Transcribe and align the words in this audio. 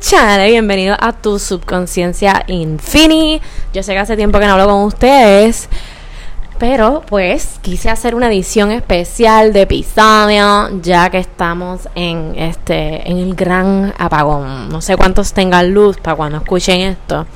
channel, 0.00 0.50
bienvenido 0.50 0.96
a 0.98 1.12
tu 1.12 1.38
subconsciencia 1.38 2.42
infini. 2.46 3.40
Yo 3.74 3.82
sé 3.82 3.92
que 3.92 3.98
hace 3.98 4.16
tiempo 4.16 4.38
que 4.38 4.46
no 4.46 4.52
hablo 4.52 4.66
con 4.66 4.84
ustedes, 4.84 5.68
pero 6.58 7.02
pues 7.06 7.58
quise 7.60 7.90
hacer 7.90 8.14
una 8.14 8.28
edición 8.28 8.72
especial 8.72 9.52
de 9.52 9.62
episodio, 9.62 10.80
ya 10.80 11.10
que 11.10 11.18
estamos 11.18 11.82
en 11.94 12.34
este 12.36 13.08
en 13.10 13.18
el 13.18 13.34
gran 13.34 13.92
apagón. 13.98 14.70
No 14.70 14.80
sé 14.80 14.96
cuántos 14.96 15.34
tengan 15.34 15.72
luz 15.74 15.98
para 15.98 16.16
cuando 16.16 16.38
escuchen 16.38 16.80
esto. 16.80 17.26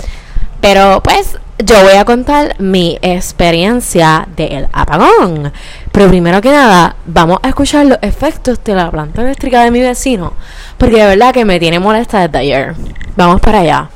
Pero 0.62 1.02
pues 1.02 1.38
yo 1.62 1.82
voy 1.82 1.96
a 1.96 2.06
contar 2.06 2.56
mi 2.58 2.98
experiencia 3.02 4.26
del 4.34 4.68
apagón. 4.72 5.52
Pero 5.94 6.08
primero 6.08 6.40
que 6.40 6.50
nada, 6.50 6.96
vamos 7.06 7.38
a 7.44 7.48
escuchar 7.50 7.86
los 7.86 7.98
efectos 8.02 8.58
de 8.64 8.74
la 8.74 8.90
planta 8.90 9.22
eléctrica 9.22 9.62
de 9.62 9.70
mi 9.70 9.80
vecino. 9.80 10.32
Porque 10.76 10.96
de 10.96 11.06
verdad 11.06 11.32
que 11.32 11.44
me 11.44 11.60
tiene 11.60 11.78
molesta 11.78 12.18
desde 12.18 12.38
ayer. 12.38 12.74
Vamos 13.16 13.40
para 13.40 13.60
allá. 13.60 13.88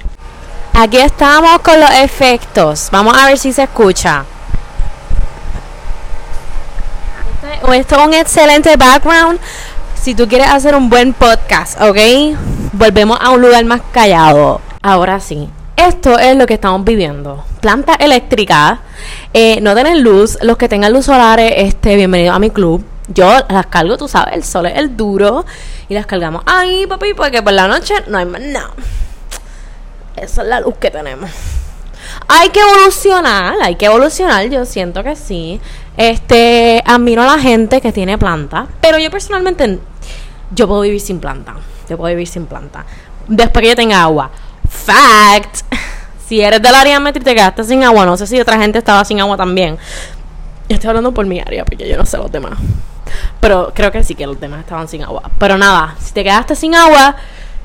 Aquí 0.74 0.98
estamos 0.98 1.59
con 1.59 1.80
los 1.80 1.90
efectos. 1.90 2.88
Vamos 2.92 3.18
a 3.18 3.26
ver 3.26 3.37
si 3.37 3.52
se 3.52 3.64
escucha. 3.64 4.24
Este- 7.42 7.76
Esto 7.78 7.96
es 8.01 8.06
un 8.06 8.15
excelente 8.15 8.76
background 8.76 9.40
si 10.01 10.15
tú 10.15 10.28
quieres 10.28 10.46
hacer 10.46 10.76
un 10.76 10.88
buen 10.88 11.12
podcast, 11.12 11.80
¿ok? 11.80 11.98
Volvemos 12.74 13.18
a 13.20 13.30
un 13.30 13.42
lugar 13.42 13.65
más 13.65 13.80
callado. 13.92 14.60
Ahora 14.82 15.18
sí. 15.18 15.48
Esto 15.78 16.18
es 16.18 16.37
lo 16.37 16.45
que 16.45 16.55
estamos 16.55 16.84
viviendo. 16.84 17.45
Planta 17.60 17.95
eléctrica, 17.95 18.80
eh, 19.32 19.60
no 19.60 19.77
tener 19.77 19.96
luz. 19.98 20.37
Los 20.42 20.56
que 20.56 20.68
tengan 20.68 20.92
luz 20.92 21.04
solares, 21.04 21.52
este, 21.54 21.95
bienvenido 21.95 22.32
a 22.32 22.41
mi 22.41 22.51
club. 22.51 22.84
Yo 23.06 23.30
las 23.48 23.66
cargo, 23.66 23.96
tú 23.96 24.09
sabes, 24.09 24.34
el 24.34 24.42
sol 24.42 24.66
es 24.66 24.77
el 24.77 24.96
duro. 24.96 25.46
Y 25.88 25.95
las 25.95 26.04
cargamos 26.04 26.42
ahí, 26.46 26.84
papi, 26.88 27.14
porque 27.14 27.45
por 27.45 27.52
la 27.52 27.68
noche 27.68 27.95
no 28.09 28.18
hay 28.18 28.27
más 28.27 28.41
nada. 28.41 28.73
Esa 30.16 30.42
es 30.42 30.48
la 30.48 30.59
luz 30.59 30.74
que 30.80 30.91
tenemos. 30.91 31.30
Hay 32.26 32.49
que 32.49 32.59
evolucionar, 32.59 33.54
hay 33.62 33.76
que 33.76 33.87
evolucionar, 33.87 34.49
yo 34.49 34.65
siento 34.65 35.04
que 35.04 35.15
sí. 35.15 35.60
Este, 35.96 36.82
admiro 36.84 37.23
a 37.23 37.37
la 37.37 37.38
gente 37.38 37.80
que 37.80 37.93
tiene 37.93 38.18
planta, 38.18 38.66
pero 38.80 38.99
yo 38.99 39.12
personalmente 39.12 39.79
yo 40.51 40.66
puedo 40.66 40.80
vivir 40.80 41.01
sin 41.01 41.21
planta. 41.21 41.54
Yo 41.88 41.96
puedo 41.96 42.12
vivir 42.12 42.26
sin 42.26 42.46
planta. 42.46 42.84
Después 43.29 43.62
que 43.62 43.68
yo 43.68 43.76
tenga 43.76 44.02
agua. 44.02 44.32
Fact. 44.68 45.68
Si 46.29 46.43
eres 46.43 46.60
del 46.60 46.74
área 46.74 47.01
metro 47.01 47.23
y 47.23 47.24
te 47.24 47.34
quedaste 47.34 47.65
sin 47.65 47.82
agua, 47.84 48.04
no 48.04 48.16
sé 48.18 48.26
si 48.26 48.38
otra 48.38 48.59
gente 48.60 48.79
estaba 48.79 49.02
sin 49.04 49.18
agua 49.18 49.38
también. 49.38 49.79
Yo 50.68 50.74
estoy 50.74 50.88
hablando 50.88 51.12
por 51.12 51.24
mi 51.24 51.40
área, 51.40 51.65
porque 51.65 51.88
yo 51.88 51.96
no 51.96 52.04
sé 52.04 52.18
los 52.18 52.30
demás. 52.30 52.59
Pero 53.40 53.73
creo 53.74 53.90
que 53.90 54.04
sí 54.04 54.15
que 54.15 54.26
los 54.26 54.38
demás 54.38 54.60
estaban 54.60 54.88
sin 54.88 55.02
agua. 55.02 55.23
Pero 55.38 55.56
nada, 55.56 55.96
si 55.99 56.12
te 56.12 56.23
quedaste 56.23 56.54
sin 56.54 56.74
agua, 56.74 57.16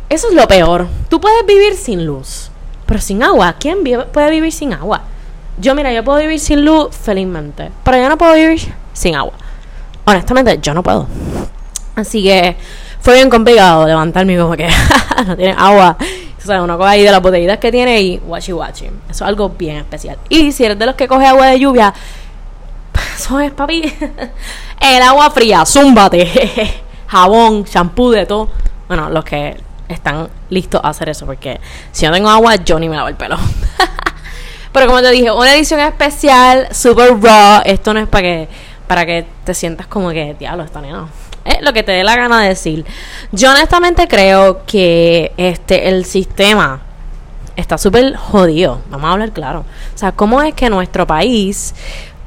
eso 0.08 0.30
es 0.30 0.34
lo 0.34 0.48
peor. 0.48 0.88
Tú 1.10 1.20
puedes 1.20 1.46
vivir 1.46 1.76
sin 1.76 2.06
luz, 2.06 2.52
pero 2.86 3.02
sin 3.02 3.22
agua. 3.22 3.56
¿Quién 3.60 3.80
puede 4.14 4.30
vivir 4.32 4.54
sin 4.54 4.72
agua? 4.72 5.02
Yo, 5.58 5.76
mira, 5.76 5.92
yo 5.92 6.04
puedo 6.06 6.20
vivir 6.20 6.40
sin 6.40 6.64
luz 6.64 6.96
felizmente, 6.96 7.70
pero 7.84 7.98
yo 7.98 8.08
no 8.08 8.18
puedo 8.18 8.34
vivir 8.34 8.74
sin 8.94 9.16
agua. 9.16 9.34
Honestamente, 10.06 10.60
yo 10.62 10.74
no 10.74 10.84
puedo. 10.84 11.08
Así 11.96 12.24
que 12.24 12.56
fue 13.02 13.16
bien 13.16 13.30
complicado 13.30 13.86
levantarme 13.86 14.38
como 14.38 14.56
que 14.56 14.70
no 15.28 15.36
tiene 15.36 15.54
agua. 15.58 15.98
O 16.44 16.46
sea, 16.46 16.62
uno 16.62 16.78
coge 16.78 16.90
ahí 16.90 17.04
de 17.04 17.12
las 17.12 17.22
botellitas 17.22 17.58
que 17.58 17.72
tiene 17.72 18.02
y 18.02 18.22
washi 18.26 18.52
washi. 18.52 18.86
Eso 18.86 18.94
es 19.10 19.22
algo 19.22 19.50
bien 19.50 19.78
especial. 19.78 20.18
Y 20.28 20.52
si 20.52 20.66
eres 20.66 20.78
de 20.78 20.86
los 20.86 20.96
que 20.96 21.08
coge 21.08 21.26
agua 21.26 21.48
de 21.48 21.60
lluvia, 21.60 21.94
eso 23.16 23.40
es, 23.40 23.52
papi. 23.52 23.82
El 24.80 25.02
agua 25.02 25.32
fría, 25.32 25.66
zúmbate. 25.66 26.84
Jabón, 27.08 27.64
shampoo, 27.64 28.12
de 28.12 28.26
todo. 28.26 28.50
Bueno, 28.88 29.10
los 29.10 29.24
que 29.24 29.58
están 29.88 30.28
listos 30.50 30.82
a 30.84 30.90
hacer 30.90 31.10
eso, 31.10 31.26
porque 31.26 31.62
si 31.92 32.06
no 32.06 32.12
tengo 32.12 32.30
agua, 32.30 32.56
yo 32.56 32.78
ni 32.80 32.90
me 32.90 32.98
lavo 32.98 33.08
el 33.08 33.16
pelo. 33.16 33.38
Pero 34.74 34.88
como 34.88 35.02
te 35.02 35.12
dije, 35.12 35.32
una 35.32 35.56
edición 35.56 35.80
especial, 35.80 36.68
super 36.74 37.16
raw. 37.22 37.62
Esto 37.64 37.94
no 37.94 38.00
es 38.00 38.08
para 38.08 38.24
que, 38.24 38.50
para 38.88 39.06
que 39.06 39.26
te 39.44 39.54
sientas 39.54 39.86
como 39.88 40.10
que, 40.10 40.36
diablo, 40.38 40.64
está 40.64 40.82
nena. 40.82 41.08
Lo 41.62 41.74
que 41.74 41.84
te 41.84 41.92
dé 41.92 42.04
la 42.04 42.16
gana 42.16 42.42
de 42.42 42.50
decir. 42.50 42.86
Yo 43.32 43.52
honestamente 43.52 44.08
creo 44.08 44.66
que 44.66 45.32
este 45.38 45.90
el 45.90 46.06
sistema 46.06 46.82
está 47.56 47.78
súper 47.78 48.16
jodido. 48.16 48.82
Vamos 48.90 49.10
a 49.10 49.14
hablar 49.14 49.32
claro. 49.32 49.66
O 49.94 49.98
sea, 49.98 50.12
¿cómo 50.14 50.42
es 50.42 50.54
que 50.54 50.70
nuestro 50.70 51.06
país, 51.06 51.74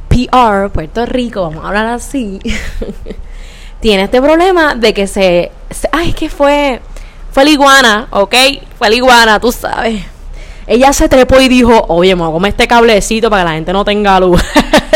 PR, 0.09 0.71
Puerto 0.73 1.05
Rico, 1.07 1.43
vamos 1.43 1.65
a 1.65 1.69
hablar 1.69 1.87
así, 1.87 2.41
tiene 3.81 4.05
este 4.05 4.21
problema 4.21 4.75
de 4.75 4.95
que 4.95 5.07
se, 5.07 5.51
se- 5.71 5.89
ay, 5.93 6.13
que 6.13 6.29
fue, 6.29 6.81
fue 7.33 7.45
la 7.45 7.51
iguana, 7.51 8.09
¿ok? 8.11 8.35
Fue 8.79 8.89
la 8.91 8.95
iguana, 8.97 9.41
tú 9.41 9.51
sabes. 9.53 10.03
Ella 10.67 10.93
se 10.93 11.09
trepó 11.09 11.41
y 11.41 11.49
dijo, 11.49 11.85
oye, 11.89 12.15
me 12.17 12.23
voy 12.23 12.31
a 12.31 12.33
comer 12.33 12.49
este 12.51 12.67
cablecito 12.67 13.31
para 13.31 13.43
que 13.43 13.49
la 13.51 13.55
gente 13.55 13.73
no 13.73 13.85
tenga 13.85 14.19
luz. 14.21 14.43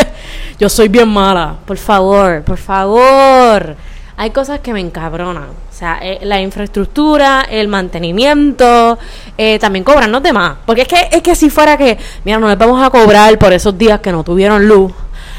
Yo 0.59 0.69
soy 0.69 0.89
bien 0.89 1.09
mala. 1.09 1.57
Por 1.65 1.77
favor, 1.79 2.43
por 2.43 2.59
favor. 2.59 3.77
Hay 4.21 4.33
cosas 4.33 4.61
que 4.61 4.75
me 4.75 4.81
encabronan. 4.81 5.49
O 5.49 5.73
sea, 5.73 5.99
eh, 6.03 6.19
la 6.21 6.39
infraestructura, 6.43 7.41
el 7.49 7.69
mantenimiento, 7.69 8.99
eh, 9.39 9.59
también 9.59 9.83
cobrarnos 9.83 10.23
de 10.23 10.35
más. 10.35 10.59
Porque 10.67 10.83
es 10.83 10.89
que, 10.89 11.09
es 11.11 11.23
que 11.23 11.35
si 11.35 11.49
fuera 11.49 11.79
que, 11.79 11.97
mira, 12.27 12.39
no 12.39 12.47
les 12.47 12.59
vamos 12.59 12.85
a 12.85 12.91
cobrar 12.91 13.39
por 13.39 13.51
esos 13.55 13.79
días 13.79 14.01
que 14.01 14.13
no 14.13 14.23
tuvieron 14.23 14.69
luz. 14.69 14.93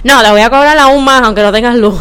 No, 0.03 0.23
le 0.23 0.31
voy 0.31 0.41
a 0.41 0.49
cobrar 0.49 0.75
aún 0.79 1.05
más 1.05 1.21
aunque 1.21 1.43
no 1.43 1.51
tengas 1.51 1.75
luz. 1.75 1.93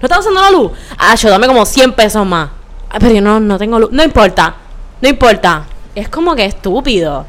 ¿No 0.00 0.06
estás 0.06 0.20
usando 0.20 0.40
la 0.40 0.52
luz? 0.52 0.70
Ah, 0.96 1.16
yo 1.16 1.28
dame 1.28 1.48
como 1.48 1.66
100 1.66 1.94
pesos 1.94 2.24
más. 2.24 2.50
Ah, 2.88 2.98
pero 3.00 3.14
yo 3.14 3.20
no, 3.20 3.40
no 3.40 3.58
tengo 3.58 3.80
luz. 3.80 3.90
No 3.90 4.04
importa, 4.04 4.54
no 5.02 5.08
importa. 5.08 5.64
Es 5.96 6.08
como 6.08 6.36
que 6.36 6.44
estúpido. 6.44 7.26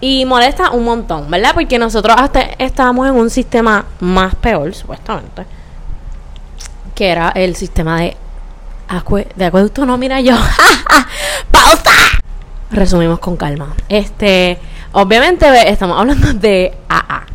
Y 0.00 0.24
molesta 0.24 0.70
un 0.70 0.84
montón, 0.84 1.28
¿verdad? 1.28 1.50
Porque 1.52 1.80
nosotros 1.80 2.14
hasta 2.16 2.42
estábamos 2.58 3.08
en 3.08 3.16
un 3.16 3.28
sistema 3.28 3.86
más 3.98 4.36
peor, 4.36 4.72
supuestamente. 4.72 5.46
Que 6.94 7.08
era 7.08 7.30
el 7.30 7.56
sistema 7.56 7.98
de, 8.02 8.16
acue 8.92 9.26
de 9.36 9.46
acueducto. 9.46 9.86
No, 9.86 9.96
mira 9.96 10.20
yo. 10.20 10.36
¡Pausa! 11.50 11.92
Resumimos 12.70 13.18
con 13.18 13.36
calma. 13.36 13.74
Este, 13.88 14.58
obviamente 14.92 15.46
estamos 15.68 15.98
hablando 15.98 16.32
de 16.34 16.74
AA. 16.88 17.26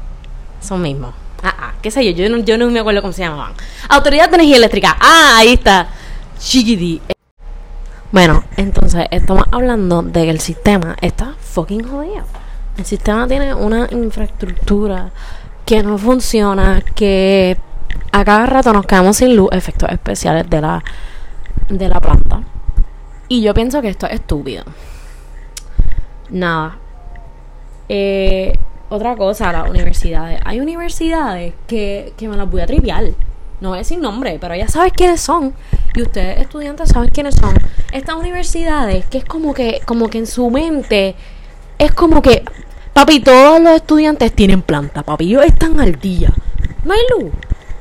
Eso 0.61 0.77
mismo. 0.77 1.13
AA. 1.43 1.73
¿Qué 1.81 1.91
sé 1.91 2.05
yo? 2.05 2.11
Yo 2.11 2.29
no, 2.29 2.37
yo 2.43 2.57
no 2.57 2.69
me 2.69 2.79
acuerdo 2.79 3.01
cómo 3.01 3.13
se 3.13 3.23
llamaban. 3.23 3.53
Autoridad 3.89 4.29
de 4.29 4.35
Energía 4.35 4.57
Eléctrica. 4.57 4.97
Ah, 4.99 5.35
ahí 5.37 5.53
está. 5.53 5.87
Chiquití. 6.39 7.01
Bueno, 8.11 8.43
entonces 8.55 9.05
estamos 9.11 9.45
hablando 9.51 10.01
de 10.01 10.23
que 10.23 10.29
el 10.29 10.39
sistema 10.39 10.95
está 11.01 11.35
fucking 11.39 11.83
jodido. 11.83 12.23
El 12.77 12.85
sistema 12.85 13.27
tiene 13.27 13.53
una 13.53 13.87
infraestructura 13.91 15.11
que 15.65 15.83
no 15.83 15.97
funciona, 15.97 16.81
que 16.95 17.57
a 18.11 18.23
cada 18.23 18.45
rato 18.45 18.71
nos 18.71 18.85
quedamos 18.85 19.17
sin 19.17 19.35
luz, 19.35 19.49
efectos 19.51 19.89
especiales 19.91 20.49
de 20.49 20.61
la, 20.61 20.83
de 21.69 21.89
la 21.89 21.99
planta. 21.99 22.43
Y 23.27 23.41
yo 23.41 23.53
pienso 23.53 23.81
que 23.81 23.89
esto 23.89 24.05
es 24.07 24.13
estúpido. 24.13 24.63
Nada. 26.29 26.77
Eh, 27.89 28.57
otra 28.89 29.15
cosa, 29.15 29.51
las 29.51 29.69
universidades. 29.69 30.39
Hay 30.45 30.59
universidades 30.59 31.53
que, 31.67 32.13
que 32.17 32.27
me 32.27 32.37
las 32.37 32.49
voy 32.49 32.61
a 32.61 32.65
triviar. 32.65 33.03
No 33.59 33.69
voy 33.69 33.77
a 33.77 33.79
decir 33.79 33.99
nombre, 33.99 34.37
pero 34.39 34.55
ya 34.55 34.67
sabes 34.67 34.93
quiénes 34.93 35.19
son. 35.19 35.53
Y 35.95 36.01
ustedes, 36.03 36.39
estudiantes, 36.39 36.89
saben 36.89 37.09
quiénes 37.09 37.35
son. 37.35 37.55
Estas 37.91 38.15
universidades 38.15 39.05
que 39.07 39.17
es 39.17 39.25
como 39.25 39.53
que, 39.53 39.81
como 39.85 40.09
que 40.09 40.19
en 40.19 40.27
su 40.27 40.49
mente 40.49 41.15
es 41.77 41.91
como 41.91 42.21
que, 42.21 42.43
papi, 42.93 43.19
todos 43.19 43.59
los 43.59 43.73
estudiantes 43.73 44.33
tienen 44.33 44.61
planta, 44.61 45.03
papi. 45.03 45.25
Ellos 45.25 45.45
están 45.45 45.79
al 45.79 45.99
día. 45.99 46.31
No 46.85 46.93
hay 46.93 47.01
luz. 47.17 47.31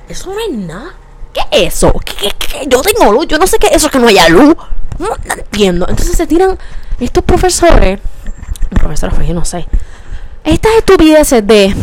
Eso 0.08 0.32
no 0.32 0.40
es 0.40 0.58
nada. 0.58 0.94
¿Qué 1.36 1.42
es 1.50 1.74
eso? 1.74 1.92
¿Qué, 2.02 2.14
qué, 2.14 2.30
qué? 2.38 2.66
Yo 2.66 2.80
tengo 2.80 3.12
luz. 3.12 3.26
Yo 3.26 3.36
no 3.36 3.46
sé 3.46 3.58
qué 3.58 3.66
es 3.66 3.76
eso 3.76 3.90
que 3.90 3.98
no 3.98 4.08
haya 4.08 4.26
luz. 4.30 4.56
No, 4.98 5.08
entiendo. 5.36 5.86
Entonces 5.86 6.16
se 6.16 6.26
tiran 6.26 6.58
estos 6.98 7.22
profesores. 7.24 8.00
Profesores, 8.70 9.14
pues 9.14 9.28
yo 9.28 9.34
no 9.34 9.44
sé. 9.44 9.66
Estas 10.44 10.72
estupideces 10.78 11.46
de. 11.46 11.74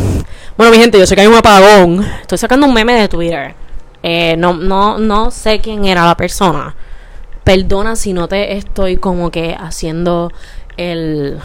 Bueno, 0.58 0.72
mi 0.72 0.80
gente, 0.80 0.98
yo 0.98 1.06
sé 1.06 1.14
que 1.14 1.22
hay 1.22 1.28
un 1.28 1.36
apagón. 1.36 2.04
Estoy 2.22 2.40
sacando 2.40 2.66
un 2.66 2.74
meme 2.74 2.94
de 2.94 3.08
Twitter. 3.08 3.54
Eh, 4.02 4.36
no, 4.38 4.54
no, 4.54 4.98
no 4.98 5.30
sé 5.30 5.60
quién 5.60 5.86
era 5.86 6.04
la 6.04 6.18
persona. 6.18 6.76
Perdona 7.44 7.96
si 7.96 8.12
no 8.14 8.28
te 8.28 8.58
estoy 8.58 8.98
como 8.98 9.30
que 9.30 9.56
haciendo 9.56 10.32
el. 10.78 11.40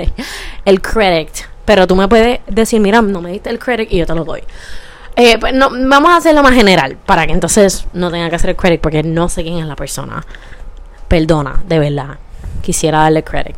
el 0.64 0.80
credit. 0.80 1.30
Pero 1.64 1.88
tú 1.88 1.96
me 1.96 2.06
puedes 2.06 2.38
decir, 2.46 2.80
mira, 2.80 3.02
no 3.02 3.20
me 3.20 3.32
diste 3.32 3.50
el 3.50 3.58
credit 3.58 3.92
y 3.92 3.96
yo 3.96 4.06
te 4.06 4.14
lo 4.14 4.24
doy. 4.24 4.42
Eh, 5.16 5.38
pues 5.38 5.52
no, 5.52 5.70
vamos 5.70 6.10
a 6.10 6.16
hacerlo 6.16 6.42
más 6.42 6.54
general. 6.54 6.96
Para 7.04 7.26
que 7.26 7.32
entonces 7.32 7.86
no 7.92 8.10
tenga 8.10 8.28
que 8.30 8.36
hacer 8.36 8.50
el 8.50 8.56
credit 8.56 8.80
porque 8.80 9.02
no 9.02 9.28
sé 9.28 9.42
quién 9.42 9.58
es 9.58 9.66
la 9.66 9.76
persona. 9.76 10.24
Perdona, 11.08 11.62
de 11.66 11.78
verdad. 11.78 12.18
Quisiera 12.62 13.00
darle 13.00 13.24
credit. 13.24 13.56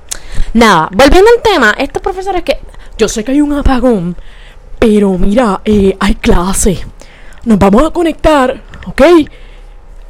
Nada, 0.54 0.88
volviendo 0.92 1.30
al 1.36 1.42
tema, 1.42 1.74
estos 1.78 2.02
profesores 2.02 2.42
que. 2.42 2.58
Yo 2.98 3.08
sé 3.08 3.24
que 3.24 3.32
hay 3.32 3.40
un 3.40 3.52
apagón, 3.52 4.16
pero 4.78 5.16
mira, 5.18 5.60
eh, 5.64 5.96
hay 5.98 6.14
clase. 6.14 6.84
Nos 7.44 7.58
vamos 7.58 7.84
a 7.84 7.90
conectar, 7.90 8.62
¿ok? 8.86 9.02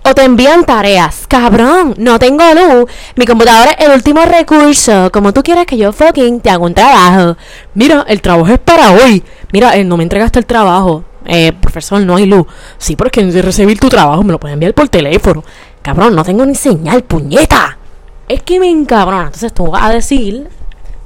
o 0.05 0.15
te 0.15 0.25
envían 0.25 0.65
tareas. 0.65 1.27
Cabrón, 1.29 1.95
no 1.99 2.19
tengo 2.19 2.43
luz. 2.55 2.91
Mi 3.17 3.27
computadora 3.27 3.73
es 3.73 3.87
el 3.87 3.93
último 3.93 4.23
recurso. 4.23 5.11
Como 5.13 5.33
tú 5.33 5.43
quieres 5.43 5.67
que 5.67 5.77
yo 5.77 5.93
fucking 5.93 6.41
te 6.41 6.51
haga 6.51 6.65
un 6.65 6.75
trabajo. 6.75 7.37
Mira, 7.75 8.05
el 8.09 8.21
trabajo 8.21 8.53
es 8.53 8.59
para 8.59 8.91
hoy. 8.93 9.23
Mira, 9.53 9.73
no 9.85 9.97
me 9.97 10.03
entregaste 10.03 10.39
el 10.39 10.47
trabajo. 10.47 11.05
Eh, 11.27 11.53
profesor, 11.53 12.01
no 12.03 12.17
hay 12.17 12.27
luz. 12.27 12.47
Sí, 12.79 12.97
porque 12.97 13.25
de 13.25 13.43
recibir 13.43 13.79
tu 13.79 13.89
trabajo 13.89 14.23
me 14.23 14.33
lo 14.33 14.41
puedes 14.41 14.55
enviar 14.55 14.75
por 14.75 14.89
teléfono. 14.89 15.45
Cabrón, 15.83 16.15
no 16.15 16.25
tengo 16.25 16.45
ni 16.45 16.55
señal, 16.55 17.03
puñeta. 17.03 17.79
Es 18.29 18.43
que 18.43 18.61
me 18.61 18.69
encabrona. 18.71 19.27
Entonces 19.27 19.53
tú 19.53 19.71
vas 19.71 19.85
a 19.85 19.91
decir, 19.91 20.49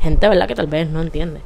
gente, 0.00 0.28
¿verdad? 0.28 0.46
Que 0.46 0.54
tal 0.54 0.66
vez 0.66 0.88
no 0.88 1.00
entiende. 1.00 1.40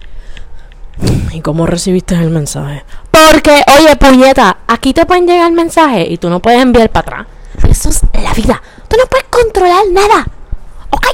¿Y 1.33 1.41
cómo 1.41 1.67
recibiste 1.67 2.15
el 2.15 2.31
mensaje? 2.31 2.85
Porque, 3.11 3.63
oye, 3.79 3.97
puñeta, 3.97 4.59
aquí 4.67 4.93
te 4.93 5.07
pueden 5.07 5.27
llegar 5.27 5.51
mensajes 5.53 6.11
y 6.11 6.19
tú 6.19 6.29
no 6.29 6.41
puedes 6.41 6.61
enviar 6.61 6.91
para 6.91 7.23
atrás. 7.23 7.27
Eso 7.69 7.89
es 7.89 8.03
la 8.13 8.33
vida. 8.35 8.61
Tú 8.89 8.97
no 8.97 9.05
puedes 9.07 9.27
controlar 9.31 9.83
nada. 9.93 10.27
¿Ok? 10.91 11.07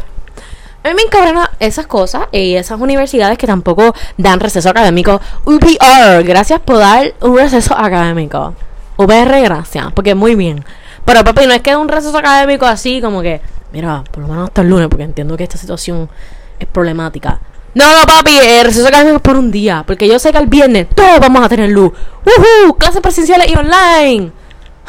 A 0.86 0.88
mí 0.88 0.94
me 0.94 1.02
encabrona 1.02 1.50
esas 1.58 1.88
cosas 1.88 2.28
y 2.30 2.54
esas 2.54 2.80
universidades 2.80 3.36
que 3.38 3.48
tampoco 3.48 3.92
dan 4.18 4.38
receso 4.38 4.70
académico. 4.70 5.20
UPR, 5.44 6.22
gracias 6.22 6.60
por 6.60 6.78
dar 6.78 7.12
un 7.22 7.36
receso 7.36 7.76
académico. 7.76 8.54
UPR, 8.96 9.42
gracias, 9.42 9.92
porque 9.94 10.14
muy 10.14 10.36
bien. 10.36 10.64
Pero 11.04 11.24
papi, 11.24 11.48
no 11.48 11.54
es 11.54 11.62
que 11.62 11.74
un 11.74 11.88
receso 11.88 12.16
académico 12.16 12.66
así 12.66 13.00
como 13.00 13.20
que, 13.20 13.40
mira, 13.72 14.04
por 14.12 14.22
lo 14.22 14.28
menos 14.28 14.44
hasta 14.44 14.60
el 14.62 14.68
lunes, 14.68 14.86
porque 14.86 15.02
entiendo 15.02 15.36
que 15.36 15.42
esta 15.42 15.58
situación 15.58 16.08
es 16.56 16.68
problemática. 16.68 17.40
No, 17.74 17.84
no, 17.90 18.06
papi, 18.06 18.38
el 18.38 18.66
receso 18.66 18.86
académico 18.86 19.16
es 19.16 19.22
por 19.22 19.36
un 19.36 19.50
día, 19.50 19.82
porque 19.84 20.06
yo 20.06 20.20
sé 20.20 20.30
que 20.30 20.38
el 20.38 20.46
viernes 20.46 20.86
todos 20.94 21.18
vamos 21.18 21.44
a 21.44 21.48
tener 21.48 21.68
luz. 21.68 21.94
¡Woohoo! 22.24 22.74
Clases 22.74 23.00
presenciales 23.00 23.50
y 23.50 23.56
online. 23.56 24.30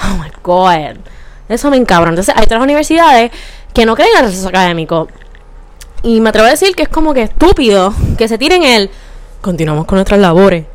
Oh 0.03 0.21
my 0.21 0.29
god. 0.44 0.97
Eso 1.49 1.71
me 1.71 1.77
encabra. 1.77 2.09
Entonces, 2.09 2.35
hay 2.38 2.44
otras 2.44 2.61
universidades 2.61 3.31
que 3.73 3.85
no 3.85 3.95
creen 3.95 4.11
en 4.13 4.19
el 4.19 4.25
receso 4.25 4.47
académico. 4.47 5.07
Y 6.03 6.21
me 6.21 6.29
atrevo 6.29 6.47
a 6.47 6.51
decir 6.51 6.75
que 6.75 6.83
es 6.83 6.89
como 6.89 7.13
que 7.13 7.23
estúpido 7.23 7.94
que 8.17 8.27
se 8.27 8.38
tiren 8.38 8.63
el. 8.63 8.89
Continuamos 9.41 9.85
con 9.85 9.97
nuestras 9.97 10.19
labores. 10.19 10.65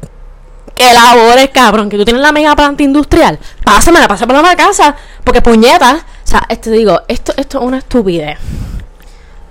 ¿Qué 0.75 0.93
labores, 0.93 1.51
cabrón? 1.51 1.89
Que 1.89 1.97
tú 1.97 2.05
tienes 2.05 2.23
la 2.23 2.33
mega 2.33 2.57
planta 2.57 2.83
industrial. 2.83 3.39
Pásamela, 3.65 4.09
pásamela 4.09 4.41
a 4.41 4.43
la 4.43 4.57
casa. 4.57 4.97
Porque 5.23 5.43
puñeta. 5.43 6.05
O 6.25 6.27
sea, 6.27 6.41
te 6.41 6.71
digo, 6.71 7.01
esto, 7.09 7.33
esto 7.37 7.59
es 7.59 7.65
una 7.65 7.79
estupidez. 7.79 8.39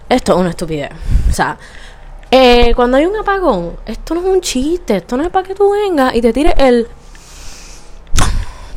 Esto 0.09 0.33
es 0.33 0.39
una 0.39 0.49
estupidez. 0.49 0.91
O 1.29 1.33
sea, 1.33 1.57
eh, 2.29 2.73
cuando 2.75 2.97
hay 2.97 3.05
un 3.05 3.15
apagón, 3.15 3.77
esto 3.85 4.15
no 4.15 4.21
es 4.21 4.27
un 4.27 4.41
chiste. 4.41 4.97
Esto 4.97 5.15
no 5.15 5.23
es 5.23 5.29
para 5.29 5.47
que 5.47 5.55
tú 5.55 5.71
vengas 5.71 6.15
y 6.15 6.21
te 6.21 6.33
tires 6.33 6.53
el. 6.57 6.87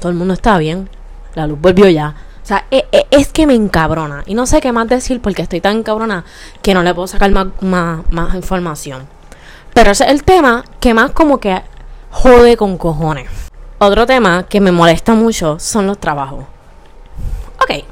Todo 0.00 0.10
el 0.10 0.18
mundo 0.18 0.34
está 0.34 0.58
bien. 0.58 0.88
La 1.34 1.46
luz 1.46 1.60
volvió 1.60 1.88
ya. 1.88 2.14
O 2.44 2.46
sea, 2.46 2.66
e, 2.70 2.86
e, 2.92 3.06
es 3.10 3.32
que 3.32 3.46
me 3.46 3.54
encabrona. 3.54 4.22
Y 4.26 4.34
no 4.34 4.44
sé 4.44 4.60
qué 4.60 4.70
más 4.70 4.86
decir 4.86 5.22
porque 5.22 5.40
estoy 5.40 5.62
tan 5.62 5.78
encabrona 5.78 6.26
que 6.60 6.74
no 6.74 6.82
le 6.82 6.92
puedo 6.92 7.06
sacar 7.06 7.30
más, 7.30 7.46
más, 7.62 8.34
información. 8.34 9.08
Pero 9.72 9.92
ese 9.92 10.04
es 10.04 10.10
el 10.10 10.24
tema 10.24 10.62
que 10.78 10.92
más 10.92 11.12
como 11.12 11.40
que 11.40 11.62
jode 12.10 12.58
con 12.58 12.76
cojones. 12.76 13.30
Otro 13.78 14.04
tema 14.04 14.42
que 14.42 14.60
me 14.60 14.72
molesta 14.72 15.14
mucho 15.14 15.58
son 15.58 15.86
los 15.86 15.98
trabajos. 15.98 16.44
Ok. 17.62 17.82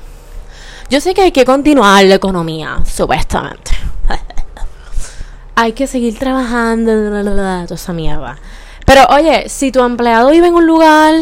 Yo 0.91 1.01
sé 1.01 1.15
que 1.15 1.23
hay 1.23 1.33
que 1.33 1.47
continuar 1.47 2.05
la 2.05 2.17
economía, 2.17 2.81
supuestamente. 2.85 3.71
hay 5.55 5.73
que 5.73 5.87
seguir 5.87 6.19
trabajando, 6.19 6.93
toda 7.25 7.65
esa 7.65 7.93
mierda. 7.95 8.37
Pero 8.85 9.07
oye, 9.09 9.49
si 9.49 9.73
tu 9.73 9.83
empleado 9.83 10.29
vive 10.29 10.49
en 10.49 10.55
un 10.55 10.67
lugar 10.67 11.15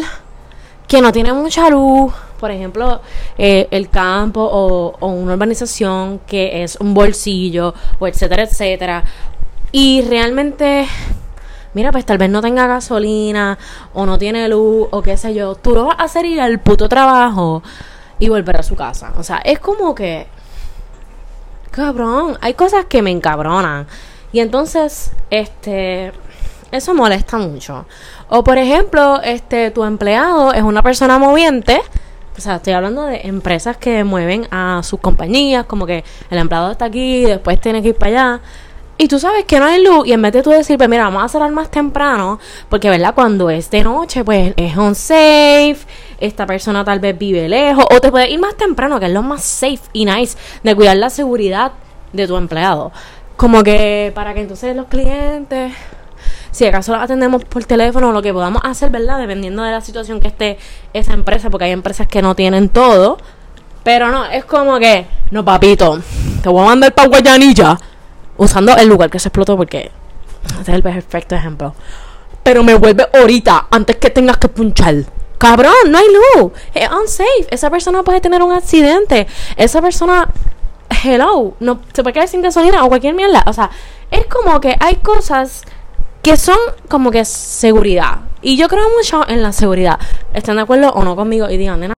que 0.89 1.01
no 1.01 1.13
tiene 1.13 1.31
mucha 1.31 1.69
luz, 1.69 2.11
por 2.41 2.49
ejemplo, 2.49 3.01
eh, 3.37 3.67
el 3.69 3.89
campo 3.89 4.41
o, 4.41 5.07
una 5.07 5.33
urbanización 5.33 6.19
que 6.25 6.63
es 6.63 6.75
un 6.77 6.93
bolsillo 6.95 7.75
o 7.99 8.07
etcétera, 8.07 8.43
etcétera. 8.43 9.03
Y 9.71 10.01
realmente, 10.01 10.87
mira, 11.75 11.91
pues 11.91 12.03
tal 12.03 12.17
vez 12.17 12.31
no 12.31 12.41
tenga 12.41 12.65
gasolina 12.65 13.59
o 13.93 14.07
no 14.07 14.17
tiene 14.17 14.49
luz 14.49 14.87
o 14.89 15.03
qué 15.03 15.17
sé 15.17 15.35
yo. 15.35 15.53
Tú 15.53 15.75
lo 15.75 15.85
vas 15.85 15.99
a 15.99 16.03
hacer 16.03 16.25
ir 16.25 16.41
al 16.41 16.59
puto 16.59 16.89
trabajo 16.89 17.61
y 18.17 18.27
volver 18.27 18.57
a 18.57 18.63
su 18.63 18.75
casa. 18.75 19.13
O 19.17 19.23
sea, 19.23 19.37
es 19.37 19.59
como 19.59 19.93
que... 19.93 20.27
Cabrón, 21.69 22.37
hay 22.41 22.55
cosas 22.55 22.85
que 22.85 23.03
me 23.03 23.11
encabronan. 23.11 23.85
Y 24.33 24.39
entonces, 24.39 25.11
este, 25.29 26.11
eso 26.71 26.93
molesta 26.95 27.37
mucho. 27.37 27.85
O 28.29 28.43
por 28.43 28.57
ejemplo, 28.57 29.21
este, 29.21 29.69
tu 29.69 29.83
empleado 29.83 30.53
es 30.53 30.63
una 30.63 30.81
persona 30.81 31.19
moviente 31.19 31.81
o 32.37 32.41
sea, 32.41 32.55
estoy 32.55 32.73
hablando 32.73 33.03
de 33.03 33.21
empresas 33.23 33.77
que 33.77 34.03
mueven 34.03 34.47
a 34.51 34.81
sus 34.83 34.99
compañías, 34.99 35.65
como 35.65 35.85
que 35.85 36.03
el 36.29 36.37
empleado 36.37 36.71
está 36.71 36.85
aquí, 36.85 37.23
después 37.23 37.59
tiene 37.59 37.81
que 37.81 37.89
ir 37.89 37.95
para 37.95 38.11
allá. 38.11 38.41
Y 38.97 39.07
tú 39.07 39.17
sabes 39.17 39.45
que 39.45 39.59
no 39.59 39.65
hay 39.65 39.83
luz, 39.83 40.05
y 40.05 40.13
en 40.13 40.21
vez 40.21 40.31
de 40.31 40.43
tú 40.43 40.51
decir, 40.51 40.77
pues 40.77 40.87
mira, 40.87 41.05
vamos 41.05 41.23
a 41.23 41.27
cerrar 41.27 41.51
más 41.51 41.71
temprano, 41.71 42.39
porque 42.69 42.89
verdad, 42.89 43.15
cuando 43.15 43.49
es 43.49 43.71
de 43.71 43.83
noche, 43.83 44.23
pues 44.23 44.53
es 44.55 44.77
unsafe, 44.77 45.77
esta 46.19 46.45
persona 46.45 46.85
tal 46.85 46.99
vez 46.99 47.17
vive 47.17 47.49
lejos, 47.49 47.85
o 47.89 47.99
te 47.99 48.11
puedes 48.11 48.29
ir 48.29 48.39
más 48.39 48.55
temprano, 48.55 48.99
que 48.99 49.07
es 49.07 49.11
lo 49.11 49.23
más 49.23 49.43
safe 49.43 49.81
y 49.91 50.05
nice 50.05 50.37
de 50.61 50.75
cuidar 50.75 50.97
la 50.97 51.09
seguridad 51.09 51.71
de 52.13 52.27
tu 52.27 52.37
empleado. 52.37 52.91
Como 53.37 53.63
que 53.63 54.11
para 54.13 54.35
que 54.35 54.41
entonces 54.41 54.75
los 54.75 54.85
clientes 54.85 55.73
si 56.51 56.65
acaso 56.65 56.95
lo 56.95 57.01
atendemos 57.01 57.43
por 57.45 57.63
teléfono, 57.63 58.11
lo 58.11 58.21
que 58.21 58.33
podamos 58.33 58.61
hacer, 58.65 58.89
¿verdad? 58.89 59.19
Dependiendo 59.19 59.63
de 59.63 59.71
la 59.71 59.81
situación 59.81 60.19
que 60.19 60.27
esté 60.27 60.57
esa 60.93 61.13
empresa, 61.13 61.49
porque 61.49 61.65
hay 61.65 61.71
empresas 61.71 62.07
que 62.07 62.21
no 62.21 62.35
tienen 62.35 62.69
todo. 62.69 63.17
Pero 63.83 64.09
no, 64.09 64.25
es 64.25 64.45
como 64.45 64.77
que, 64.77 65.07
no, 65.31 65.43
papito, 65.43 65.99
te 66.43 66.49
voy 66.49 66.63
a 66.63 66.65
mandar 66.67 66.93
para 66.93 67.07
Guayanilla 67.07 67.77
usando 68.37 68.75
el 68.75 68.87
lugar 68.87 69.09
que 69.09 69.19
se 69.19 69.29
explotó 69.29 69.57
porque 69.57 69.91
ese 70.59 70.61
es 70.61 70.69
el 70.69 70.83
perfecto 70.83 71.35
ejemplo. 71.35 71.73
Pero 72.43 72.63
me 72.63 72.75
vuelve 72.75 73.07
ahorita, 73.13 73.67
antes 73.71 73.97
que 73.97 74.09
tengas 74.09 74.37
que 74.37 74.47
punchar. 74.47 74.95
Cabrón, 75.37 75.73
no 75.89 75.97
hay 75.97 76.05
luz. 76.07 76.51
Es 76.73 76.89
unsafe. 76.91 77.47
Esa 77.49 77.69
persona 77.69 78.03
puede 78.03 78.21
tener 78.21 78.43
un 78.43 78.51
accidente. 78.51 79.25
Esa 79.55 79.81
persona, 79.81 80.29
hello, 81.03 81.55
no 81.59 81.79
se 81.93 82.03
puede 82.03 82.13
quedar 82.13 82.27
sin 82.27 82.41
gasolina 82.41 82.83
o 82.83 82.89
cualquier 82.89 83.15
mierda. 83.15 83.43
O 83.47 83.53
sea, 83.53 83.71
es 84.11 84.25
como 84.27 84.59
que 84.59 84.75
hay 84.79 84.97
cosas 84.97 85.63
que 86.21 86.37
son 86.37 86.57
como 86.87 87.11
que 87.11 87.25
seguridad. 87.25 88.19
Y 88.41 88.57
yo 88.57 88.67
creo 88.67 88.89
mucho 88.95 89.27
en 89.27 89.41
la 89.41 89.51
seguridad. 89.51 89.99
¿Están 90.33 90.55
de 90.55 90.63
acuerdo 90.63 90.91
o 90.91 91.03
no 91.03 91.15
conmigo? 91.15 91.49
Y 91.49 91.57
digan, 91.57 91.79
nena. 91.79 91.93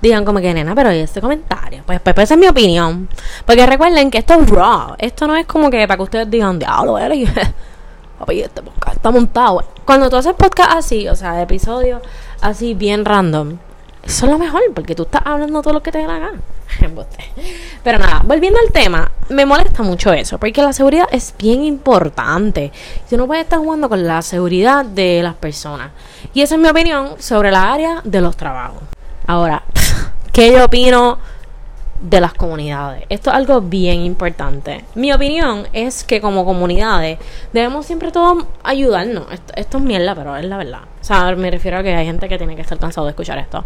Digan 0.00 0.24
como 0.24 0.40
que, 0.40 0.52
nena, 0.52 0.74
pero 0.74 0.92
¿y 0.92 0.98
este 0.98 1.20
comentario? 1.20 1.82
Pues, 1.86 2.00
pues, 2.00 2.14
pues 2.14 2.24
esa 2.24 2.34
es 2.34 2.40
mi 2.40 2.46
opinión. 2.46 3.08
Porque 3.44 3.66
recuerden 3.66 4.10
que 4.10 4.18
esto 4.18 4.34
es 4.34 4.50
raw. 4.50 4.94
Esto 4.98 5.26
no 5.26 5.36
es 5.36 5.46
como 5.46 5.70
que 5.70 5.86
para 5.86 5.96
que 5.96 6.02
ustedes 6.02 6.30
digan, 6.30 6.58
diablo, 6.58 6.98
Eli. 6.98 7.28
Papi, 8.18 8.40
este 8.40 8.62
podcast 8.62 8.96
está 8.96 9.10
montado. 9.10 9.62
Cuando 9.84 10.08
tú 10.08 10.16
haces 10.16 10.34
podcast 10.34 10.72
así, 10.72 11.08
o 11.08 11.14
sea, 11.14 11.40
episodios 11.42 12.00
así 12.40 12.74
bien 12.74 13.04
random, 13.04 13.58
eso 14.06 14.26
es 14.26 14.32
lo 14.32 14.38
mejor, 14.38 14.62
porque 14.72 14.94
tú 14.94 15.02
estás 15.02 15.22
hablando 15.24 15.62
todo 15.62 15.74
lo 15.74 15.82
que 15.82 15.90
te 15.90 15.98
dé 15.98 16.06
la 16.06 16.18
gana. 16.18 16.40
Pero 17.82 17.98
nada, 17.98 18.22
volviendo 18.24 18.58
al 18.64 18.72
tema, 18.72 19.10
me 19.28 19.44
molesta 19.44 19.82
mucho 19.82 20.12
eso, 20.12 20.38
porque 20.38 20.62
la 20.62 20.72
seguridad 20.72 21.06
es 21.10 21.34
bien 21.36 21.64
importante. 21.64 22.72
Tú 23.10 23.16
no 23.16 23.26
puedes 23.26 23.44
estar 23.44 23.58
jugando 23.58 23.88
con 23.88 24.06
la 24.06 24.22
seguridad 24.22 24.84
de 24.84 25.22
las 25.22 25.34
personas. 25.34 25.90
Y 26.34 26.42
esa 26.42 26.54
es 26.54 26.60
mi 26.60 26.68
opinión 26.68 27.14
sobre 27.18 27.50
la 27.50 27.72
área 27.72 28.00
de 28.04 28.20
los 28.20 28.36
trabajos. 28.36 28.82
Ahora, 29.26 29.64
¿qué 30.32 30.52
yo 30.52 30.64
opino 30.64 31.18
de 32.00 32.20
las 32.20 32.34
comunidades? 32.34 33.04
Esto 33.08 33.30
es 33.30 33.36
algo 33.36 33.60
bien 33.60 34.00
importante. 34.00 34.84
Mi 34.94 35.12
opinión 35.12 35.66
es 35.72 36.04
que 36.04 36.20
como 36.20 36.44
comunidades 36.44 37.18
debemos 37.52 37.86
siempre 37.86 38.12
todos 38.12 38.44
ayudarnos. 38.62 39.30
Esto, 39.32 39.52
esto 39.56 39.78
es 39.78 39.84
mierda, 39.84 40.14
pero 40.14 40.36
es 40.36 40.44
la 40.44 40.56
verdad. 40.56 40.80
O 41.00 41.04
sea, 41.04 41.34
me 41.36 41.50
refiero 41.50 41.78
a 41.78 41.82
que 41.82 41.94
hay 41.94 42.06
gente 42.06 42.28
que 42.28 42.38
tiene 42.38 42.56
que 42.56 42.62
estar 42.62 42.78
cansado 42.78 43.06
de 43.06 43.10
escuchar 43.10 43.38
esto. 43.38 43.64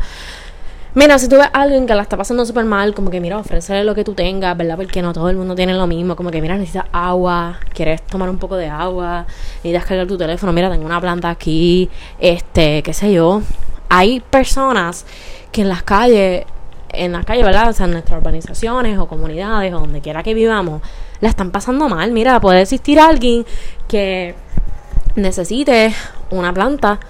Mira, 0.93 1.21
si 1.21 1.29
tú 1.29 1.37
ves 1.37 1.47
a 1.53 1.63
alguien 1.63 1.87
que 1.87 1.95
la 1.95 2.03
está 2.03 2.17
pasando 2.17 2.45
súper 2.45 2.65
mal, 2.65 2.95
como 2.95 3.13
que 3.13 3.21
mira, 3.21 3.39
ofrecerle 3.39 3.85
lo 3.85 3.95
que 3.95 4.03
tú 4.03 4.15
tengas, 4.15 4.57
¿verdad? 4.57 4.77
Porque 4.77 5.01
no 5.03 5.13
todo 5.13 5.31
el 5.31 5.37
mundo 5.37 5.55
tiene 5.55 5.73
lo 5.73 5.87
mismo. 5.87 6.17
Como 6.17 6.33
que 6.33 6.41
mira, 6.41 6.57
necesitas 6.57 6.87
agua, 6.91 7.61
quieres 7.73 8.03
tomar 8.03 8.29
un 8.29 8.39
poco 8.39 8.57
de 8.57 8.69
agua, 8.69 9.25
necesitas 9.59 9.85
cargar 9.85 10.09
tu 10.09 10.19
teléfono, 10.19 10.53
mira, 10.53 10.69
tengo 10.69 10.85
una 10.85 11.01
planta 11.01 11.31
aquí, 11.31 11.89
este, 12.19 12.83
qué 12.83 12.93
sé 12.93 13.13
yo. 13.13 13.41
Hay 13.89 14.19
personas 14.19 15.07
que 15.53 15.63
en 15.63 15.69
las 15.69 15.85
calles, 15.85 16.45
en 16.93 17.13
las 17.13 17.25
calles, 17.25 17.45
¿verdad? 17.45 17.71
O 17.71 17.73
sea, 17.73 17.87
en 17.87 17.93
nuestras 17.93 18.21
urbanizaciones 18.21 18.99
o 18.99 19.07
comunidades 19.07 19.73
o 19.75 19.81
donde 19.81 20.01
quiera 20.01 20.23
que 20.23 20.35
vivamos, 20.35 20.83
la 21.21 21.29
están 21.29 21.51
pasando 21.51 21.89
mal. 21.89 22.13
Mira, 22.13 22.41
puede 22.41 22.63
existir 22.63 22.99
alguien 23.01 23.45
que 23.89 24.35
necesite 25.17 25.95
una 26.31 26.53
planta 26.53 27.01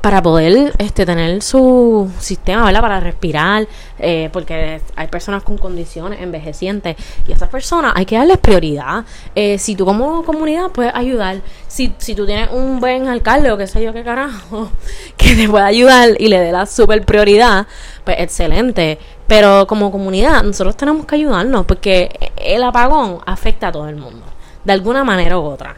para 0.00 0.22
poder 0.22 0.72
este, 0.78 1.04
tener 1.04 1.42
su 1.42 2.10
sistema, 2.18 2.64
¿verdad? 2.64 2.80
Para 2.80 3.00
respirar, 3.00 3.66
eh, 3.98 4.30
porque 4.32 4.80
hay 4.96 5.06
personas 5.08 5.42
con 5.42 5.58
condiciones 5.58 6.20
envejecientes 6.20 6.96
y 7.26 7.32
a 7.32 7.34
estas 7.34 7.50
personas 7.50 7.92
hay 7.94 8.06
que 8.06 8.16
darles 8.16 8.38
prioridad. 8.38 9.04
Eh, 9.34 9.58
si 9.58 9.76
tú 9.76 9.84
como 9.84 10.24
comunidad 10.24 10.70
puedes 10.70 10.94
ayudar, 10.94 11.42
si, 11.68 11.92
si 11.98 12.14
tú 12.14 12.24
tienes 12.24 12.48
un 12.50 12.80
buen 12.80 13.08
alcalde 13.08 13.50
o 13.50 13.58
qué 13.58 13.66
sé 13.66 13.82
yo 13.82 13.92
qué 13.92 14.02
carajo, 14.02 14.70
que 15.16 15.34
te 15.34 15.48
pueda 15.48 15.66
ayudar 15.66 16.10
y 16.18 16.28
le 16.28 16.40
dé 16.40 16.52
la 16.52 16.66
super 16.66 17.04
prioridad, 17.04 17.66
pues 18.04 18.16
excelente. 18.20 18.98
Pero 19.30 19.64
como 19.68 19.92
comunidad, 19.92 20.42
nosotros 20.42 20.76
tenemos 20.76 21.06
que 21.06 21.14
ayudarnos 21.14 21.64
porque 21.64 22.32
el 22.36 22.64
apagón 22.64 23.20
afecta 23.26 23.68
a 23.68 23.72
todo 23.72 23.88
el 23.88 23.94
mundo, 23.94 24.26
de 24.64 24.72
alguna 24.72 25.04
manera 25.04 25.38
u 25.38 25.42
otra. 25.42 25.76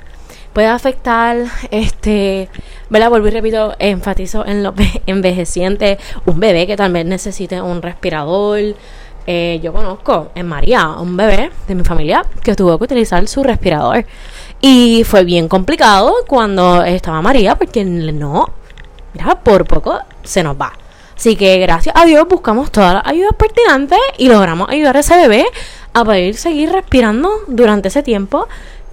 Puede 0.54 0.68
afectar, 0.68 1.36
este, 1.70 2.48
¿verdad? 2.88 3.10
Vuelvo 3.10 3.28
y 3.28 3.30
repito, 3.30 3.74
enfatizo 3.78 4.46
en 4.46 4.62
los 4.62 4.72
envejecientes, 5.06 5.98
un 6.24 6.40
bebé 6.40 6.66
que 6.66 6.78
tal 6.78 6.94
vez 6.94 7.04
necesite 7.04 7.60
un 7.60 7.82
respirador. 7.82 8.74
Eh, 9.26 9.60
yo 9.62 9.74
conozco 9.74 10.30
en 10.34 10.46
María, 10.46 10.88
un 10.88 11.14
bebé 11.14 11.50
de 11.68 11.74
mi 11.74 11.84
familia 11.84 12.24
que 12.42 12.54
tuvo 12.54 12.78
que 12.78 12.84
utilizar 12.84 13.28
su 13.28 13.42
respirador. 13.42 14.06
Y 14.62 15.04
fue 15.04 15.24
bien 15.24 15.46
complicado 15.46 16.14
cuando 16.26 16.82
estaba 16.84 17.20
María 17.20 17.56
porque 17.56 17.84
no, 17.84 18.46
mira, 19.12 19.38
por 19.40 19.66
poco 19.66 19.98
se 20.22 20.42
nos 20.42 20.58
va. 20.58 20.72
Así 21.22 21.36
que 21.36 21.56
gracias 21.58 21.94
a 21.96 22.04
Dios 22.04 22.26
buscamos 22.26 22.72
todas 22.72 22.94
las 22.94 23.06
ayudas 23.06 23.34
pertinentes 23.38 24.00
y 24.18 24.26
logramos 24.26 24.68
ayudar 24.68 24.96
a 24.96 25.00
ese 25.00 25.14
bebé 25.16 25.46
a 25.92 26.04
poder 26.04 26.34
seguir 26.34 26.72
respirando 26.72 27.30
durante 27.46 27.86
ese 27.86 28.02
tiempo 28.02 28.48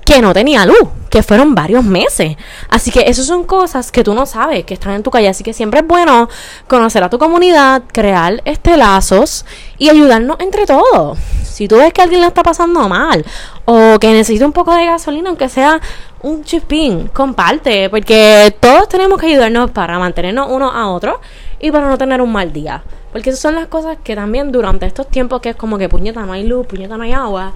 que 0.05 0.21
no 0.21 0.31
tenía 0.31 0.63
luz, 0.63 0.89
que 1.09 1.23
fueron 1.23 1.55
varios 1.55 1.83
meses. 1.83 2.37
Así 2.69 2.91
que 2.91 3.05
esas 3.07 3.25
son 3.25 3.45
cosas 3.45 3.91
que 3.91 4.03
tú 4.03 4.13
no 4.13 4.27
sabes, 4.27 4.63
que 4.63 4.75
están 4.75 4.93
en 4.93 5.01
tu 5.01 5.09
calle. 5.09 5.27
Así 5.27 5.43
que 5.43 5.53
siempre 5.53 5.79
es 5.79 5.87
bueno 5.87 6.29
conocer 6.67 7.03
a 7.03 7.09
tu 7.09 7.17
comunidad, 7.17 7.81
crear 7.91 8.43
este 8.45 8.77
lazos 8.77 9.43
y 9.79 9.89
ayudarnos 9.89 10.37
entre 10.39 10.67
todos. 10.67 11.17
Si 11.43 11.67
tú 11.67 11.77
ves 11.77 11.93
que 11.93 12.03
alguien 12.03 12.21
le 12.21 12.27
está 12.27 12.43
pasando 12.43 12.87
mal 12.87 13.25
o 13.65 13.97
que 13.99 14.11
necesita 14.11 14.45
un 14.45 14.53
poco 14.53 14.75
de 14.75 14.85
gasolina, 14.85 15.29
aunque 15.29 15.49
sea 15.49 15.81
un 16.21 16.43
chispín, 16.43 17.07
comparte, 17.07 17.89
porque 17.89 18.55
todos 18.59 18.89
tenemos 18.89 19.19
que 19.19 19.27
ayudarnos 19.27 19.71
para 19.71 19.99
mantenernos 19.99 20.47
uno 20.49 20.69
a 20.71 20.89
otro 20.89 21.19
y 21.59 21.71
para 21.71 21.87
no 21.87 21.97
tener 21.97 22.21
un 22.21 22.31
mal 22.31 22.51
día. 22.51 22.83
Porque 23.11 23.29
esas 23.29 23.41
son 23.41 23.55
las 23.55 23.67
cosas 23.67 23.97
que 24.03 24.15
también 24.15 24.51
durante 24.51 24.85
estos 24.85 25.07
tiempos 25.07 25.41
que 25.41 25.49
es 25.49 25.55
como 25.55 25.77
que 25.77 25.89
puñeta 25.89 26.25
no 26.25 26.33
hay 26.33 26.45
luz, 26.45 26.67
puñeta 26.67 26.97
no 26.97 27.03
hay 27.03 27.13
agua, 27.13 27.53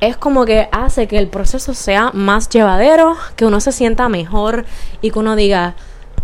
es 0.00 0.16
como 0.16 0.44
que 0.44 0.68
hace 0.72 1.06
que 1.06 1.18
el 1.18 1.28
proceso 1.28 1.74
sea 1.74 2.10
más 2.12 2.48
llevadero, 2.48 3.16
que 3.36 3.44
uno 3.44 3.60
se 3.60 3.72
sienta 3.72 4.08
mejor 4.08 4.64
y 5.02 5.10
que 5.10 5.18
uno 5.18 5.36
diga, 5.36 5.74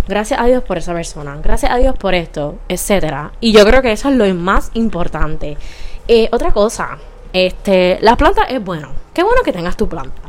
gracias 0.09 0.41
a 0.41 0.47
Dios 0.47 0.65
por 0.65 0.79
esa 0.79 0.95
persona, 0.95 1.39
gracias 1.43 1.71
a 1.71 1.77
Dios 1.77 1.97
por 1.97 2.15
esto, 2.15 2.57
etcétera. 2.69 3.33
Y 3.41 3.53
yo 3.53 3.65
creo 3.67 3.83
que 3.83 3.93
eso 3.93 4.09
es 4.09 4.17
lo 4.17 4.33
más 4.35 4.71
importante. 4.75 5.59
Eh, 6.09 6.29
otra 6.33 6.53
cosa, 6.53 6.99
este, 7.33 7.99
la 8.01 8.17
planta 8.17 8.45
es 8.45 8.65
bueno. 8.65 8.89
Qué 9.13 9.23
bueno 9.23 9.43
que 9.45 9.53
tengas 9.53 9.77
tu 9.77 9.89
planta. 9.89 10.26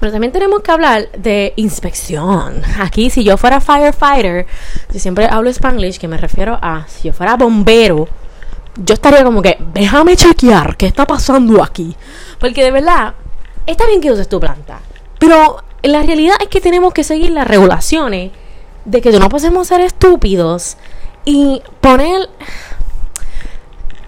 Pero 0.00 0.12
también 0.12 0.32
tenemos 0.32 0.62
que 0.62 0.72
hablar 0.72 1.10
de 1.12 1.52
inspección. 1.56 2.62
Aquí, 2.80 3.10
si 3.10 3.22
yo 3.22 3.36
fuera 3.36 3.60
firefighter, 3.60 4.46
si 4.90 4.98
siempre 4.98 5.26
hablo 5.30 5.50
spanglish, 5.50 5.98
que 5.98 6.08
me 6.08 6.16
refiero 6.16 6.58
a 6.60 6.86
si 6.88 7.08
yo 7.08 7.12
fuera 7.12 7.36
bombero, 7.36 8.08
yo 8.76 8.94
estaría 8.94 9.22
como 9.22 9.42
que, 9.42 9.58
déjame 9.74 10.16
chequear 10.16 10.76
qué 10.78 10.86
está 10.86 11.06
pasando 11.06 11.62
aquí. 11.62 11.94
Porque 12.38 12.64
de 12.64 12.70
verdad, 12.70 13.14
está 13.66 13.86
bien 13.86 14.00
que 14.00 14.10
uses 14.10 14.28
tu 14.28 14.40
planta. 14.40 14.80
Pero 15.18 15.62
la 15.82 16.02
realidad 16.02 16.36
es 16.40 16.48
que 16.48 16.62
tenemos 16.62 16.94
que 16.94 17.04
seguir 17.04 17.30
las 17.30 17.46
regulaciones 17.46 18.32
de 18.86 19.00
que 19.02 19.12
no 19.12 19.28
podemos 19.28 19.68
ser 19.68 19.82
estúpidos 19.82 20.78
y 21.26 21.62
poner... 21.82 22.30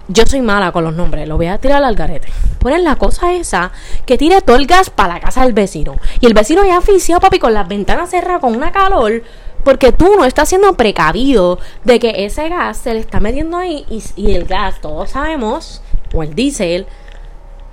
Yo 0.07 0.25
soy 0.25 0.41
mala 0.41 0.71
con 0.71 0.83
los 0.83 0.93
nombres, 0.93 1.27
lo 1.27 1.37
voy 1.37 1.47
a 1.47 1.57
tirar 1.57 1.83
al 1.83 1.95
garete. 1.95 2.27
Poner 2.59 2.81
la 2.81 2.97
cosa 2.97 3.33
esa 3.33 3.71
que 4.05 4.17
tire 4.17 4.41
todo 4.41 4.57
el 4.57 4.67
gas 4.67 4.89
para 4.89 5.15
la 5.15 5.19
casa 5.19 5.43
del 5.43 5.53
vecino. 5.53 5.97
Y 6.19 6.25
el 6.25 6.33
vecino 6.33 6.65
ya 6.65 6.77
aficiado, 6.77 7.21
papi, 7.21 7.39
con 7.39 7.53
las 7.53 7.67
ventanas 7.67 8.09
cerradas, 8.09 8.41
con 8.41 8.55
una 8.55 8.71
calor 8.71 9.23
porque 9.63 9.91
tú 9.91 10.15
no 10.17 10.25
estás 10.25 10.49
siendo 10.49 10.73
precavido 10.73 11.59
de 11.83 11.99
que 11.99 12.25
ese 12.25 12.49
gas 12.49 12.77
se 12.77 12.93
le 12.93 12.99
está 12.99 13.19
metiendo 13.19 13.57
ahí 13.57 13.85
y, 14.15 14.33
el 14.33 14.45
gas, 14.45 14.81
todos 14.81 15.11
sabemos, 15.11 15.81
o 16.13 16.23
el 16.23 16.35
diésel, 16.35 16.85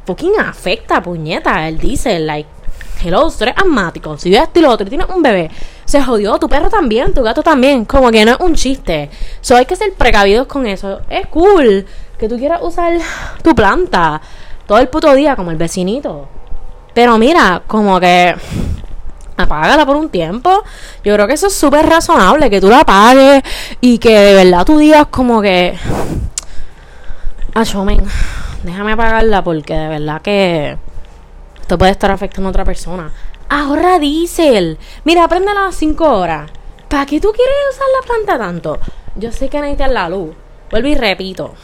fucking 0.07 0.39
afecta, 0.39 1.03
puñeta, 1.03 1.69
el 1.69 1.79
diésel, 1.79 2.27
like, 2.27 2.49
hello, 3.03 3.31
tú 3.31 3.45
eres 3.45 3.57
asmático, 3.57 4.17
si 4.19 4.31
yo 4.31 4.39
esto 4.39 4.59
y 4.59 4.63
lo 4.63 4.71
otro, 4.71 4.87
tienes 4.87 5.09
un 5.09 5.23
bebé, 5.23 5.51
se 5.85 6.03
jodió, 6.03 6.39
tu 6.39 6.49
perro 6.49 6.69
también, 6.69 7.13
tu 7.13 7.23
gato 7.23 7.43
también, 7.43 7.85
como 7.85 8.11
que 8.11 8.25
no 8.25 8.33
es 8.33 8.41
un 8.41 8.55
chiste. 8.55 9.11
So 9.41 9.57
hay 9.57 9.67
que 9.67 9.77
ser 9.77 9.93
precavidos 9.95 10.47
con 10.47 10.67
eso. 10.67 11.01
Es 11.09 11.27
cool 11.29 11.87
que 12.19 12.29
tú 12.29 12.39
quieras 12.39 12.61
usar 12.63 12.93
tu 13.43 13.55
planta 13.55 14.21
todo 14.67 14.79
el 14.79 14.89
puto 14.89 15.13
día 15.15 15.35
como 15.35 15.51
el 15.51 15.57
vecinito. 15.57 16.29
Pero 16.95 17.19
mira, 17.19 17.63
como 17.67 17.99
que 17.99 18.35
apágala 19.37 19.87
por 19.87 19.97
un 19.97 20.09
tiempo. 20.11 20.63
Yo 21.03 21.15
creo 21.15 21.27
que 21.27 21.35
eso 21.35 21.47
es 21.47 21.55
súper 21.55 21.87
razonable, 21.87 22.51
que 22.51 22.61
tú 22.61 22.69
la 22.69 22.81
apagues 22.81 23.43
y 23.81 23.99
que 23.99 24.17
de 24.17 24.35
verdad 24.45 24.65
tú 24.65 24.79
digas 24.79 25.07
como 25.11 25.41
que... 25.41 25.77
Achomen, 27.55 28.01
déjame 28.63 28.93
apagarla 28.93 29.43
porque 29.43 29.75
de 29.75 29.89
verdad 29.89 30.23
que 30.23 30.79
esto 31.71 31.79
puede 31.79 31.93
estar 31.93 32.11
afectando 32.11 32.49
a 32.49 32.51
otra 32.51 32.65
persona. 32.65 33.13
Ahorra 33.49 34.01
diésel. 34.01 34.77
Mira, 35.05 35.23
aprende 35.23 35.53
a 35.53 35.55
las 35.55 35.77
5 35.77 36.05
horas. 36.19 36.51
¿Para 36.89 37.07
qué 37.07 37.21
tú 37.21 37.31
quieres 37.31 37.55
usar 37.71 37.87
la 38.01 38.07
planta 38.09 38.45
tanto? 38.45 38.81
Yo 39.15 39.31
sé 39.31 39.49
que 39.49 39.61
necesitas 39.61 39.93
la 39.93 40.09
luz. 40.09 40.35
Vuelvo 40.69 40.89
y 40.89 40.97
repito. 40.97 41.55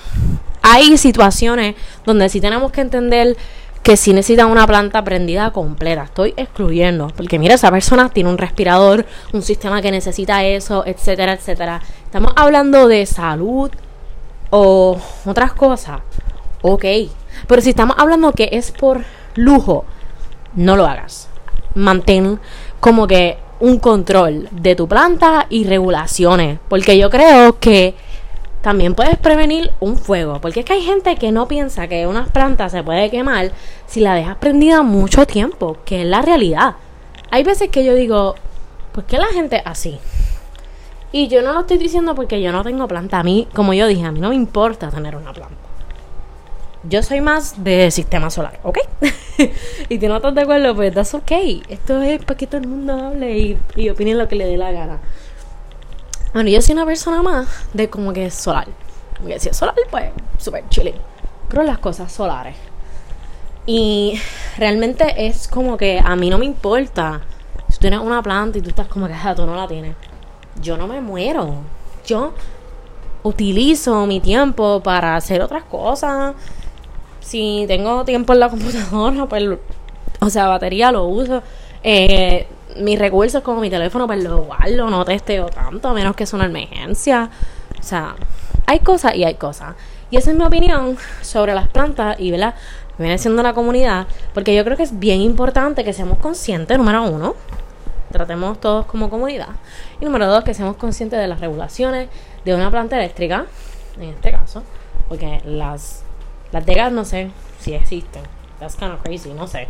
Hay 0.63 0.97
situaciones 0.97 1.75
donde 2.05 2.29
sí 2.29 2.41
tenemos 2.41 2.71
que 2.71 2.83
entender 2.83 3.37
que 3.83 3.97
si 3.97 4.13
necesita 4.13 4.47
una 4.47 4.65
planta 4.65 5.03
prendida 5.03 5.51
completa. 5.51 6.05
Estoy 6.05 6.35
excluyendo, 6.37 7.09
porque 7.17 7.41
mira, 7.41 7.57
esa 7.57 7.73
persona 7.73 8.09
tiene 8.09 8.31
un 8.31 8.39
respirador, 8.39 9.07
un 9.33 9.43
sistema 9.43 9.83
que 9.83 9.91
necesita 9.91 10.45
eso, 10.45 10.87
etcétera, 10.87 11.33
etcétera. 11.33 11.83
Estamos 12.05 12.33
hablando 12.37 12.87
de 12.87 13.07
salud 13.07 13.73
o 14.51 15.01
otras 15.25 15.53
cosas. 15.53 15.99
Ok, 16.63 16.85
pero 17.49 17.61
si 17.61 17.71
estamos 17.71 17.97
hablando 17.99 18.31
que 18.31 18.51
es 18.53 18.71
por 18.71 19.05
lujo, 19.35 19.85
no 20.57 20.77
lo 20.77 20.87
hagas. 20.87 21.29
Mantén 21.75 22.41
como 22.81 23.07
que 23.07 23.39
un 23.61 23.79
control 23.79 24.49
de 24.51 24.75
tu 24.75 24.89
planta 24.89 25.47
y 25.49 25.65
regulaciones, 25.65 26.59
porque 26.69 26.99
yo 26.99 27.09
creo 27.11 27.59
que 27.59 27.95
también 28.63 28.95
puedes 28.95 29.17
prevenir 29.17 29.71
un 29.79 29.97
fuego, 29.97 30.41
porque 30.41 30.61
es 30.61 30.67
que 30.67 30.73
hay 30.73 30.83
gente 30.83 31.15
que 31.17 31.31
no 31.31 31.47
piensa 31.47 31.87
que 31.87 32.07
una 32.07 32.25
planta 32.27 32.69
se 32.69 32.83
puede 32.83 33.11
quemar 33.11 33.53
si 33.87 34.01
la 34.01 34.15
dejas 34.15 34.37
prendida 34.39 34.83
mucho 34.83 35.27
tiempo, 35.27 35.79
que 35.85 36.03
es 36.03 36.07
la 36.07 36.23
realidad. 36.23 36.75
Hay 37.31 37.45
veces 37.45 37.71
que 37.71 37.85
yo 37.85 37.95
digo, 37.95 38.35
¿por 38.93 39.05
qué 39.05 39.19
la 39.19 39.27
gente 39.27 39.63
así? 39.65 39.99
Y 41.13 41.29
yo 41.29 41.43
no 41.43 41.53
lo 41.53 41.61
estoy 41.61 41.79
diciendo 41.79 42.15
porque 42.15 42.43
yo 42.43 42.53
no 42.53 42.65
tengo 42.65 42.89
planta. 42.89 43.21
A 43.21 43.23
mí, 43.23 43.47
como 43.55 43.73
yo 43.73 43.87
dije, 43.87 44.05
a 44.05 44.13
mí 44.13 44.21
no 44.21 44.31
me 44.31 44.35
importa 44.35 44.91
tener 44.91 45.17
una 45.17 45.33
planta. 45.33 45.66
Yo 46.88 47.02
soy 47.02 47.21
más 47.21 47.64
de 47.64 47.90
sistema 47.90 48.31
solar, 48.31 48.61
¿ok? 48.62 48.78
y 49.88 49.99
si 49.99 50.07
no 50.07 50.16
estás 50.16 50.35
de 50.35 50.43
acuerdo, 50.43 50.75
pues 50.75 50.95
that's 50.95 51.14
ok. 51.14 51.33
Esto 51.69 52.00
es 52.02 52.25
para 52.25 52.37
que 52.37 52.47
todo 52.47 52.61
el 52.61 52.69
mundo 52.69 52.93
hable 52.93 53.38
y, 53.38 53.59
y 53.75 53.88
opine 53.90 54.14
lo 54.14 54.28
que 54.28 54.37
le 54.37 54.47
dé 54.47 54.57
la 54.57 54.71
gana. 54.71 55.00
Bueno, 56.33 56.50
yo 56.50 56.61
soy 56.61 56.75
una 56.75 56.85
persona 56.85 57.23
más 57.23 57.49
de 57.73 57.88
como 57.88 58.12
que 58.12 58.31
solar. 58.31 58.69
Como 59.16 59.28
que 59.28 59.40
si 59.40 59.49
es 59.49 59.57
solar, 59.57 59.75
pues 59.90 60.11
súper 60.38 60.69
chilling. 60.69 60.95
Pero 61.49 61.62
las 61.62 61.78
cosas 61.78 62.12
solares. 62.12 62.57
Y 63.64 64.21
realmente 64.59 65.26
es 65.26 65.49
como 65.49 65.76
que 65.76 66.00
a 66.02 66.14
mí 66.14 66.31
no 66.31 66.38
me 66.38 66.45
importa. 66.45 67.23
Si 67.69 67.75
tú 67.75 67.81
tienes 67.81 68.00
una 68.00 68.23
planta 68.23 68.59
y 68.59 68.61
tú 68.62 68.69
estás 68.69 68.87
como 68.87 69.09
que 69.09 69.14
ah, 69.14 69.35
tú 69.35 69.45
no 69.45 69.57
la 69.57 69.66
tienes. 69.66 69.97
Yo 70.61 70.76
no 70.76 70.87
me 70.87 71.00
muero. 71.00 71.55
Yo 72.07 72.33
utilizo 73.25 74.07
mi 74.07 74.21
tiempo 74.21 74.81
para 74.83 75.16
hacer 75.16 75.43
otras 75.43 75.64
cosas. 75.64 76.35
Si 77.26 77.64
tengo 77.66 78.04
tiempo 78.04 78.35
en 78.35 78.40
la 78.40 78.49
computadora, 78.49 79.26
pues, 79.28 79.59
o 80.21 80.30
sea, 80.30 80.47
batería 80.47 80.92
lo 80.92 81.06
uso. 81.06 81.42
Eh, 81.83 82.47
mis 82.76 82.99
recursos 82.99 83.42
como 83.42 83.61
mi 83.61 83.68
teléfono, 83.68 84.06
pues 84.06 84.23
lo 84.23 84.45
guardo, 84.45 84.88
no 84.88 85.04
testeo 85.04 85.47
tanto, 85.47 85.88
a 85.88 85.92
menos 85.92 86.14
que 86.14 86.23
es 86.23 86.33
una 86.33 86.45
emergencia. 86.45 87.28
O 87.80 87.83
sea, 87.83 88.14
hay 88.66 88.78
cosas 88.78 89.16
y 89.16 89.25
hay 89.25 89.35
cosas. 89.35 89.75
Y 90.09 90.18
esa 90.18 90.30
es 90.30 90.37
mi 90.37 90.45
opinión 90.45 90.97
sobre 91.21 91.52
las 91.52 91.66
plantas 91.66 92.21
y, 92.21 92.30
¿verdad? 92.30 92.54
Viene 92.97 93.18
siendo 93.18 93.42
la 93.42 93.54
comunidad, 93.54 94.06
porque 94.33 94.54
yo 94.54 94.62
creo 94.62 94.76
que 94.76 94.85
es 94.85 94.97
bien 94.97 95.21
importante 95.21 95.83
que 95.83 95.92
seamos 95.92 96.18
conscientes, 96.18 96.78
número 96.78 97.02
uno, 97.02 97.35
tratemos 98.12 98.61
todos 98.61 98.87
como 98.87 99.11
comunidad. 99.11 99.49
Y 100.00 100.04
número 100.04 100.28
dos, 100.28 100.45
que 100.45 100.54
seamos 100.54 100.76
conscientes 100.76 101.18
de 101.18 101.26
las 101.26 101.40
regulaciones 101.40 102.09
de 102.45 102.54
una 102.54 102.71
planta 102.71 102.97
eléctrica, 102.97 103.47
en 103.97 104.11
este 104.11 104.30
caso, 104.30 104.62
porque 105.09 105.42
las, 105.45 106.06
las 106.53 106.65
de 106.67 106.75
gas 106.75 106.93
no 106.93 107.05
sé 107.05 107.31
si 107.61 107.75
existen. 107.75 108.23
That's 108.59 108.76
kind 108.76 108.93
of 108.93 109.03
crazy, 109.03 109.33
no 109.33 109.47
sé 109.47 109.69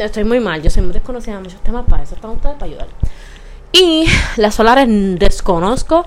estoy 0.00 0.24
muy 0.24 0.40
mal, 0.40 0.62
yo 0.62 0.70
soy 0.70 0.82
muy 0.82 0.92
desconocida 0.92 1.36
en 1.36 1.42
muchos 1.42 1.60
temas, 1.60 1.84
para 1.88 2.02
eso 2.02 2.14
están 2.14 2.30
ustedes 2.30 2.54
para 2.54 2.66
ayudar. 2.66 2.88
Y 3.72 4.06
las 4.36 4.54
solares 4.54 4.86
desconozco 5.18 6.06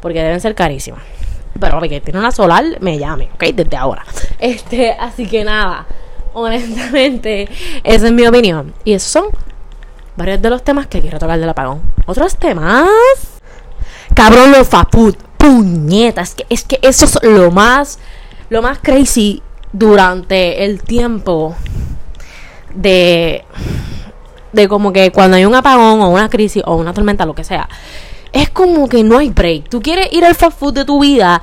porque 0.00 0.22
deben 0.22 0.40
ser 0.40 0.54
carísimas. 0.54 1.02
Pero 1.58 1.80
que 1.80 2.00
tiene 2.00 2.18
una 2.18 2.32
solar, 2.32 2.64
me 2.80 2.98
llame, 2.98 3.30
¿ok? 3.34 3.44
Desde 3.54 3.76
ahora. 3.76 4.04
Este, 4.38 4.92
así 4.92 5.26
que 5.26 5.42
nada, 5.42 5.86
honestamente, 6.34 7.48
esa 7.82 8.06
es 8.06 8.12
mi 8.12 8.26
opinión. 8.26 8.74
Y 8.84 8.92
esos 8.92 9.10
son 9.10 9.24
varios 10.16 10.42
de 10.42 10.50
los 10.50 10.62
temas 10.62 10.86
que 10.86 11.00
quiero 11.00 11.18
tocar 11.18 11.38
del 11.38 11.48
apagón. 11.48 11.80
Otros 12.04 12.36
temas. 12.36 12.88
Cabrón, 14.14 14.52
los 14.52 14.68
faput. 14.68 15.16
Puñetas. 15.38 16.34
Que, 16.34 16.44
es 16.50 16.64
que 16.64 16.78
eso 16.82 17.06
es 17.06 17.18
lo 17.22 17.50
más 17.50 17.98
lo 18.48 18.62
más 18.62 18.78
crazy 18.80 19.42
durante 19.72 20.64
el 20.64 20.82
tiempo 20.82 21.54
de 22.74 23.44
de 24.52 24.68
como 24.68 24.92
que 24.92 25.12
cuando 25.12 25.36
hay 25.36 25.44
un 25.44 25.54
apagón 25.54 26.00
o 26.00 26.08
una 26.08 26.30
crisis 26.30 26.62
o 26.64 26.76
una 26.76 26.94
tormenta, 26.94 27.26
lo 27.26 27.34
que 27.34 27.44
sea, 27.44 27.68
es 28.32 28.50
como 28.50 28.88
que 28.88 29.04
no 29.04 29.18
hay 29.18 29.28
break. 29.28 29.68
Tú 29.68 29.80
quieres 29.80 30.12
ir 30.12 30.24
al 30.24 30.34
fast 30.34 30.58
food 30.58 30.74
de 30.74 30.84
tu 30.84 31.00
vida, 31.00 31.40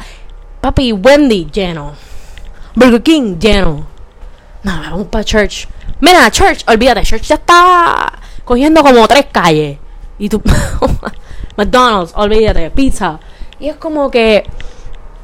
papi, 0.60 0.92
Wendy 0.92 1.48
lleno, 1.52 1.94
Burger 2.76 3.04
King 3.04 3.38
lleno. 3.40 3.86
No, 4.64 4.82
vamos 4.82 5.08
para 5.08 5.24
Church. 5.24 5.68
Mira, 6.02 6.30
Church, 6.32 6.64
olvídate, 6.68 7.04
Church 7.04 7.24
ya 7.24 7.36
está 7.36 8.14
cogiendo 8.44 8.82
como 8.82 9.08
tres 9.08 9.28
calles. 9.32 9.78
Y 10.18 10.30
tú, 10.30 10.42
McDonald's, 11.58 12.14
olvídate, 12.16 12.72
pizza. 12.72 13.20
Y 13.60 13.70
es 13.70 13.76
como 13.76 14.10
que, 14.10 14.44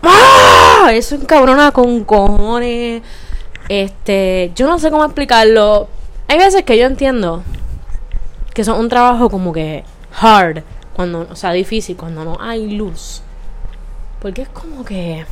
¡ah! 0.04 0.92
Eso 0.94 1.16
encabrona 1.16 1.72
con 1.72 2.04
cojones. 2.04 3.02
Este, 3.68 4.52
yo 4.56 4.68
no 4.68 4.80
sé 4.80 4.90
cómo 4.92 5.06
explicarlo. 5.06 5.88
Hay 6.28 6.38
veces 6.38 6.64
que 6.64 6.78
yo 6.78 6.86
entiendo 6.86 7.44
que 8.54 8.64
son 8.64 8.80
un 8.80 8.90
trabajo 8.90 9.30
como 9.30 9.54
que 9.54 9.84
hard, 10.20 10.64
cuando, 10.94 11.28
o 11.30 11.36
sea, 11.36 11.52
difícil, 11.54 11.96
cuando 11.96 12.24
no 12.26 12.38
hay 12.40 12.72
luz. 12.72 13.22
Porque 14.20 14.42
es 14.42 14.50
como 14.50 14.84
que 14.84 15.26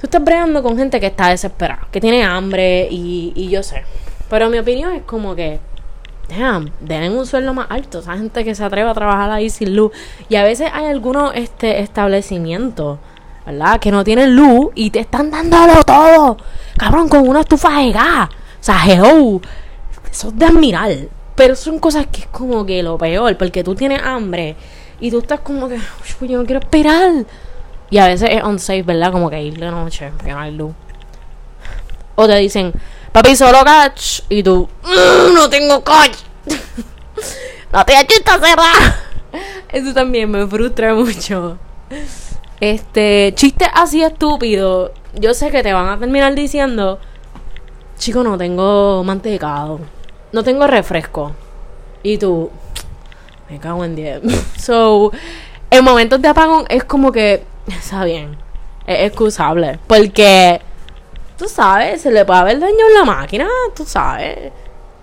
tú 0.00 0.06
estás 0.06 0.22
bregando 0.22 0.62
con 0.62 0.76
gente 0.76 1.00
que 1.00 1.06
está 1.06 1.28
desesperada, 1.28 1.86
que 1.90 2.00
tiene 2.00 2.24
hambre 2.24 2.88
y, 2.90 3.32
y 3.34 3.48
yo 3.48 3.62
sé. 3.62 3.84
Pero 4.28 4.48
mi 4.48 4.58
opinión 4.58 4.92
es 4.92 5.02
como 5.02 5.34
que, 5.34 5.60
damn, 6.30 6.70
den 6.80 7.12
un 7.12 7.26
sueldo 7.26 7.52
más 7.52 7.66
alto. 7.70 7.98
Esa 7.98 8.16
gente 8.16 8.44
que 8.44 8.54
se 8.54 8.64
atreve 8.64 8.88
a 8.88 8.94
trabajar 8.94 9.30
ahí 9.30 9.50
sin 9.50 9.76
luz. 9.76 9.92
Y 10.28 10.36
a 10.36 10.44
veces 10.44 10.70
hay 10.72 10.86
algunos 10.86 11.32
este, 11.34 11.80
establecimientos, 11.80 12.98
¿verdad? 13.44 13.80
Que 13.80 13.90
no 13.90 14.04
tienen 14.04 14.34
luz 14.34 14.70
y 14.74 14.90
te 14.90 15.00
están 15.00 15.30
dándolo 15.30 15.82
todo. 15.84 16.36
Cabrón, 16.76 17.08
con 17.08 17.28
una 17.28 17.40
estufa 17.40 17.80
de 17.80 17.92
gas. 17.92 18.28
O 18.28 18.62
sea, 18.62 18.80
hello. 18.86 19.40
Eso 20.10 20.28
es 20.28 20.38
de 20.38 20.44
admirar. 20.44 20.90
Pero 21.34 21.54
son 21.56 21.78
cosas 21.78 22.06
que 22.06 22.22
es 22.22 22.26
como 22.26 22.66
que 22.66 22.82
lo 22.82 22.98
peor, 22.98 23.36
porque 23.36 23.64
tú 23.64 23.74
tienes 23.74 24.02
hambre 24.02 24.56
y 25.00 25.10
tú 25.10 25.20
estás 25.20 25.40
como 25.40 25.68
que, 25.68 25.78
yo 26.20 26.38
no 26.38 26.44
quiero 26.44 26.60
esperar. 26.60 27.24
Y 27.88 27.98
a 27.98 28.06
veces 28.06 28.28
es 28.32 28.42
unsafe, 28.44 28.82
¿verdad? 28.82 29.10
Como 29.10 29.30
que 29.30 29.42
ir 29.42 29.58
de 29.58 29.70
noche, 29.70 30.12
porque 30.16 30.32
no 30.32 30.38
hay 30.38 30.52
luz. 30.52 30.72
O 32.14 32.26
te 32.26 32.36
dicen, 32.36 32.72
papi, 33.12 33.36
solo 33.36 33.64
catch. 33.64 34.22
Y 34.28 34.42
tú, 34.42 34.68
mm, 34.82 35.34
no 35.34 35.48
tengo 35.48 35.82
catch. 35.82 36.16
no 37.72 37.84
te 37.84 37.92
está 37.94 38.38
cerrada. 38.38 39.00
Eso 39.68 39.94
también 39.94 40.30
me 40.30 40.46
frustra 40.46 40.94
mucho. 40.94 41.58
Este, 42.60 43.32
chiste 43.36 43.66
así 43.72 44.02
estúpido. 44.02 44.92
Yo 45.14 45.34
sé 45.34 45.50
que 45.50 45.62
te 45.62 45.72
van 45.72 45.88
a 45.88 45.98
terminar 45.98 46.34
diciendo, 46.34 46.98
chico, 47.98 48.22
no 48.22 48.36
tengo 48.36 49.02
mantecado 49.04 49.80
no 50.32 50.42
tengo 50.42 50.66
refresco. 50.66 51.32
Y 52.02 52.18
tú, 52.18 52.50
me 53.48 53.58
cago 53.58 53.84
en 53.84 53.96
10. 53.96 54.22
so, 54.58 55.12
en 55.70 55.84
momentos 55.84 56.20
de 56.20 56.28
apagón 56.28 56.64
es 56.68 56.84
como 56.84 57.12
que, 57.12 57.44
está 57.66 58.04
bien, 58.04 58.36
es 58.86 59.08
excusable. 59.08 59.78
Porque, 59.86 60.60
tú 61.40 61.48
sabes, 61.48 62.02
se 62.02 62.10
le 62.10 62.26
puede 62.26 62.40
haber 62.40 62.60
daño 62.60 62.86
en 62.88 62.94
la 62.94 63.04
máquina, 63.04 63.48
tú 63.74 63.86
sabes. 63.86 64.52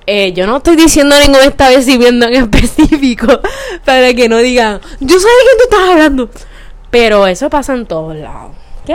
Eh, 0.06 0.34
yo 0.34 0.46
no 0.46 0.58
estoy 0.58 0.76
diciendo 0.76 1.16
ningún 1.20 1.42
establecimiento 1.42 2.28
en 2.28 2.36
específico 2.36 3.28
para 3.86 4.14
que 4.14 4.30
no 4.30 4.38
digan, 4.38 4.80
yo 5.00 5.20
sé 5.20 5.28
de 5.28 5.44
quién 5.44 5.58
tú 5.58 5.64
estás 5.64 5.90
hablando. 5.90 6.30
Pero 6.92 7.26
eso 7.26 7.50
pasa 7.50 7.74
en 7.74 7.88
todos 7.88 8.16
lados, 8.16 8.52
¿ok? 8.84 8.92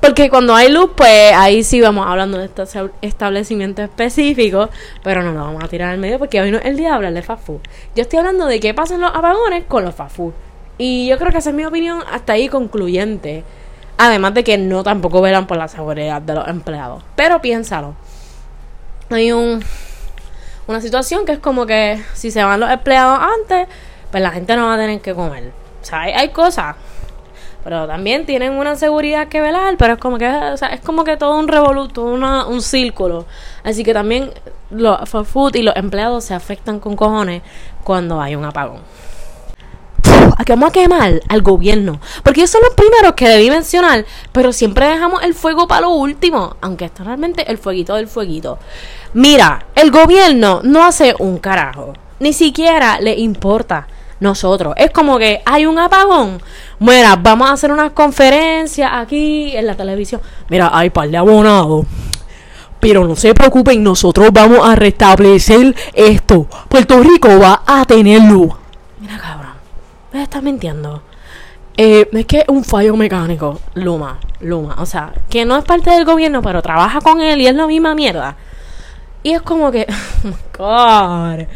Porque 0.00 0.30
cuando 0.30 0.54
hay 0.54 0.72
luz, 0.72 0.92
pues 0.96 1.32
ahí 1.34 1.62
sí 1.62 1.78
vamos 1.82 2.06
hablando 2.06 2.38
de 2.38 2.46
estos 2.46 2.74
establecimientos 3.02 3.84
específicos, 3.84 4.70
pero 5.04 5.22
no 5.22 5.32
lo 5.32 5.40
vamos 5.40 5.62
a 5.62 5.68
tirar 5.68 5.90
al 5.90 5.98
medio 5.98 6.18
porque 6.18 6.40
hoy 6.40 6.50
no 6.50 6.56
es 6.56 6.64
el 6.64 6.78
día 6.78 6.88
de 6.88 6.94
hablar 6.94 7.12
de 7.12 7.22
fast. 7.22 7.48
Yo 7.48 7.60
estoy 7.96 8.18
hablando 8.18 8.46
de 8.46 8.60
qué 8.60 8.72
pasa 8.72 8.94
en 8.94 9.02
los 9.02 9.14
apagones 9.14 9.64
con 9.68 9.84
los 9.84 9.94
fast. 9.94 10.18
Y 10.78 11.06
yo 11.06 11.18
creo 11.18 11.30
que 11.30 11.38
esa 11.38 11.50
es 11.50 11.54
mi 11.54 11.66
opinión 11.66 12.02
hasta 12.10 12.32
ahí 12.32 12.48
concluyente. 12.48 13.44
Además 13.98 14.34
de 14.34 14.44
que 14.44 14.58
no 14.58 14.82
tampoco 14.82 15.20
velan 15.20 15.46
por 15.46 15.56
la 15.56 15.68
seguridad 15.68 16.20
de 16.22 16.34
los 16.34 16.48
empleados. 16.48 17.02
Pero 17.16 17.40
piénsalo. 17.40 17.94
Hay 19.10 19.32
un, 19.32 19.62
una 20.66 20.80
situación 20.80 21.24
que 21.24 21.32
es 21.32 21.38
como 21.38 21.66
que 21.66 22.02
si 22.14 22.30
se 22.30 22.42
van 22.42 22.60
los 22.60 22.70
empleados 22.70 23.20
antes, 23.20 23.68
pues 24.10 24.22
la 24.22 24.30
gente 24.30 24.56
no 24.56 24.66
va 24.66 24.74
a 24.74 24.78
tener 24.78 25.00
que 25.00 25.14
comer. 25.14 25.52
O 25.80 25.84
sea, 25.84 26.02
hay, 26.02 26.12
hay 26.12 26.28
cosas 26.30 26.76
pero 27.64 27.86
también 27.86 28.26
tienen 28.26 28.54
una 28.54 28.74
seguridad 28.76 29.28
que 29.28 29.40
velar, 29.40 29.76
pero 29.78 29.94
es 29.94 29.98
como 30.00 30.18
que, 30.18 30.26
o 30.28 30.56
sea, 30.56 30.68
es 30.68 30.80
como 30.80 31.04
que 31.04 31.16
todo 31.16 31.38
un 31.38 31.46
revoluto, 31.46 32.02
un 32.02 32.62
círculo. 32.62 33.24
Así 33.62 33.84
que 33.84 33.94
también 33.94 34.32
los 34.70 35.08
food 35.08 35.54
y 35.54 35.62
los 35.62 35.76
empleados 35.76 36.24
se 36.24 36.34
afectan 36.34 36.80
con 36.80 36.96
cojones 36.96 37.42
cuando 37.84 38.20
hay 38.20 38.34
un 38.34 38.44
apagón. 38.44 38.80
Aquí 40.38 40.52
vamos 40.52 40.70
a 40.70 40.72
quemar 40.72 41.20
al 41.28 41.42
gobierno. 41.42 42.00
Porque 42.22 42.40
ellos 42.40 42.50
son 42.50 42.62
los 42.64 42.74
primeros 42.74 43.12
que 43.14 43.28
debí 43.28 43.50
mencionar. 43.50 44.04
Pero 44.32 44.52
siempre 44.52 44.86
dejamos 44.86 45.22
el 45.22 45.34
fuego 45.34 45.66
para 45.66 45.82
lo 45.82 45.90
último. 45.90 46.56
Aunque 46.60 46.86
esto 46.86 47.04
realmente 47.04 47.50
el 47.50 47.58
fueguito 47.58 47.94
del 47.94 48.08
fueguito. 48.08 48.58
Mira, 49.14 49.66
el 49.74 49.90
gobierno 49.90 50.60
no 50.62 50.84
hace 50.84 51.14
un 51.18 51.38
carajo. 51.38 51.92
Ni 52.20 52.32
siquiera 52.32 53.00
le 53.00 53.18
importa 53.18 53.86
nosotros. 54.20 54.74
Es 54.76 54.90
como 54.90 55.18
que 55.18 55.42
hay 55.44 55.66
un 55.66 55.78
apagón. 55.78 56.40
Mira, 56.78 57.16
vamos 57.16 57.50
a 57.50 57.52
hacer 57.52 57.70
una 57.70 57.90
conferencia 57.90 58.98
aquí 58.98 59.54
en 59.54 59.66
la 59.66 59.74
televisión. 59.74 60.20
Mira, 60.48 60.70
hay 60.72 60.90
par 60.90 61.10
de 61.10 61.16
abonados. 61.16 61.84
Pero 62.80 63.06
no 63.06 63.14
se 63.14 63.34
preocupen, 63.34 63.82
nosotros 63.82 64.30
vamos 64.32 64.66
a 64.66 64.74
restablecer 64.74 65.74
esto. 65.92 66.46
Puerto 66.68 67.00
Rico 67.00 67.38
va 67.38 67.62
a 67.66 67.84
tener 67.84 68.22
luz. 68.22 68.52
Mira, 68.98 69.18
cabrón. 69.18 69.41
Me 70.12 70.22
estás 70.22 70.42
mintiendo. 70.42 71.02
Eh, 71.76 72.08
es 72.12 72.26
que 72.26 72.38
es 72.38 72.48
un 72.48 72.64
fallo 72.64 72.96
mecánico. 72.96 73.60
Luma, 73.74 74.18
Luma. 74.40 74.76
O 74.78 74.86
sea, 74.86 75.12
que 75.30 75.44
no 75.44 75.56
es 75.56 75.64
parte 75.64 75.90
del 75.90 76.04
gobierno, 76.04 76.42
pero 76.42 76.62
trabaja 76.62 77.00
con 77.00 77.20
él 77.20 77.40
y 77.40 77.46
es 77.46 77.54
la 77.54 77.66
misma 77.66 77.94
mierda. 77.94 78.36
Y 79.22 79.32
es 79.32 79.42
como 79.42 79.70
que. 79.70 79.86
Oh 80.64 80.68
God 81.36 81.46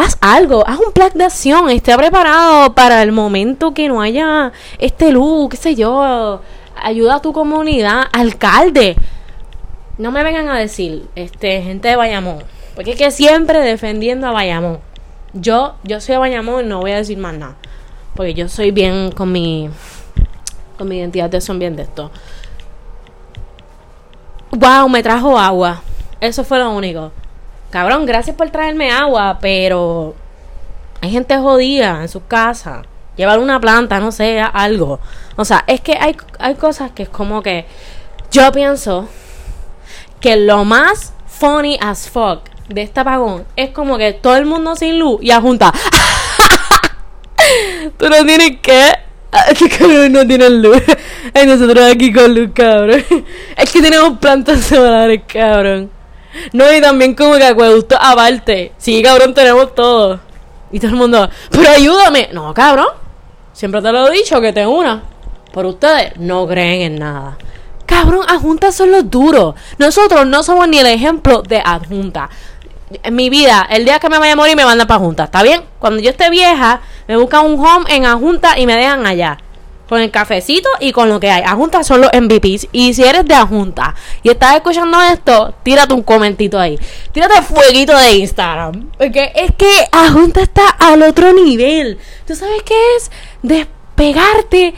haz 0.00 0.16
algo, 0.20 0.66
haz 0.66 0.78
un 0.78 0.92
plan 0.92 1.10
de 1.14 1.24
acción, 1.24 1.68
esté 1.70 1.96
preparado 1.96 2.74
para 2.74 3.02
el 3.02 3.12
momento 3.12 3.74
que 3.74 3.88
no 3.88 4.00
haya 4.00 4.52
este 4.78 5.12
luz, 5.12 5.50
qué 5.50 5.56
sé 5.56 5.74
yo, 5.74 6.40
ayuda 6.82 7.16
a 7.16 7.22
tu 7.22 7.32
comunidad, 7.32 8.04
alcalde. 8.12 8.96
No 9.98 10.10
me 10.10 10.24
vengan 10.24 10.48
a 10.48 10.58
decir, 10.58 11.06
este, 11.14 11.62
gente 11.62 11.88
de 11.88 11.96
Bayamón, 11.96 12.42
porque 12.74 12.92
es 12.92 12.96
que 12.96 13.10
siempre 13.10 13.60
defendiendo 13.60 14.26
a 14.26 14.32
Bayamón. 14.32 14.78
Yo, 15.34 15.74
yo 15.84 16.00
soy 16.00 16.14
de 16.14 16.18
Bayamón 16.18 16.64
y 16.64 16.68
no 16.68 16.80
voy 16.80 16.92
a 16.92 16.96
decir 16.96 17.18
más 17.18 17.34
nada, 17.34 17.56
porque 18.14 18.34
yo 18.34 18.48
soy 18.48 18.70
bien 18.70 19.12
con 19.12 19.32
mi, 19.32 19.70
con 20.78 20.88
mi 20.88 20.98
identidad 20.98 21.30
de 21.30 21.40
son 21.40 21.58
bien 21.58 21.76
de 21.76 21.82
esto. 21.82 22.10
Wow, 24.52 24.88
me 24.88 25.02
trajo 25.02 25.38
agua. 25.38 25.82
Eso 26.20 26.44
fue 26.44 26.58
lo 26.58 26.70
único 26.72 27.12
cabrón, 27.70 28.04
gracias 28.04 28.36
por 28.36 28.50
traerme 28.50 28.90
agua, 28.90 29.38
pero 29.40 30.14
hay 31.00 31.10
gente 31.10 31.38
jodida 31.38 32.02
en 32.02 32.08
su 32.08 32.26
casa. 32.26 32.82
Llevar 33.16 33.38
una 33.38 33.60
planta, 33.60 34.00
no 34.00 34.12
sé, 34.12 34.40
algo. 34.40 34.98
O 35.36 35.44
sea, 35.44 35.64
es 35.66 35.80
que 35.80 35.96
hay, 35.98 36.16
hay 36.38 36.54
cosas 36.54 36.90
que 36.92 37.04
es 37.04 37.08
como 37.08 37.42
que 37.42 37.66
yo 38.30 38.50
pienso 38.52 39.08
que 40.20 40.36
lo 40.36 40.64
más 40.64 41.12
funny 41.26 41.78
as 41.80 42.08
fuck 42.08 42.42
de 42.68 42.82
este 42.82 43.00
apagón 43.00 43.44
es 43.56 43.70
como 43.70 43.98
que 43.98 44.12
todo 44.12 44.36
el 44.36 44.44
mundo 44.44 44.76
sin 44.76 44.98
luz 44.98 45.20
y 45.22 45.30
a 45.30 45.40
junta. 45.40 45.72
Tú 47.96 48.08
no 48.08 48.24
tienes. 48.24 48.58
¿Qué 48.60 49.68
cabrón 49.78 50.12
no 50.12 50.26
tienen 50.26 50.60
luz? 50.60 50.82
Ay, 51.34 51.46
nosotros 51.46 51.84
aquí 51.92 52.12
con 52.12 52.34
luz, 52.34 52.50
cabrón. 52.54 53.04
Es 53.56 53.70
que 53.70 53.80
tenemos 53.80 54.18
plantas 54.18 54.60
solares, 54.64 55.22
cabrón. 55.26 55.90
No, 56.52 56.72
y 56.72 56.80
también 56.80 57.14
como 57.14 57.36
que 57.36 57.44
acueducto 57.44 57.96
aparte. 58.00 58.72
Sí, 58.78 59.02
cabrón, 59.02 59.34
tenemos 59.34 59.74
todo. 59.74 60.20
Y 60.72 60.78
todo 60.78 60.90
el 60.90 60.96
mundo, 60.96 61.28
pero 61.50 61.70
ayúdame. 61.70 62.28
No, 62.32 62.52
cabrón. 62.54 62.88
Siempre 63.52 63.82
te 63.82 63.92
lo 63.92 64.08
he 64.08 64.12
dicho 64.12 64.40
que 64.40 64.52
te 64.52 64.66
una. 64.66 65.02
Pero 65.52 65.70
ustedes 65.70 66.16
no 66.16 66.46
creen 66.46 66.82
en 66.82 66.98
nada. 66.98 67.36
Cabrón, 67.86 68.24
adjuntas 68.28 68.74
son 68.76 68.92
los 68.92 69.10
duros. 69.10 69.54
Nosotros 69.78 70.24
no 70.26 70.42
somos 70.44 70.68
ni 70.68 70.78
el 70.78 70.86
ejemplo 70.86 71.42
de 71.42 71.60
adjunta. 71.64 72.30
En 73.02 73.14
mi 73.14 73.30
vida, 73.30 73.66
el 73.70 73.84
día 73.84 74.00
que 74.00 74.08
me 74.08 74.18
vaya 74.18 74.32
a 74.32 74.36
morir 74.36 74.56
me 74.56 74.64
mandan 74.64 74.86
para 74.86 74.98
junta. 74.98 75.24
¿Está 75.24 75.42
bien? 75.42 75.62
Cuando 75.78 76.00
yo 76.00 76.10
esté 76.10 76.28
vieja, 76.28 76.80
me 77.06 77.16
buscan 77.16 77.46
un 77.46 77.64
home 77.64 77.84
en 77.88 78.04
adjunta 78.04 78.58
y 78.58 78.66
me 78.66 78.74
dejan 78.76 79.06
allá 79.06 79.38
con 79.90 80.00
el 80.00 80.12
cafecito 80.12 80.68
y 80.78 80.92
con 80.92 81.08
lo 81.08 81.18
que 81.18 81.30
hay. 81.30 81.42
Ajunta 81.42 81.82
son 81.82 82.00
los 82.00 82.10
MVPs. 82.12 82.68
Y 82.70 82.94
si 82.94 83.02
eres 83.02 83.24
de 83.24 83.34
Ajunta 83.34 83.94
y 84.22 84.30
estás 84.30 84.54
escuchando 84.54 85.02
esto, 85.02 85.52
tírate 85.64 85.92
un 85.94 86.04
comentito 86.04 86.58
ahí. 86.60 86.78
Tírate 87.10 87.42
fueguito 87.42 87.96
de 87.96 88.12
Instagram. 88.18 88.90
Porque 88.96 89.32
es 89.34 89.50
que 89.56 89.88
Ajunta 89.90 90.42
está 90.42 90.68
al 90.68 91.02
otro 91.02 91.32
nivel. 91.32 91.98
¿Tú 92.24 92.36
sabes 92.36 92.62
qué 92.62 92.74
es? 92.96 93.10
Despegarte 93.42 94.74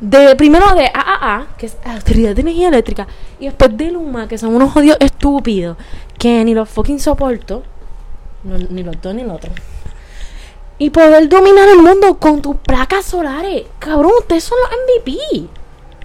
de 0.00 0.36
primero 0.36 0.74
de 0.74 0.90
AAA, 0.92 1.46
que 1.56 1.66
es 1.66 1.76
Autoridad 1.84 2.34
de 2.34 2.40
Energía 2.40 2.68
Eléctrica, 2.68 3.06
y 3.40 3.46
después 3.46 3.76
de 3.76 3.90
Luma, 3.90 4.28
que 4.28 4.38
son 4.38 4.54
unos 4.54 4.76
odios 4.76 4.96
estúpidos 5.00 5.76
que 6.18 6.44
ni 6.44 6.54
los 6.54 6.68
fucking 6.68 7.00
soporto, 7.00 7.62
ni 8.42 8.82
los 8.82 9.00
dos 9.00 9.14
ni 9.14 9.22
los 9.24 9.36
otro. 9.36 9.52
Y 10.78 10.90
poder 10.90 11.28
dominar 11.28 11.68
el 11.68 11.78
mundo 11.78 12.18
con 12.18 12.40
tus 12.42 12.56
placas 12.56 13.04
solares. 13.04 13.64
Cabrón, 13.78 14.12
ustedes 14.18 14.44
son 14.44 14.58
los 14.60 14.70
MVP. 14.70 15.48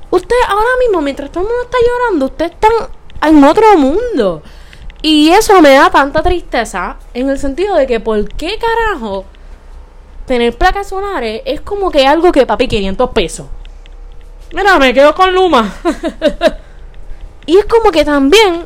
Ustedes 0.10 0.44
ahora 0.48 0.70
mismo, 0.80 1.02
mientras 1.02 1.32
todo 1.32 1.44
el 1.44 1.50
mundo 1.50 1.64
está 1.64 1.78
llorando, 1.88 2.26
ustedes 2.26 2.52
están 2.52 2.72
en 3.22 3.44
otro 3.44 3.78
mundo. 3.78 4.42
Y 5.02 5.30
eso 5.32 5.62
me 5.62 5.74
da 5.74 5.90
tanta 5.90 6.24
tristeza 6.24 6.98
en 7.14 7.30
el 7.30 7.38
sentido 7.38 7.76
de 7.76 7.86
que, 7.86 8.00
¿por 8.00 8.28
qué 8.30 8.58
carajo 8.58 9.26
tener 10.26 10.58
placas 10.58 10.88
solares 10.88 11.42
es 11.46 11.62
como 11.62 11.92
que 11.92 12.08
algo 12.08 12.32
que, 12.32 12.46
papi, 12.46 12.68
500 12.68 13.10
pesos? 13.10 13.48
Mira, 14.54 14.80
me 14.80 14.94
quedo 14.94 15.14
con 15.14 15.34
Luma. 15.34 15.74
y 17.46 17.58
es 17.58 17.66
como 17.66 17.92
que 17.92 18.06
también 18.06 18.66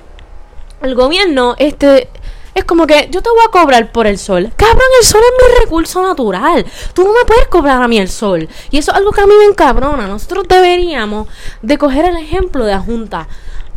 el 0.82 0.96
gobierno, 0.96 1.56
este, 1.58 2.10
es 2.58 2.64
como 2.66 2.88
que 2.88 3.08
yo 3.12 3.22
te 3.22 3.30
voy 3.30 3.40
a 3.48 3.52
cobrar 3.52 3.92
por 3.92 4.08
el 4.08 4.18
sol. 4.18 4.52
Cabrón, 4.56 4.82
el 5.00 5.08
sol 5.08 5.22
es 5.22 5.48
mi 5.48 5.64
recurso 5.64 6.02
natural. 6.02 6.66
Tú 6.94 7.04
no 7.04 7.14
me 7.14 7.26
puedes 7.26 7.48
cobrar 7.48 7.82
a 7.82 7.88
mí 7.88 8.00
el 8.00 8.10
sol. 8.10 8.50
Y 8.72 8.80
eso 8.80 8.92
es 8.92 8.98
algo 8.98 9.12
que 9.12 9.22
a 9.22 9.28
mí 9.28 9.34
me 9.38 9.46
encabrona. 9.46 10.08
Nosotros 10.08 10.46
deberíamos 10.48 11.28
de 11.62 11.78
coger 11.78 12.06
el 12.06 12.18
ejemplo 12.18 12.66
de 12.66 12.72
la 12.72 12.80
Junta. 12.80 13.28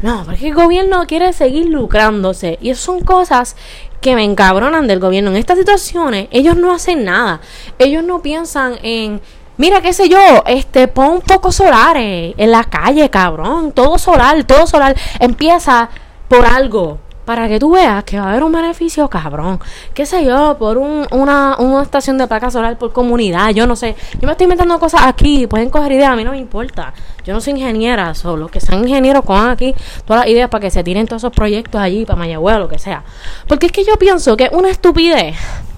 No, 0.00 0.22
porque 0.24 0.48
el 0.48 0.54
gobierno 0.54 1.06
quiere 1.06 1.34
seguir 1.34 1.66
lucrándose. 1.66 2.58
Y 2.62 2.70
eso 2.70 2.92
son 2.92 3.02
cosas 3.02 3.54
que 4.00 4.14
me 4.14 4.24
encabronan 4.24 4.86
del 4.86 4.98
gobierno. 4.98 5.30
En 5.30 5.36
estas 5.36 5.58
situaciones, 5.58 6.28
ellos 6.30 6.56
no 6.56 6.72
hacen 6.72 7.04
nada. 7.04 7.42
Ellos 7.78 8.02
no 8.02 8.22
piensan 8.22 8.78
en 8.82 9.20
Mira, 9.58 9.82
qué 9.82 9.92
sé 9.92 10.08
yo, 10.08 10.18
este, 10.46 10.88
pon 10.88 11.20
poco 11.20 11.52
solares 11.52 12.34
en 12.38 12.50
la 12.50 12.64
calle, 12.64 13.10
cabrón. 13.10 13.72
Todo 13.72 13.98
solar, 13.98 14.42
todo 14.44 14.66
solar. 14.66 14.96
Empieza 15.18 15.90
por 16.30 16.46
algo. 16.46 17.00
Para 17.24 17.48
que 17.48 17.60
tú 17.60 17.72
veas 17.72 18.02
que 18.04 18.18
va 18.18 18.26
a 18.26 18.30
haber 18.30 18.42
un 18.42 18.50
beneficio, 18.50 19.08
cabrón. 19.08 19.60
Qué 19.94 20.06
sé 20.06 20.24
yo, 20.24 20.56
por 20.58 20.78
una, 20.78 21.56
una 21.58 21.82
estación 21.82 22.18
de 22.18 22.26
placa 22.26 22.50
solar 22.50 22.76
por 22.78 22.92
comunidad. 22.92 23.50
Yo 23.50 23.66
no 23.66 23.76
sé. 23.76 23.94
Yo 24.14 24.26
me 24.26 24.32
estoy 24.32 24.44
inventando 24.44 24.80
cosas 24.80 25.02
aquí. 25.04 25.46
Pueden 25.46 25.70
coger 25.70 25.92
ideas, 25.92 26.10
a 26.10 26.16
mí 26.16 26.24
no 26.24 26.32
me 26.32 26.38
importa. 26.38 26.92
Yo 27.24 27.34
no 27.34 27.40
soy 27.40 27.52
ingeniera, 27.52 28.14
solo 28.14 28.48
que 28.48 28.58
sean 28.58 28.82
ingenieros 28.82 29.24
cojan 29.24 29.50
aquí 29.50 29.74
todas 30.06 30.22
las 30.22 30.30
ideas 30.30 30.48
para 30.48 30.62
que 30.62 30.70
se 30.70 30.82
tiren 30.82 31.06
todos 31.06 31.22
esos 31.22 31.32
proyectos 31.32 31.80
allí, 31.80 32.04
para 32.04 32.18
Mayagüez, 32.18 32.58
lo 32.58 32.68
que 32.68 32.78
sea. 32.78 33.04
Porque 33.46 33.66
es 33.66 33.72
que 33.72 33.84
yo 33.84 33.96
pienso 33.96 34.36
que 34.36 34.44
es 34.44 34.52
una 34.52 34.70
estupidez 34.70 35.36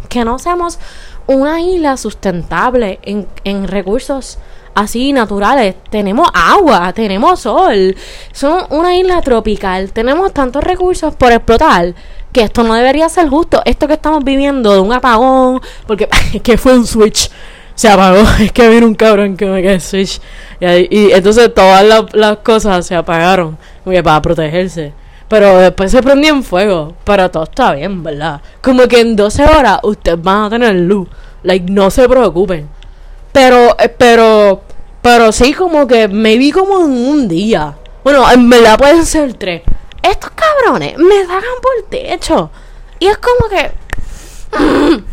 que 0.09 0.25
no 0.25 0.39
seamos 0.39 0.79
una 1.27 1.61
isla 1.61 1.97
sustentable 1.97 2.99
en, 3.03 3.27
en 3.45 3.69
recursos 3.69 4.39
así 4.75 5.13
naturales. 5.13 5.77
Tenemos 5.91 6.29
agua, 6.33 6.93
tenemos 6.93 7.41
sol. 7.41 7.95
Son 8.33 8.65
una 8.71 8.97
isla 8.97 9.21
tropical. 9.21 9.93
Tenemos 9.93 10.33
tantos 10.33 10.65
recursos 10.65 11.15
por 11.15 11.33
explotar 11.33 11.95
que 12.33 12.43
esto 12.43 12.63
no 12.63 12.75
debería 12.75 13.09
ser 13.09 13.29
justo. 13.29 13.63
Esto 13.65 13.87
que 13.87 13.95
estamos 13.95 14.25
viviendo 14.25 14.73
de 14.73 14.81
un 14.81 14.93
apagón, 14.93 15.61
porque 15.87 16.09
es 16.35 16.43
que 16.43 16.57
fue 16.57 16.75
un 16.75 16.87
switch. 16.87 17.31
Se 17.75 17.89
apagó, 17.89 18.23
es 18.41 18.53
que 18.53 18.69
vino 18.69 18.87
un 18.87 18.95
cabrón 18.95 19.37
que 19.37 19.47
me 19.47 19.63
quedó 19.63 19.79
switch. 19.81 20.21
Y, 20.61 21.13
entonces 21.13 21.53
todas 21.55 21.85
las, 22.13 22.37
cosas 22.39 22.87
se 22.87 22.95
apagaron 22.95 23.59
para 23.85 24.23
protegerse. 24.23 24.93
Pero 25.29 25.57
después 25.59 25.91
se 25.91 26.03
prendió 26.03 26.31
en 26.31 26.43
fuego. 26.43 26.95
Pero 27.05 27.31
todo 27.31 27.45
está 27.45 27.73
bien, 27.73 28.03
¿verdad? 28.03 28.41
Como 28.61 28.87
que 28.87 29.01
en 29.01 29.17
12 29.17 29.45
horas 29.45 29.79
ustedes 29.83 30.21
van 30.21 30.45
a 30.45 30.51
tener 30.51 30.75
luz. 30.75 31.09
Like, 31.43 31.73
no 31.73 31.91
se 31.91 32.09
preocupen. 32.09 32.69
Pero, 33.33 33.77
eh, 33.79 33.89
pero, 33.89 34.63
pero 35.01 35.33
sí, 35.33 35.53
como 35.55 35.87
que 35.87 36.09
me 36.09 36.37
vi 36.37 36.53
como 36.53 36.85
en 36.85 36.93
un 36.93 37.29
día. 37.29 37.77
Bueno, 38.05 38.31
en 38.31 38.49
verdad 38.49 38.79
pueden 38.79 39.07
ser 39.07 39.35
tres. 39.35 39.63
Estos 40.03 40.31
cabrones 40.31 40.99
me 40.99 41.23
sacan 41.23 41.43
por 41.63 41.89
techo. 41.89 42.51
Y 42.99 43.07
es 43.07 43.19
como 43.19 43.49
que. 43.49 45.03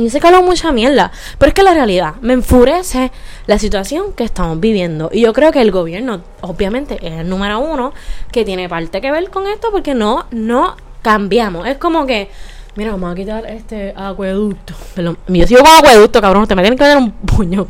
Y 0.00 0.08
se 0.08 0.18
caló 0.18 0.42
mucha 0.42 0.72
mierda. 0.72 1.12
Pero 1.38 1.48
es 1.48 1.54
que 1.54 1.62
la 1.62 1.74
realidad 1.74 2.14
me 2.22 2.32
enfurece 2.32 3.12
la 3.46 3.58
situación 3.58 4.14
que 4.14 4.24
estamos 4.24 4.58
viviendo. 4.58 5.10
Y 5.12 5.20
yo 5.20 5.34
creo 5.34 5.52
que 5.52 5.60
el 5.60 5.70
gobierno, 5.70 6.22
obviamente, 6.40 6.98
es 7.02 7.20
el 7.20 7.28
número 7.28 7.60
uno 7.60 7.92
que 8.32 8.46
tiene 8.46 8.68
parte 8.68 9.02
que 9.02 9.10
ver 9.10 9.28
con 9.28 9.46
esto 9.46 9.68
porque 9.70 9.94
no, 9.94 10.24
no 10.30 10.76
cambiamos. 11.02 11.66
Es 11.68 11.76
como 11.76 12.06
que, 12.06 12.30
mira, 12.76 12.92
vamos 12.92 13.12
a 13.12 13.14
quitar 13.14 13.46
este 13.46 13.92
acueducto. 13.96 14.74
Perdón, 14.94 15.18
yo 15.28 15.46
sigo 15.46 15.60
con 15.60 15.72
acueducto, 15.78 16.20
cabrón. 16.20 16.46
Te 16.46 16.54
me 16.54 16.62
tienen 16.62 16.78
que 16.78 16.84
dar 16.84 16.98
un 16.98 17.12
puño 17.12 17.66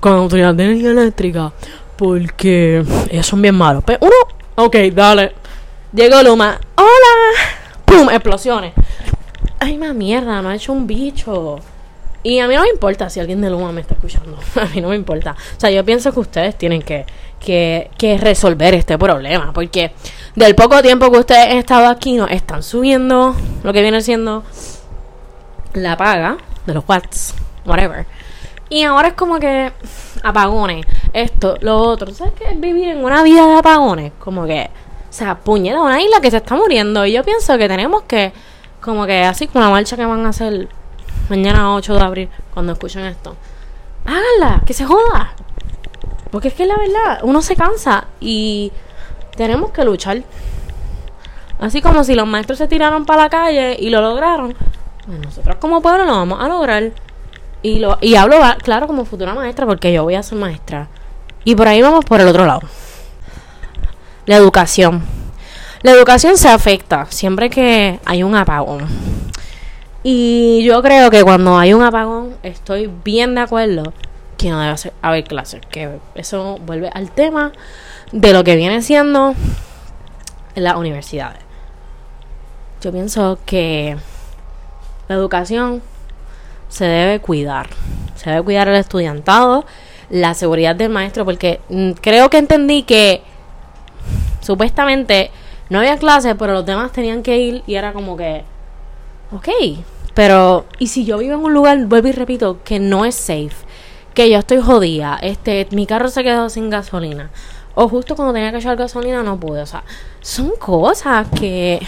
con 0.00 0.12
autoridad 0.12 0.54
de 0.54 0.64
energía 0.64 0.90
eléctrica. 0.90 1.52
Porque 1.96 2.84
ellos 3.10 3.26
son 3.26 3.42
bien 3.42 3.54
malos. 3.54 3.82
Pero 3.84 3.98
uno, 4.02 4.14
ok, 4.54 4.76
dale. 4.92 5.32
Diego 5.90 6.22
Luma, 6.22 6.60
hola. 6.76 7.54
¡Pum! 7.84 8.10
Explosiones 8.10 8.74
ay, 9.60 9.78
ma 9.78 9.92
mierda, 9.92 10.40
no 10.42 10.48
ha 10.48 10.54
hecho 10.54 10.72
un 10.72 10.86
bicho. 10.86 11.60
Y 12.22 12.40
a 12.40 12.48
mí 12.48 12.54
no 12.54 12.62
me 12.62 12.68
importa 12.68 13.08
si 13.08 13.20
alguien 13.20 13.40
de 13.40 13.50
Luma 13.50 13.72
me 13.72 13.80
está 13.80 13.94
escuchando. 13.94 14.38
A 14.60 14.66
mí 14.66 14.80
no 14.80 14.88
me 14.88 14.96
importa. 14.96 15.36
O 15.56 15.60
sea, 15.60 15.70
yo 15.70 15.84
pienso 15.84 16.12
que 16.12 16.20
ustedes 16.20 16.58
tienen 16.58 16.82
que, 16.82 17.06
que, 17.38 17.90
que 17.96 18.18
resolver 18.18 18.74
este 18.74 18.98
problema. 18.98 19.52
Porque 19.52 19.92
del 20.38 20.54
poco 20.54 20.80
tiempo 20.82 21.10
que 21.10 21.18
ustedes 21.18 21.50
han 21.50 21.58
estado 21.58 21.88
aquí, 21.88 22.16
no 22.16 22.26
están 22.28 22.62
subiendo 22.62 23.34
lo 23.62 23.72
que 23.72 23.82
viene 23.82 24.00
siendo 24.00 24.44
la 25.74 25.96
paga 25.96 26.38
de 26.64 26.74
los 26.74 26.84
watts, 26.88 27.34
whatever. 27.66 28.06
Y 28.70 28.82
ahora 28.84 29.08
es 29.08 29.14
como 29.14 29.38
que 29.38 29.72
apagones, 30.22 30.86
esto, 31.12 31.56
lo 31.60 31.76
otro. 31.78 32.12
¿Sabes 32.12 32.34
qué? 32.34 32.54
Vivir 32.54 32.88
en 32.88 33.04
una 33.04 33.22
vida 33.22 33.46
de 33.46 33.56
apagones. 33.56 34.12
Como 34.18 34.46
que, 34.46 34.70
o 35.08 35.12
sea, 35.12 35.36
puñeta, 35.36 35.80
una 35.80 36.00
isla 36.00 36.20
que 36.20 36.30
se 36.30 36.36
está 36.36 36.54
muriendo. 36.54 37.04
Y 37.04 37.12
yo 37.12 37.24
pienso 37.24 37.56
que 37.58 37.66
tenemos 37.66 38.02
que 38.02 38.32
como 38.80 39.06
que 39.06 39.22
así 39.22 39.48
como 39.48 39.64
la 39.64 39.70
marcha 39.70 39.96
que 39.96 40.06
van 40.06 40.24
a 40.24 40.28
hacer 40.28 40.68
mañana 41.28 41.74
8 41.74 41.94
de 41.94 42.00
abril, 42.00 42.28
cuando 42.54 42.72
escuchen 42.72 43.04
esto. 43.04 43.34
Háganla, 44.04 44.62
que 44.64 44.74
se 44.74 44.84
joda. 44.84 45.34
Porque 46.30 46.48
es 46.48 46.54
que 46.54 46.66
la 46.66 46.76
verdad, 46.76 47.20
uno 47.22 47.42
se 47.42 47.56
cansa 47.56 48.06
y 48.20 48.70
tenemos 49.38 49.70
que 49.70 49.84
luchar. 49.84 50.22
Así 51.60 51.80
como 51.80 52.04
si 52.04 52.14
los 52.14 52.26
maestros 52.26 52.58
se 52.58 52.68
tiraron 52.68 53.06
para 53.06 53.22
la 53.22 53.30
calle 53.30 53.76
y 53.78 53.88
lo 53.88 54.02
lograron, 54.02 54.54
pues 55.06 55.18
nosotros 55.20 55.56
como 55.56 55.80
pueblo 55.80 56.04
lo 56.04 56.12
vamos 56.12 56.42
a 56.42 56.48
lograr. 56.48 56.90
Y, 57.62 57.78
lo, 57.78 57.98
y 58.00 58.16
hablo, 58.16 58.36
claro, 58.62 58.86
como 58.86 59.04
futura 59.04 59.34
maestra, 59.34 59.64
porque 59.64 59.92
yo 59.92 60.02
voy 60.02 60.16
a 60.16 60.22
ser 60.22 60.38
maestra. 60.38 60.88
Y 61.44 61.54
por 61.54 61.68
ahí 61.68 61.80
vamos 61.80 62.04
por 62.04 62.20
el 62.20 62.28
otro 62.28 62.46
lado. 62.46 62.60
La 64.26 64.36
educación. 64.36 65.02
La 65.82 65.92
educación 65.92 66.36
se 66.36 66.48
afecta 66.48 67.06
siempre 67.08 67.48
que 67.48 68.00
hay 68.04 68.22
un 68.24 68.34
apagón. 68.34 68.86
Y 70.02 70.62
yo 70.64 70.82
creo 70.82 71.10
que 71.10 71.22
cuando 71.22 71.58
hay 71.58 71.74
un 71.74 71.82
apagón, 71.82 72.36
estoy 72.42 72.90
bien 73.04 73.34
de 73.36 73.42
acuerdo 73.42 73.92
que 74.36 74.50
no 74.50 74.60
debe 74.60 74.74
haber 75.02 75.24
clases. 75.24 75.60
Que 75.70 75.98
eso 76.14 76.58
vuelve 76.64 76.90
al 76.92 77.10
tema 77.12 77.52
de 78.12 78.32
lo 78.32 78.44
que 78.44 78.56
viene 78.56 78.82
siendo 78.82 79.34
las 80.54 80.76
universidades. 80.76 81.40
Yo 82.80 82.92
pienso 82.92 83.38
que 83.44 83.96
la 85.08 85.14
educación 85.14 85.82
se 86.68 86.84
debe 86.84 87.20
cuidar. 87.20 87.68
Se 88.14 88.30
debe 88.30 88.42
cuidar 88.42 88.68
el 88.68 88.76
estudiantado, 88.76 89.64
la 90.10 90.34
seguridad 90.34 90.76
del 90.76 90.90
maestro, 90.90 91.24
porque 91.24 91.60
mm, 91.68 91.92
creo 91.92 92.30
que 92.30 92.38
entendí 92.38 92.82
que 92.82 93.22
supuestamente 94.40 95.30
no 95.70 95.80
había 95.80 95.98
clases, 95.98 96.34
pero 96.38 96.52
los 96.54 96.66
demás 96.66 96.92
tenían 96.92 97.22
que 97.22 97.38
ir 97.38 97.62
y 97.66 97.74
era 97.74 97.92
como 97.92 98.16
que, 98.16 98.44
ok, 99.32 99.48
pero 100.14 100.66
¿y 100.78 100.88
si 100.88 101.04
yo 101.04 101.18
vivo 101.18 101.34
en 101.34 101.40
un 101.40 101.52
lugar, 101.52 101.84
vuelvo 101.86 102.08
y 102.08 102.12
repito, 102.12 102.58
que 102.64 102.80
no 102.80 103.04
es 103.04 103.14
safe? 103.14 103.56
Que 104.14 104.30
yo 104.30 104.38
estoy 104.38 104.60
jodida, 104.60 105.18
este, 105.22 105.68
mi 105.70 105.86
carro 105.86 106.08
se 106.08 106.24
quedó 106.24 106.48
sin 106.48 106.70
gasolina. 106.70 107.30
O 107.80 107.88
justo 107.88 108.16
cuando 108.16 108.34
tenía 108.34 108.50
que 108.50 108.58
echar 108.58 108.76
gasolina 108.76 109.22
no 109.22 109.38
pude. 109.38 109.62
O 109.62 109.66
sea, 109.66 109.84
son 110.20 110.50
cosas 110.58 111.28
que, 111.38 111.80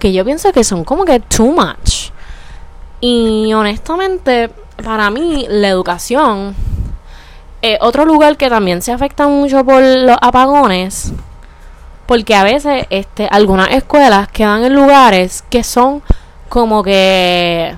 que 0.00 0.12
yo 0.12 0.24
pienso 0.24 0.52
que 0.52 0.64
son 0.64 0.82
como 0.82 1.04
que 1.04 1.20
too 1.20 1.52
much. 1.52 2.10
Y 3.00 3.52
honestamente, 3.54 4.50
para 4.82 5.08
mí, 5.10 5.46
la 5.48 5.68
educación, 5.68 6.56
eh, 7.62 7.78
otro 7.80 8.04
lugar 8.04 8.36
que 8.36 8.50
también 8.50 8.82
se 8.82 8.90
afecta 8.90 9.28
mucho 9.28 9.64
por 9.64 9.80
los 9.80 10.16
apagones, 10.20 11.12
porque 12.06 12.34
a 12.34 12.42
veces 12.42 12.86
este, 12.90 13.28
algunas 13.30 13.70
escuelas 13.70 14.26
quedan 14.26 14.64
en 14.64 14.74
lugares 14.74 15.44
que 15.48 15.62
son 15.62 16.02
como 16.48 16.82
que 16.82 17.76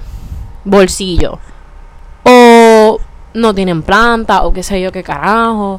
bolsillo. 0.64 1.38
O 2.24 2.98
no 3.34 3.54
tienen 3.54 3.82
planta, 3.82 4.44
o 4.44 4.52
qué 4.54 4.62
sé 4.62 4.80
yo 4.80 4.90
qué 4.92 5.02
carajo. 5.02 5.78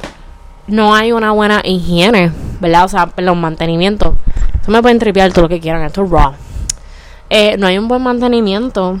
No 0.70 0.94
hay 0.94 1.10
una 1.10 1.32
buena 1.32 1.62
higiene, 1.64 2.32
¿verdad? 2.60 2.84
O 2.84 2.88
sea, 2.88 3.12
los 3.16 3.36
mantenimientos. 3.36 4.14
Eso 4.62 4.70
me 4.70 4.80
pueden 4.80 5.00
tripear 5.00 5.32
todo 5.32 5.42
lo 5.42 5.48
que 5.48 5.60
quieran, 5.60 5.82
esto 5.82 6.04
es 6.04 6.10
raw. 6.10 6.32
Eh, 7.28 7.56
no 7.58 7.66
hay 7.66 7.76
un 7.76 7.88
buen 7.88 8.02
mantenimiento 8.02 9.00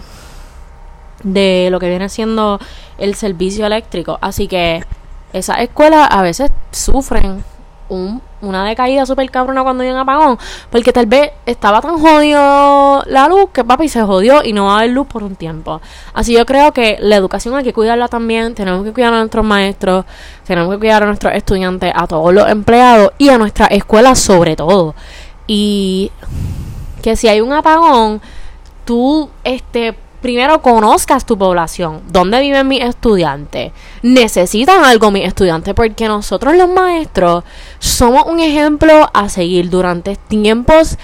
de 1.22 1.68
lo 1.70 1.78
que 1.78 1.88
viene 1.88 2.08
siendo 2.08 2.58
el 2.98 3.14
servicio 3.14 3.66
eléctrico. 3.66 4.18
Así 4.20 4.48
que 4.48 4.84
esas 5.32 5.60
escuelas 5.60 6.08
a 6.10 6.22
veces 6.22 6.50
sufren 6.72 7.44
un, 7.88 8.20
una 8.40 8.64
decaída 8.64 9.06
súper 9.06 9.30
cabrona 9.30 9.62
cuando 9.62 9.82
hay 9.82 9.90
un 9.90 9.96
apagón. 9.96 10.38
Porque 10.70 10.92
tal 10.92 11.06
vez 11.06 11.32
estaba 11.46 11.80
tan 11.80 11.98
jodido 11.98 13.02
la 13.06 13.28
luz 13.28 13.50
que 13.52 13.64
papi 13.64 13.88
se 13.88 14.02
jodió 14.02 14.42
y 14.44 14.52
no 14.52 14.66
va 14.66 14.74
a 14.74 14.78
haber 14.78 14.90
luz 14.90 15.06
por 15.06 15.22
un 15.22 15.36
tiempo. 15.36 15.80
Así 16.14 16.32
yo 16.32 16.46
creo 16.46 16.72
que 16.72 16.96
la 17.00 17.16
educación 17.16 17.54
hay 17.54 17.64
que 17.64 17.72
cuidarla 17.72 18.08
también. 18.08 18.54
Tenemos 18.54 18.84
que 18.84 18.92
cuidar 18.92 19.12
a 19.14 19.18
nuestros 19.18 19.44
maestros, 19.44 20.04
tenemos 20.44 20.72
que 20.72 20.78
cuidar 20.78 21.02
a 21.02 21.06
nuestros 21.06 21.34
estudiantes, 21.34 21.92
a 21.94 22.06
todos 22.06 22.32
los 22.32 22.48
empleados 22.48 23.12
y 23.18 23.28
a 23.28 23.38
nuestra 23.38 23.66
escuela 23.66 24.14
sobre 24.14 24.56
todo. 24.56 24.94
Y 25.46 26.10
que 27.02 27.16
si 27.16 27.28
hay 27.28 27.40
un 27.40 27.52
apagón, 27.52 28.20
tú 28.84 29.30
este 29.44 29.96
primero 30.20 30.62
conozcas 30.62 31.24
tu 31.24 31.36
población, 31.36 32.02
dónde 32.08 32.40
viven 32.40 32.68
mis 32.68 32.82
estudiantes, 32.82 33.72
necesitan 34.02 34.84
algo 34.84 35.10
mis 35.10 35.26
estudiantes, 35.26 35.74
porque 35.74 36.08
nosotros 36.08 36.54
los 36.56 36.68
maestros 36.68 37.44
somos 37.78 38.24
un 38.26 38.40
ejemplo 38.40 39.08
a 39.12 39.28
seguir 39.28 39.70
durante 39.70 40.16
tiempos 40.16 40.98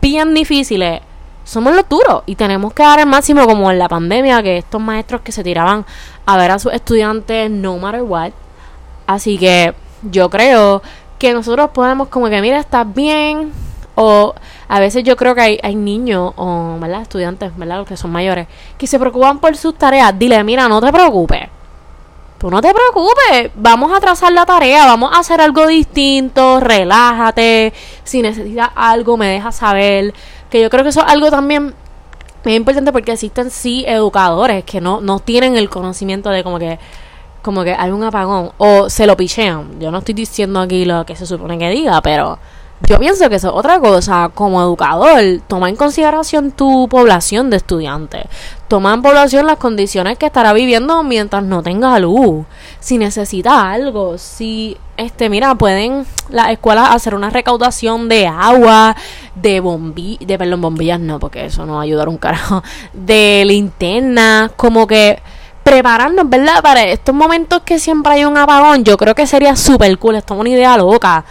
bien 0.00 0.34
difíciles. 0.34 1.00
Somos 1.44 1.74
los 1.74 1.88
duros 1.88 2.22
y 2.26 2.36
tenemos 2.36 2.72
que 2.72 2.84
dar 2.84 3.00
el 3.00 3.06
máximo 3.06 3.46
como 3.46 3.70
en 3.70 3.78
la 3.78 3.88
pandemia, 3.88 4.42
que 4.42 4.58
estos 4.58 4.80
maestros 4.80 5.22
que 5.22 5.32
se 5.32 5.42
tiraban 5.42 5.84
a 6.24 6.36
ver 6.36 6.52
a 6.52 6.58
sus 6.58 6.72
estudiantes 6.72 7.50
no 7.50 7.78
matter 7.78 8.02
what. 8.02 8.32
Así 9.06 9.38
que 9.38 9.74
yo 10.10 10.30
creo 10.30 10.82
que 11.18 11.32
nosotros 11.32 11.70
podemos 11.70 12.08
como 12.08 12.28
que, 12.28 12.40
mira, 12.40 12.58
estás 12.58 12.86
bien, 12.94 13.52
o 13.94 14.34
a 14.72 14.80
veces 14.80 15.04
yo 15.04 15.18
creo 15.18 15.34
que 15.34 15.42
hay, 15.42 15.60
hay 15.62 15.74
niños 15.74 16.32
o 16.34 16.78
¿verdad? 16.80 17.02
estudiantes, 17.02 17.54
¿verdad? 17.58 17.76
los 17.76 17.86
que 17.86 17.98
son 17.98 18.10
mayores, 18.10 18.46
que 18.78 18.86
se 18.86 18.98
preocupan 18.98 19.38
por 19.38 19.54
sus 19.54 19.76
tareas. 19.76 20.18
Dile, 20.18 20.42
mira, 20.44 20.66
no 20.66 20.80
te 20.80 20.90
preocupes. 20.90 21.42
Tú 22.38 22.50
no 22.50 22.62
te 22.62 22.72
preocupes, 22.72 23.50
vamos 23.54 23.92
a 23.92 24.00
trazar 24.00 24.32
la 24.32 24.46
tarea, 24.46 24.86
vamos 24.86 25.12
a 25.12 25.18
hacer 25.18 25.42
algo 25.42 25.66
distinto, 25.66 26.58
relájate, 26.58 27.74
si 28.02 28.22
necesitas 28.22 28.70
algo 28.74 29.18
me 29.18 29.26
dejas 29.26 29.56
saber, 29.56 30.14
que 30.48 30.62
yo 30.62 30.70
creo 30.70 30.82
que 30.82 30.88
eso 30.88 31.02
es 31.02 31.12
algo 31.12 31.30
también 31.30 31.74
muy 32.42 32.54
importante 32.54 32.92
porque 32.92 33.12
existen 33.12 33.50
sí 33.50 33.84
educadores 33.86 34.64
que 34.64 34.80
no, 34.80 35.02
no 35.02 35.18
tienen 35.18 35.58
el 35.58 35.68
conocimiento 35.68 36.30
de 36.30 36.42
como 36.42 36.58
que 36.58 36.78
como 37.42 37.62
que 37.62 37.74
hay 37.74 37.90
un 37.90 38.04
apagón 38.04 38.52
o 38.56 38.88
se 38.88 39.06
lo 39.06 39.18
pichean. 39.18 39.78
Yo 39.78 39.90
no 39.90 39.98
estoy 39.98 40.14
diciendo 40.14 40.60
aquí 40.60 40.86
lo 40.86 41.04
que 41.04 41.14
se 41.14 41.26
supone 41.26 41.58
que 41.58 41.68
diga, 41.68 42.00
pero 42.00 42.38
yo 42.88 42.98
pienso 42.98 43.28
que 43.28 43.36
eso 43.36 43.48
es 43.48 43.54
otra 43.54 43.78
cosa. 43.78 44.30
Como 44.34 44.60
educador, 44.60 45.40
toma 45.46 45.68
en 45.68 45.76
consideración 45.76 46.50
tu 46.50 46.88
población 46.88 47.50
de 47.50 47.58
estudiantes. 47.58 48.24
Toma 48.68 48.94
en 48.94 49.02
población 49.02 49.46
las 49.46 49.58
condiciones 49.58 50.18
que 50.18 50.26
estará 50.26 50.52
viviendo 50.52 51.02
mientras 51.02 51.42
no 51.44 51.62
tenga 51.62 51.98
luz. 51.98 52.44
Si 52.80 52.98
necesita 52.98 53.70
algo, 53.70 54.18
si, 54.18 54.76
este, 54.96 55.28
mira, 55.28 55.54
pueden 55.54 56.06
las 56.30 56.50
escuelas 56.50 56.90
hacer 56.90 57.14
una 57.14 57.30
recaudación 57.30 58.08
de 58.08 58.26
agua, 58.26 58.96
de 59.34 59.60
bombillas, 59.60 60.26
de, 60.26 60.38
perdón, 60.38 60.60
bombillas 60.62 61.00
no, 61.00 61.18
porque 61.18 61.46
eso 61.46 61.66
no 61.66 61.74
va 61.74 61.80
a 61.80 61.82
ayudar 61.82 62.08
un 62.08 62.18
carajo, 62.18 62.62
de 62.92 63.44
linterna, 63.46 64.50
como 64.56 64.86
que 64.86 65.20
prepararnos, 65.62 66.28
¿verdad? 66.28 66.62
Para 66.62 66.82
estos 66.84 67.14
momentos 67.14 67.62
que 67.64 67.78
siempre 67.78 68.14
hay 68.14 68.24
un 68.24 68.36
apagón, 68.36 68.84
yo 68.84 68.96
creo 68.96 69.14
que 69.14 69.26
sería 69.26 69.54
súper 69.54 69.96
cool, 69.98 70.16
esto 70.16 70.34
es 70.34 70.40
una 70.40 70.48
idea 70.48 70.76
loca 70.76 71.24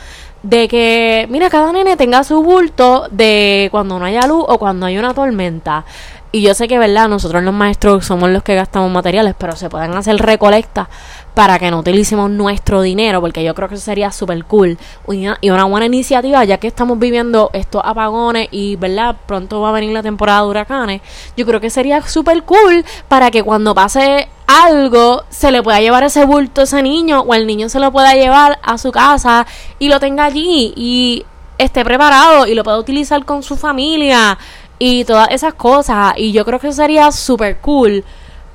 de 0.43 0.67
que, 0.67 1.27
mira, 1.29 1.49
cada 1.49 1.71
nene 1.71 1.97
tenga 1.97 2.23
su 2.23 2.41
bulto 2.41 3.07
de 3.11 3.69
cuando 3.71 3.99
no 3.99 4.05
haya 4.05 4.25
luz 4.27 4.43
o 4.47 4.57
cuando 4.57 4.85
hay 4.85 4.97
una 4.97 5.13
tormenta. 5.13 5.85
Y 6.33 6.41
yo 6.43 6.53
sé 6.53 6.69
que, 6.69 6.79
¿verdad? 6.79 7.09
Nosotros 7.09 7.43
los 7.43 7.53
maestros 7.53 8.05
somos 8.05 8.29
los 8.29 8.41
que 8.41 8.55
gastamos 8.55 8.89
materiales, 8.89 9.35
pero 9.37 9.55
se 9.57 9.69
pueden 9.69 9.93
hacer 9.93 10.15
recolectas 10.15 10.87
para 11.33 11.59
que 11.59 11.69
no 11.69 11.79
utilicemos 11.79 12.31
nuestro 12.31 12.81
dinero, 12.81 13.19
porque 13.19 13.43
yo 13.43 13.53
creo 13.53 13.67
que 13.67 13.75
eso 13.75 13.83
sería 13.83 14.11
súper 14.13 14.45
cool 14.45 14.77
y 15.07 15.49
una 15.49 15.65
buena 15.65 15.87
iniciativa, 15.87 16.43
ya 16.45 16.57
que 16.57 16.67
estamos 16.67 16.99
viviendo 16.99 17.49
estos 17.51 17.81
apagones 17.83 18.47
y, 18.51 18.77
¿verdad? 18.77 19.17
Pronto 19.25 19.59
va 19.59 19.69
a 19.69 19.73
venir 19.73 19.91
la 19.91 20.03
temporada 20.03 20.43
de 20.43 20.47
huracanes. 20.47 21.01
Yo 21.35 21.45
creo 21.45 21.59
que 21.59 21.69
sería 21.69 22.01
súper 22.01 22.43
cool 22.43 22.85
para 23.09 23.29
que 23.29 23.43
cuando 23.43 23.75
pase 23.75 24.29
algo 24.51 25.23
se 25.29 25.51
le 25.51 25.63
pueda 25.63 25.79
llevar 25.81 26.03
ese 26.03 26.25
bulto 26.25 26.61
a 26.61 26.63
ese 26.65 26.81
niño 26.81 27.21
o 27.21 27.33
el 27.33 27.47
niño 27.47 27.69
se 27.69 27.79
lo 27.79 27.91
pueda 27.91 28.13
llevar 28.13 28.59
a 28.63 28.77
su 28.77 28.91
casa 28.91 29.45
y 29.79 29.89
lo 29.89 29.99
tenga 29.99 30.25
allí 30.25 30.73
y 30.75 31.25
esté 31.57 31.83
preparado 31.83 32.47
y 32.47 32.55
lo 32.55 32.63
pueda 32.63 32.77
utilizar 32.77 33.23
con 33.25 33.43
su 33.43 33.55
familia 33.55 34.37
y 34.79 35.05
todas 35.05 35.29
esas 35.31 35.53
cosas. 35.53 36.13
Y 36.17 36.31
yo 36.31 36.43
creo 36.45 36.59
que 36.59 36.71
sería 36.73 37.11
súper 37.11 37.57
cool 37.59 38.03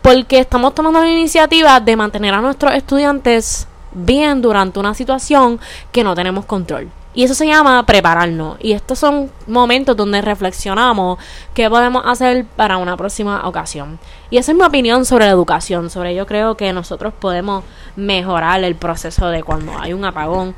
porque 0.03 0.39
estamos 0.39 0.75
tomando 0.75 1.01
la 1.01 1.11
iniciativa 1.11 1.81
de 1.81 1.97
mantener 1.97 2.35
a 2.35 2.41
nuestros 2.41 2.75
estudiantes 2.75 3.69
bien 3.97 4.43
durante 4.43 4.79
una 4.79 4.95
situación 4.95 5.59
que 5.91 6.05
no 6.05 6.15
tenemos 6.15 6.45
control. 6.45 6.89
Y 7.17 7.25
eso 7.25 7.33
se 7.33 7.47
llama 7.47 7.85
prepararnos. 7.87 8.59
Y 8.61 8.73
estos 8.73 8.99
son 8.99 9.31
momentos 9.47 9.97
donde 9.97 10.21
reflexionamos 10.21 11.19
qué 11.55 11.71
podemos 11.71 12.03
hacer 12.05 12.45
para 12.45 12.77
una 12.77 12.95
próxima 12.99 13.49
ocasión. 13.49 13.99
Y 14.29 14.37
esa 14.37 14.53
es 14.53 14.59
mi 14.59 14.65
opinión 14.65 15.07
sobre 15.07 15.25
la 15.25 15.31
educación. 15.31 15.89
Sobre 15.89 16.15
yo 16.15 16.27
creo 16.27 16.59
que 16.59 16.75
nosotros 16.75 17.15
podemos 17.19 17.65
mejorar 17.97 18.63
el 18.63 18.75
proceso 18.75 19.29
de 19.29 19.43
cuando 19.43 19.73
hay 19.79 19.95
un 19.95 20.05
apagón. 20.05 20.55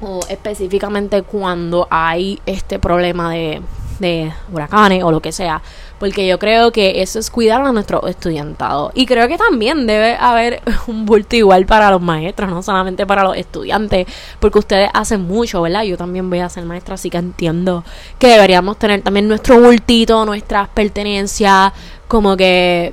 O 0.00 0.20
específicamente 0.30 1.22
cuando 1.22 1.86
hay 1.90 2.40
este 2.46 2.78
problema 2.78 3.30
de, 3.30 3.60
de 3.98 4.32
huracanes 4.50 5.04
o 5.04 5.10
lo 5.10 5.20
que 5.20 5.30
sea 5.30 5.60
porque 6.04 6.26
yo 6.26 6.38
creo 6.38 6.70
que 6.70 7.00
eso 7.00 7.18
es 7.18 7.30
cuidar 7.30 7.62
a 7.62 7.72
nuestro 7.72 8.06
estudiantado. 8.06 8.92
Y 8.94 9.06
creo 9.06 9.26
que 9.26 9.38
también 9.38 9.86
debe 9.86 10.16
haber 10.20 10.60
un 10.86 11.06
bulto 11.06 11.34
igual 11.34 11.64
para 11.64 11.90
los 11.90 12.02
maestros, 12.02 12.50
no 12.50 12.62
solamente 12.62 13.06
para 13.06 13.22
los 13.22 13.34
estudiantes, 13.38 14.06
porque 14.38 14.58
ustedes 14.58 14.90
hacen 14.92 15.22
mucho, 15.22 15.62
¿verdad? 15.62 15.84
Yo 15.84 15.96
también 15.96 16.28
voy 16.28 16.40
a 16.40 16.50
ser 16.50 16.66
maestra, 16.66 16.96
así 16.96 17.08
que 17.08 17.16
entiendo 17.16 17.84
que 18.18 18.26
deberíamos 18.26 18.78
tener 18.78 19.00
también 19.00 19.26
nuestro 19.28 19.58
bultito, 19.58 20.26
nuestras 20.26 20.68
pertenencias, 20.68 21.72
como 22.06 22.36
que, 22.36 22.92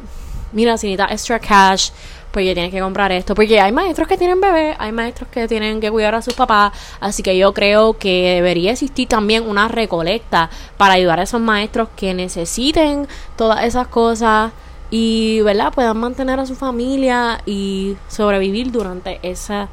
mira, 0.54 0.78
si 0.78 0.88
necesitas 0.88 1.12
extra 1.12 1.40
cash, 1.40 1.90
porque 2.32 2.54
tienes 2.54 2.72
que 2.72 2.80
comprar 2.80 3.12
esto. 3.12 3.36
Porque 3.36 3.60
hay 3.60 3.72
maestros 3.72 4.08
que 4.08 4.18
tienen 4.18 4.42
bebés, 4.42 4.76
hay 4.80 4.92
maestros 4.92 5.30
que 5.30 5.48
tienen 5.48 5.80
que 5.80 5.92
cuidar 5.92 6.16
a 6.16 6.22
sus 6.22 6.34
papás. 6.34 6.74
Así 7.00 7.24
que 7.24 7.38
yo 7.38 7.54
creo 7.54 7.98
que 7.98 8.36
debería 8.36 8.72
existir 8.72 9.08
también 9.08 9.48
una 9.48 9.68
recolecta 9.68 10.50
para 10.78 10.94
ayudar 10.94 11.20
a 11.20 11.24
esos 11.24 11.42
maestros 11.42 11.90
que 11.96 12.14
necesiten 12.14 13.08
todas 13.36 13.64
esas 13.66 13.88
cosas 13.88 14.52
y, 14.90 15.42
¿verdad? 15.42 15.74
Puedan 15.74 15.98
mantener 15.98 16.40
a 16.40 16.46
su 16.46 16.56
familia 16.56 17.42
y 17.46 17.98
sobrevivir 18.08 18.72
durante 18.72 19.20
ese 19.24 19.68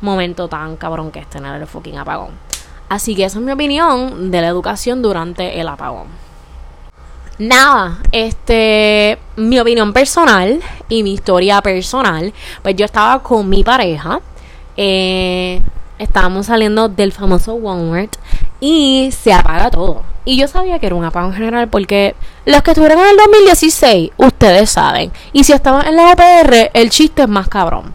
momento 0.00 0.48
tan 0.48 0.76
cabrón 0.76 1.10
que 1.10 1.20
es 1.20 1.28
tener 1.28 1.60
el 1.60 1.66
fucking 1.66 1.98
apagón. 1.98 2.30
Así 2.88 3.14
que 3.14 3.24
esa 3.24 3.38
es 3.38 3.44
mi 3.44 3.52
opinión 3.52 4.30
de 4.30 4.40
la 4.40 4.48
educación 4.48 5.02
durante 5.02 5.60
el 5.60 5.68
apagón 5.68 6.33
nada, 7.38 7.98
este, 8.12 9.18
mi 9.36 9.58
opinión 9.58 9.92
personal 9.92 10.60
y 10.88 11.02
mi 11.02 11.14
historia 11.14 11.60
personal, 11.62 12.32
pues 12.62 12.76
yo 12.76 12.84
estaba 12.84 13.22
con 13.22 13.48
mi 13.48 13.64
pareja, 13.64 14.20
eh, 14.76 15.60
estábamos 15.98 16.46
saliendo 16.46 16.88
del 16.88 17.12
famoso 17.12 17.54
Walmart 17.54 18.16
y 18.60 19.10
se 19.12 19.32
apaga 19.32 19.70
todo. 19.70 20.02
Y 20.24 20.38
yo 20.38 20.48
sabía 20.48 20.78
que 20.78 20.86
era 20.86 20.94
un 20.94 21.04
apagón 21.04 21.34
general 21.34 21.68
porque 21.68 22.14
los 22.46 22.62
que 22.62 22.70
estuvieron 22.70 22.98
en 22.98 23.10
el 23.10 23.16
2016, 23.16 24.10
ustedes 24.16 24.70
saben. 24.70 25.12
Y 25.32 25.44
si 25.44 25.52
estaban 25.52 25.86
en 25.86 25.96
la 25.96 26.12
OPR, 26.12 26.70
el 26.72 26.88
chiste 26.90 27.22
es 27.22 27.28
más 27.28 27.48
cabrón. 27.48 27.92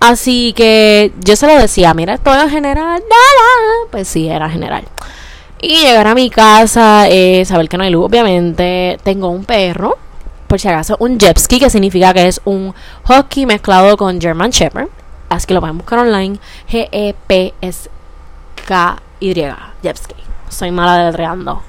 Así 0.00 0.52
que 0.54 1.12
yo 1.20 1.36
se 1.36 1.46
lo 1.46 1.56
decía, 1.56 1.94
mira, 1.94 2.14
esto 2.14 2.34
es 2.34 2.50
general, 2.50 3.00
nada. 3.00 3.72
Pues 3.90 4.08
sí, 4.08 4.28
era 4.28 4.48
general. 4.50 4.84
Y 5.62 5.80
llegar 5.80 6.06
a 6.06 6.14
mi 6.14 6.30
casa, 6.30 7.06
eh, 7.08 7.44
saber 7.44 7.68
que 7.68 7.76
no 7.76 7.84
hay 7.84 7.90
luz, 7.90 8.06
obviamente. 8.06 8.98
Tengo 9.02 9.28
un 9.28 9.44
perro, 9.44 9.98
por 10.46 10.58
si 10.58 10.68
acaso, 10.68 10.96
un 11.00 11.20
Jepski, 11.20 11.60
que 11.60 11.68
significa 11.68 12.14
que 12.14 12.28
es 12.28 12.40
un 12.44 12.74
Husky 13.08 13.44
mezclado 13.46 13.96
con 13.96 14.20
German 14.20 14.50
Shepherd. 14.50 14.88
Así 15.28 15.46
que 15.46 15.54
lo 15.54 15.60
pueden 15.60 15.78
buscar 15.78 15.98
online. 16.00 16.38
G-E-P-S-K-Y. 16.68 17.94
Jepski. 19.82 20.14
Soy 20.48 20.70
mala 20.70 20.96
deletreando. 20.96 21.62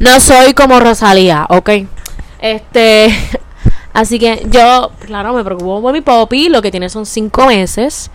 No 0.00 0.20
soy 0.20 0.54
como 0.54 0.80
Rosalía, 0.80 1.46
¿ok? 1.48 1.70
Este. 2.40 3.14
Así 3.92 4.18
que 4.18 4.44
yo, 4.50 4.90
claro, 5.06 5.34
me 5.34 5.44
preocupo 5.44 5.80
por 5.80 5.92
mi 5.92 6.00
popi. 6.00 6.48
Lo 6.48 6.62
que 6.62 6.70
tiene 6.70 6.88
son 6.88 7.06
cinco 7.06 7.46
meses. 7.46 8.10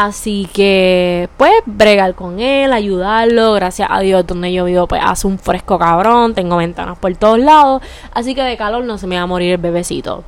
Así 0.00 0.48
que, 0.52 1.28
pues, 1.36 1.50
bregar 1.66 2.14
con 2.14 2.38
él, 2.38 2.72
ayudarlo. 2.72 3.54
Gracias 3.54 3.88
a 3.90 3.98
Dios, 3.98 4.24
donde 4.24 4.52
yo 4.52 4.64
vivo, 4.64 4.86
pues 4.86 5.02
hace 5.04 5.26
un 5.26 5.40
fresco 5.40 5.76
cabrón. 5.76 6.34
Tengo 6.34 6.56
ventanas 6.56 6.96
por 6.96 7.16
todos 7.16 7.40
lados. 7.40 7.82
Así 8.12 8.32
que 8.32 8.42
de 8.42 8.56
calor 8.56 8.84
no 8.84 8.96
se 8.96 9.08
me 9.08 9.16
va 9.16 9.22
a 9.22 9.26
morir 9.26 9.50
el 9.50 9.58
bebecito. 9.58 10.22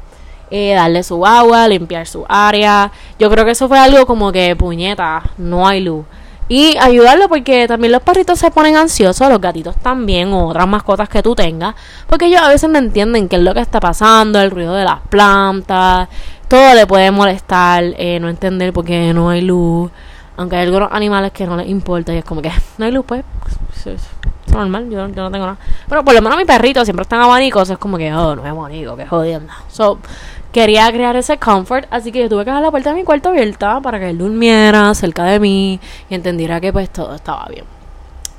Eh, 0.51 0.73
darle 0.75 1.05
su 1.05 1.25
agua, 1.25 1.69
limpiar 1.69 2.09
su 2.09 2.27
área. 2.29 2.91
Yo 3.21 3.31
creo 3.31 3.45
que 3.45 3.53
eso 3.53 3.69
fue 3.69 3.79
algo 3.79 4.07
como 4.07 4.33
que, 4.33 4.57
puñeta, 4.57 5.23
no 5.39 5.69
hay 5.69 5.83
luz. 5.83 6.05
Y 6.49 6.77
ayudarlo 6.79 7.29
porque 7.29 7.69
también 7.69 7.93
los 7.93 8.03
perritos 8.03 8.41
se 8.41 8.51
ponen 8.51 8.75
ansiosos, 8.75 9.29
los 9.29 9.41
gatitos 9.41 9.77
también, 9.77 10.33
o 10.33 10.49
otras 10.49 10.67
mascotas 10.67 11.09
que 11.09 11.23
tú 11.23 11.37
tengas. 11.37 11.77
Porque 12.09 12.27
ellos 12.27 12.41
a 12.43 12.49
veces 12.49 12.69
no 12.71 12.79
entienden 12.81 13.29
qué 13.29 13.37
es 13.37 13.43
lo 13.43 13.55
que 13.55 13.61
está 13.61 13.79
pasando, 13.79 14.41
el 14.41 14.51
ruido 14.51 14.75
de 14.75 14.83
las 14.83 14.99
plantas, 15.09 16.09
todo 16.51 16.75
le 16.75 16.85
puede 16.85 17.13
molestar, 17.13 17.85
eh, 17.97 18.19
no 18.19 18.29
entender 18.29 18.73
por 18.73 18.85
qué 18.85 19.15
no 19.15 19.31
hay 19.31 19.41
luz. 19.41 19.89
Aunque 20.37 20.57
hay 20.57 20.67
algunos 20.67 20.89
animales 20.91 21.31
que 21.31 21.47
no 21.47 21.57
les 21.57 21.69
importa 21.69 22.13
y 22.13 22.19
es 22.19 22.25
como 22.25 22.43
que 22.43 22.51
no 22.77 22.85
hay 22.85 22.91
luz, 22.91 23.05
pues. 23.07 23.25
Es, 23.87 24.03
normal, 24.53 24.91
yo, 24.91 25.07
yo, 25.07 25.23
no 25.23 25.31
tengo 25.31 25.47
nada. 25.47 25.59
Pero 25.89 26.05
por 26.05 26.13
lo 26.13 26.21
menos 26.21 26.37
mi 26.37 26.45
perrito 26.45 26.85
siempre 26.85 27.03
está 27.03 27.15
en 27.17 27.23
abanicos, 27.23 27.71
es 27.71 27.79
como 27.79 27.97
que, 27.97 28.13
oh, 28.13 28.35
no 28.35 28.45
es 28.45 28.51
abanico, 28.51 28.97
que 28.97 29.07
jodiendo. 29.07 29.53
So, 29.69 30.01
quería 30.51 30.91
crear 30.91 31.15
ese 31.15 31.39
comfort, 31.39 31.87
así 31.89 32.11
que 32.11 32.29
tuve 32.29 32.45
que 32.45 32.51
dejar 32.51 32.65
la 32.65 32.73
puerta 32.73 32.91
de 32.91 32.97
mi 32.97 33.05
cuarto 33.05 33.29
abierta 33.29 33.81
para 33.81 34.01
que 34.01 34.11
él 34.11 34.19
durmiera 34.19 34.93
cerca 34.95 35.23
de 35.25 35.39
mí 35.39 35.79
y 36.09 36.15
entendiera 36.17 36.61
que 36.61 36.73
pues 36.73 36.91
todo 36.91 37.15
estaba 37.15 37.47
bien. 37.47 37.65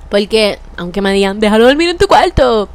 Porque, 0.10 0.60
aunque 0.76 1.02
me 1.02 1.14
digan, 1.14 1.40
déjalo 1.40 1.66
dormir 1.66 1.92
en 1.92 1.98
tu 1.98 2.08
cuarto, 2.08 2.68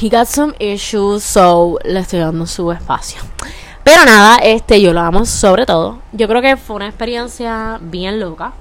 he 0.00 0.08
got 0.08 0.26
some 0.26 0.54
issues, 0.58 1.22
so 1.22 1.78
le 1.84 2.00
estoy 2.00 2.20
dando 2.20 2.46
su 2.46 2.72
espacio. 2.72 3.20
Pero 3.90 4.04
nada, 4.04 4.36
este, 4.36 4.80
yo 4.80 4.92
lo 4.92 5.00
amo 5.00 5.26
sobre 5.26 5.66
todo. 5.66 5.98
Yo 6.12 6.28
creo 6.28 6.40
que 6.40 6.56
fue 6.56 6.76
una 6.76 6.86
experiencia 6.86 7.80
bien 7.82 8.20
loca. 8.20 8.52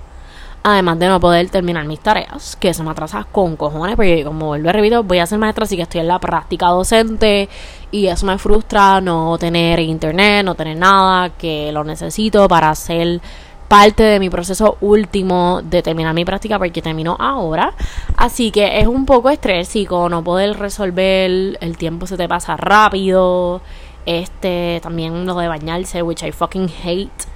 Además 0.64 0.98
de 0.98 1.08
no 1.08 1.20
poder 1.20 1.48
terminar 1.52 1.86
mis 1.86 2.00
tareas, 2.00 2.56
que 2.56 2.70
eso 2.70 2.84
me 2.84 2.90
atrasa 2.90 3.28
con 3.32 3.56
cojones, 3.56 3.96
porque 3.96 4.24
como 4.24 4.48
vuelvo 4.48 4.70
a 4.70 4.72
repito, 4.72 5.04
voy 5.04 5.20
a 5.20 5.28
ser 5.28 5.38
maestra, 5.38 5.66
así 5.66 5.76
que 5.76 5.84
estoy 5.84 6.02
en 6.02 6.08
la 6.08 6.18
práctica 6.18 6.66
docente 6.70 7.48
y 7.92 8.08
eso 8.08 8.26
me 8.26 8.40
frustra 8.40 9.02
no 9.02 9.38
tener 9.38 9.80
internet, 9.82 10.44
no 10.44 10.56
tener 10.56 10.78
nada, 10.78 11.30
que 11.30 11.72
lo 11.72 11.84
necesito 11.84 12.48
para 12.48 12.72
hacer 12.72 13.22
parte 13.68 14.02
de 14.02 14.20
mi 14.20 14.32
proceso 14.32 14.78
último 14.82 15.62
de 15.64 15.84
terminar 15.84 16.16
mi 16.16 16.26
práctica 16.26 16.58
porque 16.58 16.82
termino 16.82 17.16
ahora. 17.20 17.74
Así 18.18 18.50
que 18.50 18.80
es 18.80 18.88
un 18.88 19.06
poco 19.06 19.30
estrésico 19.30 20.10
no 20.10 20.24
poder 20.24 20.58
resolver, 20.58 21.56
el 21.62 21.78
tiempo 21.78 22.08
se 22.08 22.18
te 22.18 22.28
pasa 22.28 22.58
rápido. 22.58 23.62
Este, 24.10 24.80
también 24.82 25.28
lo 25.28 25.36
de 25.36 25.48
bañarse, 25.48 26.02
which 26.02 26.24
I 26.24 26.32
fucking 26.32 26.68
hate 26.84 27.28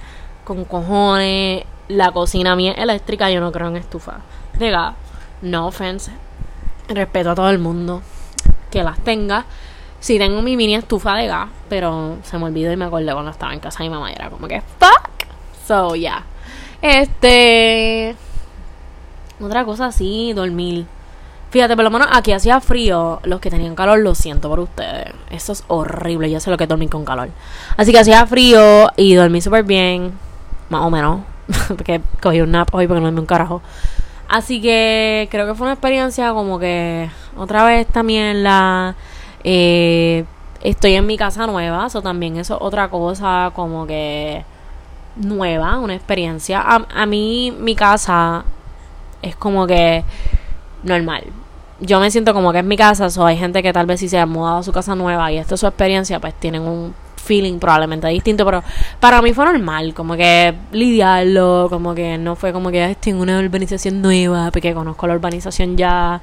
con 0.42 0.64
cojones 0.64 1.62
la 1.86 2.10
cocina 2.10 2.56
mía 2.56 2.72
eléctrica, 2.72 3.30
yo 3.30 3.40
no 3.40 3.52
creo 3.52 3.68
en 3.68 3.76
estufa 3.76 4.22
de 4.58 4.76
No 5.42 5.68
offense. 5.68 6.10
Respeto 6.88 7.30
a 7.30 7.34
todo 7.36 7.48
el 7.50 7.60
mundo 7.60 8.02
que 8.72 8.82
las 8.82 8.98
tenga. 8.98 9.44
Sí 10.00 10.18
tengo 10.18 10.42
mi 10.42 10.56
mini 10.56 10.74
estufa 10.74 11.14
de 11.14 11.28
gas, 11.28 11.48
pero 11.68 12.16
se 12.24 12.38
me 12.38 12.46
olvidó 12.46 12.72
y 12.72 12.76
me 12.76 12.86
acordé 12.86 13.12
cuando 13.12 13.30
estaba 13.30 13.54
en 13.54 13.60
casa 13.60 13.84
de 13.84 13.88
mi 13.88 13.94
mamá. 13.94 14.10
era 14.10 14.28
como 14.28 14.48
que, 14.48 14.60
fuck. 14.60 15.10
So, 15.68 15.94
yeah. 15.94 16.24
Este. 16.82 18.16
Otra 19.40 19.64
cosa 19.64 19.86
así, 19.86 20.32
dormir. 20.32 20.86
Fíjate, 21.54 21.76
por 21.76 21.84
lo 21.84 21.90
menos 21.92 22.08
aquí 22.10 22.32
hacía 22.32 22.60
frío. 22.60 23.20
Los 23.22 23.38
que 23.38 23.48
tenían 23.48 23.76
calor, 23.76 24.00
lo 24.00 24.16
siento 24.16 24.48
por 24.48 24.58
ustedes. 24.58 25.14
Eso 25.30 25.52
es 25.52 25.62
horrible. 25.68 26.28
Yo 26.28 26.40
sé 26.40 26.50
lo 26.50 26.56
que 26.56 26.64
es 26.64 26.90
con 26.90 27.04
calor. 27.04 27.28
Así 27.76 27.92
que 27.92 28.00
hacía 28.00 28.26
frío 28.26 28.90
y 28.96 29.14
dormí 29.14 29.40
súper 29.40 29.62
bien. 29.62 30.14
Más 30.68 30.80
o 30.80 30.90
menos. 30.90 31.20
porque 31.68 32.00
cogí 32.20 32.40
un 32.40 32.50
nap 32.50 32.74
hoy 32.74 32.88
porque 32.88 33.00
no 33.00 33.12
me 33.12 33.20
un 33.20 33.26
carajo. 33.26 33.62
Así 34.28 34.60
que 34.60 35.28
creo 35.30 35.46
que 35.46 35.54
fue 35.54 35.66
una 35.66 35.74
experiencia 35.74 36.32
como 36.32 36.58
que 36.58 37.08
otra 37.36 37.64
vez 37.64 37.86
también 37.86 38.42
la... 38.42 38.96
Eh, 39.44 40.24
estoy 40.60 40.94
en 40.94 41.06
mi 41.06 41.16
casa 41.16 41.46
nueva, 41.46 41.86
eso 41.86 42.02
también 42.02 42.36
es 42.36 42.50
otra 42.50 42.88
cosa 42.88 43.52
como 43.54 43.86
que 43.86 44.44
nueva, 45.14 45.78
una 45.78 45.94
experiencia. 45.94 46.60
A, 46.60 46.84
a 46.92 47.06
mí 47.06 47.54
mi 47.56 47.76
casa 47.76 48.42
es 49.22 49.36
como 49.36 49.68
que 49.68 50.02
normal. 50.82 51.43
Yo 51.84 52.00
me 52.00 52.10
siento 52.10 52.32
como 52.32 52.52
que 52.52 52.60
es 52.60 52.64
mi 52.64 52.76
casa, 52.76 53.08
o 53.20 53.26
hay 53.26 53.36
gente 53.36 53.62
que 53.62 53.72
tal 53.72 53.86
vez 53.86 54.00
si 54.00 54.08
se 54.08 54.18
ha 54.18 54.26
mudado 54.26 54.58
a 54.58 54.62
su 54.62 54.72
casa 54.72 54.94
nueva 54.94 55.30
y 55.30 55.36
esta 55.36 55.54
es 55.54 55.60
su 55.60 55.66
experiencia, 55.66 56.18
pues 56.18 56.34
tienen 56.34 56.62
un 56.62 56.94
feeling 57.24 57.58
probablemente 57.58 58.06
distinto, 58.08 58.44
pero 58.44 58.62
para 59.00 59.20
mí 59.22 59.32
fue 59.32 59.44
normal, 59.44 59.94
como 59.94 60.14
que 60.14 60.54
lidiarlo, 60.72 61.66
como 61.70 61.94
que 61.94 62.18
no 62.18 62.36
fue 62.36 62.52
como 62.52 62.70
que 62.70 62.90
estoy 62.90 63.12
en 63.12 63.18
una 63.18 63.38
urbanización 63.38 64.00
nueva, 64.02 64.50
porque 64.50 64.74
conozco 64.74 65.06
la 65.06 65.14
urbanización 65.14 65.76
ya, 65.76 66.20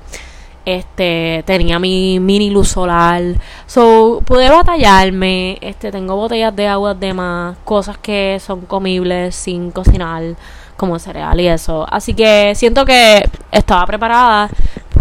este, 0.65 1.43
tenía 1.45 1.80
mi 1.80 2.19
mini 2.19 2.50
luz 2.52 2.69
solar, 2.69 3.24
so, 3.65 4.21
pude 4.26 4.50
batallarme, 4.50 5.58
este, 5.62 5.91
tengo 5.91 6.15
botellas 6.15 6.56
de 6.56 6.67
agua 6.67 6.93
de 6.93 7.13
más, 7.13 7.58
cosas 7.65 7.97
que 7.97 8.39
son 8.39 8.62
comibles 8.62 9.36
sin 9.36 9.71
cocinar, 9.71 10.24
como 10.78 10.97
cereal 10.97 11.39
y 11.39 11.47
eso, 11.47 11.86
así 11.91 12.15
que 12.15 12.54
siento 12.56 12.86
que 12.86 13.24
estaba 13.52 13.86
preparada, 13.86 14.50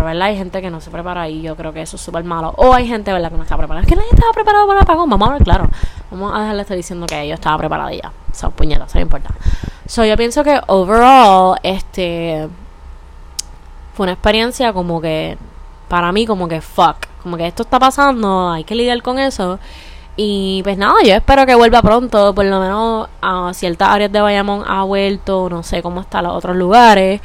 ¿verdad? 0.05 0.29
Hay 0.29 0.37
gente 0.37 0.61
que 0.61 0.71
no 0.71 0.81
se 0.81 0.91
prepara 0.91 1.29
y 1.29 1.43
yo 1.43 1.57
creo 1.57 1.73
que 1.73 1.83
eso 1.83 1.97
es 1.97 2.03
súper 2.03 2.25
malo. 2.25 2.53
O 2.57 2.75
hay 2.75 2.87
gente, 2.87 3.13
¿verdad?, 3.13 3.31
que 3.31 3.37
no 3.37 3.43
está 3.43 3.57
preparada. 3.57 3.83
Es 3.83 3.89
que 3.89 3.97
nadie 3.97 4.11
estaba 4.11 4.33
preparado 4.33 4.67
para 4.67 4.81
el 4.81 4.83
apagón. 4.83 5.11
Vamos 5.11 5.29
a 5.29 5.33
ver, 5.33 5.43
claro. 5.43 5.69
Vamos 6.11 6.33
a 6.35 6.41
dejarle 6.41 6.63
estar 6.63 6.77
diciendo 6.77 7.07
que 7.07 7.29
yo 7.29 7.35
estaba 7.35 7.59
preparada 7.59 7.93
ya. 7.93 8.13
Son 8.33 8.53
puñetas, 8.53 8.89
eso 8.89 8.99
no 8.99 9.03
importa. 9.03 9.31
So, 9.87 10.05
yo 10.05 10.17
pienso 10.17 10.45
que 10.45 10.61
overall, 10.67 11.57
este. 11.63 12.49
Fue 13.95 14.05
una 14.05 14.13
experiencia 14.13 14.73
como 14.73 15.01
que. 15.01 15.39
Para 15.89 16.13
mí, 16.13 16.27
como 16.27 16.49
que 16.49 16.61
fuck. 16.61 17.07
Como 17.23 17.37
que 17.37 17.47
esto 17.47 17.65
está 17.65 17.79
pasando, 17.79 18.51
hay 18.51 18.65
que 18.65 18.75
lidiar 18.75 19.03
con 19.03 19.19
eso. 19.19 19.59
Y 20.17 20.63
pues 20.65 20.77
nada, 20.77 20.97
yo 21.05 21.15
espero 21.15 21.47
que 21.47 21.55
vuelva 21.55 21.83
pronto, 21.83 22.35
por 22.35 22.45
lo 22.45 22.61
menos 22.61 23.09
a 23.23 23.53
ciertas 23.55 23.89
áreas 23.89 24.13
de 24.13 24.21
Bayamón 24.21 24.65
ha 24.67 24.83
vuelto, 24.83 25.49
no 25.49 25.63
sé 25.63 25.83
cómo 25.83 26.03
están 26.03 26.25
los 26.25 26.35
otros 26.35 26.57
lugares, 26.57 27.21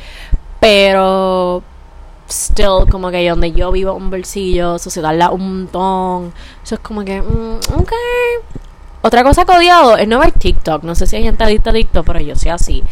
pero 0.59 1.61
still 2.29 2.89
como 2.89 3.11
que 3.11 3.27
donde 3.29 3.51
yo 3.51 3.71
vivo 3.71 3.93
un 3.93 4.09
bolsillo, 4.09 4.77
sociedad 4.79 5.31
un 5.31 5.59
montón. 5.59 6.33
Eso 6.63 6.75
es 6.75 6.81
como 6.81 7.03
que, 7.03 7.21
mm, 7.21 7.79
ok. 7.79 7.91
Otra 9.01 9.23
cosa 9.23 9.45
que 9.45 9.51
odiado 9.51 9.97
es 9.97 10.07
no 10.07 10.19
ver 10.19 10.31
TikTok. 10.31 10.83
No 10.83 10.95
sé 10.95 11.05
si 11.05 11.15
hay 11.15 11.23
gente 11.23 11.43
adicta 11.43 11.69
a 11.69 11.73
TikTok, 11.73 12.05
pero 12.05 12.19
yo 12.19 12.35
soy 12.35 12.49
así. 12.49 12.83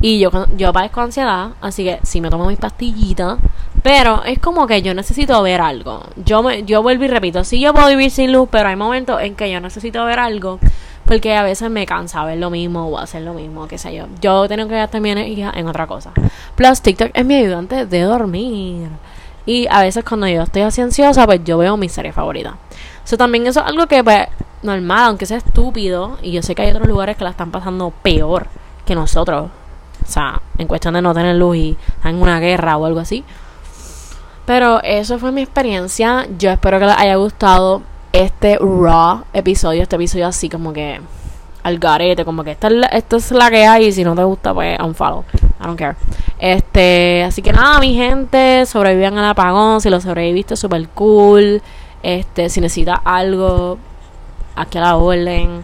Y 0.00 0.18
yo, 0.18 0.30
yo 0.56 0.72
padezco 0.74 1.00
ansiedad, 1.00 1.52
así 1.62 1.84
que 1.84 2.00
sí 2.02 2.20
me 2.20 2.28
tomo 2.28 2.46
mis 2.46 2.58
pastillitas. 2.58 3.38
Pero 3.82 4.22
es 4.24 4.38
como 4.38 4.66
que 4.66 4.82
yo 4.82 4.92
necesito 4.94 5.42
ver 5.42 5.62
algo. 5.62 6.02
Yo, 6.16 6.42
me, 6.42 6.64
yo 6.64 6.82
vuelvo 6.82 7.04
y 7.04 7.08
repito, 7.08 7.44
sí 7.44 7.60
yo 7.60 7.72
puedo 7.72 7.88
vivir 7.88 8.10
sin 8.10 8.32
luz, 8.32 8.48
pero 8.50 8.68
hay 8.68 8.76
momentos 8.76 9.20
en 9.22 9.34
que 9.34 9.50
yo 9.50 9.60
necesito 9.60 10.04
ver 10.04 10.18
algo 10.18 10.58
porque 11.04 11.36
a 11.36 11.42
veces 11.42 11.70
me 11.70 11.86
cansa 11.86 12.24
ver 12.24 12.38
lo 12.38 12.50
mismo 12.50 12.86
o 12.86 12.98
hacer 12.98 13.22
lo 13.22 13.34
mismo, 13.34 13.68
qué 13.68 13.78
sé 13.78 13.94
yo. 13.94 14.06
Yo 14.20 14.48
tengo 14.48 14.68
que 14.68 14.74
gastar 14.74 15.00
mi 15.00 15.10
energía 15.10 15.52
en 15.54 15.68
otra 15.68 15.86
cosa. 15.86 16.12
Plus, 16.54 16.80
TikTok 16.80 17.10
es 17.12 17.24
mi 17.24 17.34
ayudante 17.36 17.86
de 17.86 18.00
dormir. 18.02 18.88
Y 19.46 19.66
a 19.70 19.82
veces 19.82 20.04
cuando 20.04 20.26
yo 20.26 20.42
estoy 20.42 20.62
así 20.62 20.80
ansiosa, 20.80 21.26
pues 21.26 21.44
yo 21.44 21.58
veo 21.58 21.76
mi 21.76 21.88
serie 21.88 22.12
favorita. 22.12 22.56
Eso 23.04 23.18
también 23.18 23.46
eso 23.46 23.60
es 23.60 23.66
algo 23.66 23.86
que, 23.86 24.02
pues, 24.02 24.26
normal, 24.62 25.08
aunque 25.08 25.26
sea 25.26 25.36
estúpido. 25.36 26.18
Y 26.22 26.32
yo 26.32 26.42
sé 26.42 26.54
que 26.54 26.62
hay 26.62 26.70
otros 26.70 26.88
lugares 26.88 27.16
que 27.16 27.24
la 27.24 27.30
están 27.30 27.50
pasando 27.50 27.90
peor 27.90 28.46
que 28.86 28.94
nosotros. 28.94 29.50
O 30.02 30.06
sea, 30.06 30.40
en 30.56 30.66
cuestión 30.66 30.94
de 30.94 31.02
no 31.02 31.12
tener 31.12 31.36
luz 31.36 31.56
y 31.56 31.76
en 32.02 32.20
una 32.20 32.40
guerra 32.40 32.78
o 32.78 32.86
algo 32.86 33.00
así. 33.00 33.24
Pero 34.46 34.82
eso 34.82 35.18
fue 35.18 35.32
mi 35.32 35.42
experiencia. 35.42 36.26
Yo 36.38 36.50
espero 36.50 36.78
que 36.78 36.86
les 36.86 36.96
haya 36.96 37.16
gustado 37.16 37.82
este 38.14 38.58
raw 38.60 39.24
episodio, 39.32 39.82
este 39.82 39.96
episodio 39.96 40.28
así 40.28 40.48
como 40.48 40.72
que 40.72 41.00
al 41.64 41.78
garete, 41.80 42.24
como 42.24 42.44
que 42.44 42.52
esta 42.52 42.68
es, 42.68 42.74
la, 42.74 42.86
es 42.86 43.32
la 43.32 43.50
que 43.50 43.66
hay 43.66 43.86
y 43.86 43.92
si 43.92 44.04
no 44.04 44.14
te 44.14 44.22
gusta 44.22 44.54
pues 44.54 44.78
unfollow, 44.78 45.24
I 45.60 45.64
don't 45.64 45.76
care. 45.76 45.96
Este, 46.38 47.24
así 47.24 47.42
que 47.42 47.52
nada, 47.52 47.80
mi 47.80 47.94
gente, 47.94 48.66
sobrevivan 48.66 49.18
al 49.18 49.30
apagón, 49.30 49.80
si 49.80 49.90
lo 49.90 50.00
sobreviviste 50.00 50.54
super 50.54 50.88
cool. 50.90 51.60
Este, 52.04 52.50
si 52.50 52.60
necesitas 52.60 53.00
algo, 53.04 53.78
aquí 54.54 54.78
a 54.78 54.82
la 54.82 54.96
orden. 54.96 55.62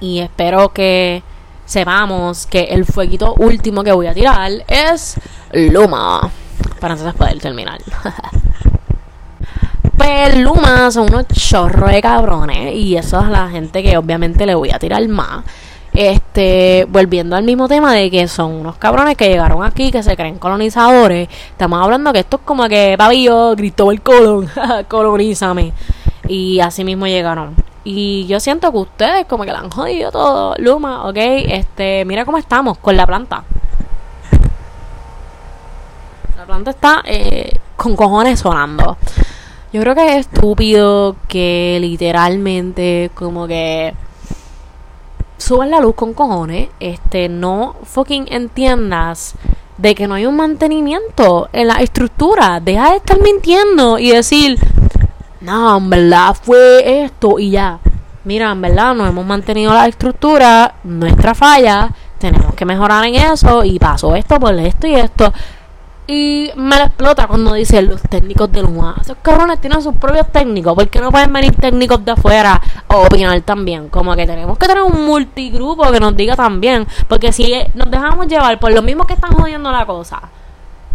Y 0.00 0.18
espero 0.18 0.70
que 0.70 1.22
sepamos 1.64 2.46
que 2.46 2.64
el 2.64 2.84
fueguito 2.84 3.34
último 3.38 3.82
que 3.84 3.92
voy 3.92 4.08
a 4.08 4.12
tirar 4.12 4.50
es 4.68 5.18
Luma. 5.52 6.30
Para 6.78 6.94
entonces 6.94 7.14
poder 7.14 7.38
terminar. 7.38 7.78
Luma 10.36 10.90
son 10.90 11.08
unos 11.08 11.26
chorros 11.28 11.90
de 11.90 12.02
cabrones. 12.02 12.74
Y 12.74 12.96
eso 12.96 13.20
es 13.20 13.28
la 13.28 13.48
gente 13.48 13.82
que 13.82 13.96
obviamente 13.96 14.46
le 14.46 14.54
voy 14.54 14.70
a 14.70 14.78
tirar 14.78 15.06
más. 15.08 15.44
Este, 15.92 16.86
volviendo 16.88 17.36
al 17.36 17.44
mismo 17.44 17.68
tema 17.68 17.92
de 17.92 18.10
que 18.10 18.26
son 18.26 18.52
unos 18.52 18.76
cabrones 18.76 19.16
que 19.16 19.28
llegaron 19.28 19.62
aquí, 19.62 19.92
que 19.92 20.02
se 20.02 20.16
creen 20.16 20.38
colonizadores. 20.38 21.28
Estamos 21.50 21.80
hablando 21.82 22.12
que 22.12 22.20
esto 22.20 22.36
es 22.38 22.42
como 22.44 22.68
que 22.68 22.96
Pabillo, 22.98 23.52
el 23.52 24.02
Colón, 24.02 24.50
colonízame. 24.88 25.72
Y 26.26 26.58
así 26.60 26.84
mismo 26.84 27.06
llegaron. 27.06 27.54
Y 27.84 28.26
yo 28.26 28.40
siento 28.40 28.72
que 28.72 28.78
ustedes 28.78 29.26
como 29.26 29.44
que 29.44 29.52
la 29.52 29.60
han 29.60 29.70
jodido 29.70 30.10
todo, 30.10 30.54
Luma, 30.58 31.06
ok. 31.06 31.16
Este, 31.16 32.04
mira 32.06 32.24
cómo 32.24 32.38
estamos 32.38 32.78
con 32.78 32.96
la 32.96 33.06
planta. 33.06 33.44
La 36.36 36.44
planta 36.44 36.70
está 36.72 37.02
eh, 37.04 37.58
con 37.76 37.94
cojones 37.94 38.40
sonando. 38.40 38.96
Yo 39.74 39.80
creo 39.80 39.96
que 39.96 40.12
es 40.12 40.28
estúpido 40.28 41.16
que 41.26 41.78
literalmente 41.80 43.10
como 43.12 43.48
que 43.48 43.92
suban 45.36 45.72
la 45.72 45.80
luz 45.80 45.96
con 45.96 46.14
cojones, 46.14 46.68
este, 46.78 47.28
no 47.28 47.74
fucking 47.82 48.32
entiendas 48.32 49.34
de 49.76 49.96
que 49.96 50.06
no 50.06 50.14
hay 50.14 50.26
un 50.26 50.36
mantenimiento 50.36 51.48
en 51.52 51.66
la 51.66 51.82
estructura. 51.82 52.60
Deja 52.60 52.90
de 52.90 52.98
estar 52.98 53.20
mintiendo 53.20 53.98
y 53.98 54.12
decir, 54.12 54.60
no, 55.40 55.76
en 55.76 55.90
verdad 55.90 56.36
fue 56.40 57.02
esto 57.02 57.40
y 57.40 57.50
ya. 57.50 57.80
mira, 58.22 58.52
en 58.52 58.60
verdad 58.60 58.94
no 58.94 59.04
hemos 59.04 59.26
mantenido 59.26 59.74
la 59.74 59.88
estructura, 59.88 60.76
nuestra 60.84 61.34
falla, 61.34 61.92
tenemos 62.18 62.54
que 62.54 62.64
mejorar 62.64 63.06
en 63.06 63.16
eso 63.16 63.64
y 63.64 63.80
pasó 63.80 64.14
esto 64.14 64.38
por 64.38 64.54
esto 64.54 64.86
y 64.86 64.94
esto. 64.94 65.32
Y 66.06 66.50
me 66.56 66.76
lo 66.76 66.84
explota 66.84 67.26
cuando 67.26 67.54
dice 67.54 67.80
los 67.80 68.02
técnicos 68.02 68.52
de 68.52 68.62
Luma. 68.62 68.94
Esos 69.00 69.16
cabrones 69.22 69.58
tienen 69.60 69.80
sus 69.80 69.94
propios 69.94 70.30
técnicos. 70.30 70.74
¿Por 70.74 70.88
qué 70.88 71.00
no 71.00 71.10
pueden 71.10 71.32
venir 71.32 71.56
técnicos 71.56 72.04
de 72.04 72.12
afuera 72.12 72.60
a 72.88 72.96
opinar 72.96 73.40
también? 73.40 73.88
Como 73.88 74.14
que 74.14 74.26
tenemos 74.26 74.58
que 74.58 74.66
tener 74.66 74.82
un 74.82 75.06
multigrupo 75.06 75.90
que 75.90 76.00
nos 76.00 76.14
diga 76.14 76.36
también. 76.36 76.86
Porque 77.08 77.32
si 77.32 77.54
nos 77.74 77.90
dejamos 77.90 78.26
llevar 78.26 78.60
por 78.60 78.72
lo 78.72 78.82
mismo 78.82 79.06
que 79.06 79.14
están 79.14 79.32
jodiendo 79.32 79.72
la 79.72 79.86
cosa, 79.86 80.20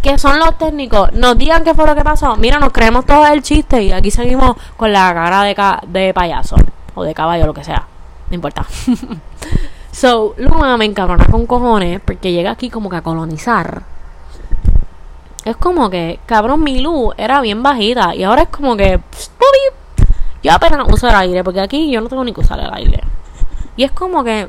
que 0.00 0.16
son 0.16 0.38
los 0.38 0.56
técnicos, 0.56 1.12
nos 1.12 1.36
digan 1.36 1.64
qué 1.64 1.74
fue 1.74 1.86
lo 1.86 1.96
que 1.96 2.04
pasó. 2.04 2.36
Mira, 2.36 2.60
nos 2.60 2.72
creemos 2.72 3.04
todo 3.04 3.26
el 3.26 3.42
chiste 3.42 3.82
y 3.82 3.90
aquí 3.90 4.12
seguimos 4.12 4.56
con 4.76 4.92
la 4.92 5.12
cara 5.12 5.42
de, 5.42 5.56
de 5.88 6.14
payaso 6.14 6.54
o 6.94 7.02
de 7.02 7.14
caballo, 7.14 7.46
lo 7.46 7.54
que 7.54 7.64
sea. 7.64 7.84
No 8.28 8.34
importa. 8.36 8.64
so, 9.90 10.34
Luma 10.36 10.76
me 10.76 10.84
encabrona 10.84 11.24
con 11.26 11.46
cojones 11.46 12.00
porque 12.00 12.30
llega 12.30 12.52
aquí 12.52 12.70
como 12.70 12.88
que 12.88 12.96
a 12.96 13.02
colonizar 13.02 13.82
es 15.44 15.56
como 15.56 15.90
que, 15.90 16.20
cabrón, 16.26 16.62
mi 16.62 16.80
luz 16.80 17.14
era 17.16 17.40
bien 17.40 17.62
bajita 17.62 18.14
y 18.14 18.24
ahora 18.24 18.42
es 18.42 18.48
como 18.48 18.76
que, 18.76 19.00
yo 20.42 20.52
apenas 20.52 20.86
uso 20.90 21.08
el 21.08 21.14
aire 21.14 21.44
porque 21.44 21.60
aquí 21.60 21.90
yo 21.90 22.00
no 22.00 22.08
tengo 22.08 22.24
ni 22.24 22.32
que 22.32 22.40
usar 22.40 22.58
el 22.60 22.72
aire. 22.72 23.02
Y 23.76 23.84
es 23.84 23.92
como 23.92 24.24
que, 24.24 24.48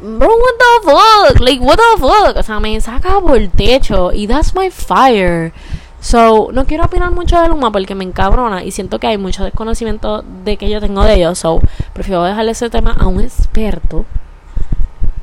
bro, 0.00 0.28
what 0.28 0.54
the 0.58 0.90
fuck, 0.90 1.40
like, 1.40 1.64
what 1.64 1.76
the 1.76 2.00
fuck, 2.00 2.36
o 2.36 2.42
sea, 2.42 2.60
me 2.60 2.80
saca 2.80 3.20
por 3.20 3.36
el 3.36 3.50
techo 3.50 4.12
y 4.12 4.26
that's 4.26 4.54
my 4.54 4.70
fire. 4.70 5.52
So, 6.00 6.48
no 6.52 6.66
quiero 6.66 6.84
opinar 6.84 7.12
mucho 7.12 7.40
de 7.40 7.48
Luma 7.48 7.70
porque 7.70 7.94
me 7.94 8.02
encabrona 8.02 8.64
y 8.64 8.72
siento 8.72 8.98
que 8.98 9.06
hay 9.06 9.18
mucho 9.18 9.44
desconocimiento 9.44 10.24
de 10.44 10.56
que 10.56 10.68
yo 10.68 10.80
tengo 10.80 11.04
de 11.04 11.14
ellos. 11.14 11.38
So, 11.38 11.60
prefiero 11.92 12.24
dejarle 12.24 12.50
ese 12.50 12.70
tema 12.70 12.96
a 12.98 13.06
un 13.06 13.20
experto 13.20 14.04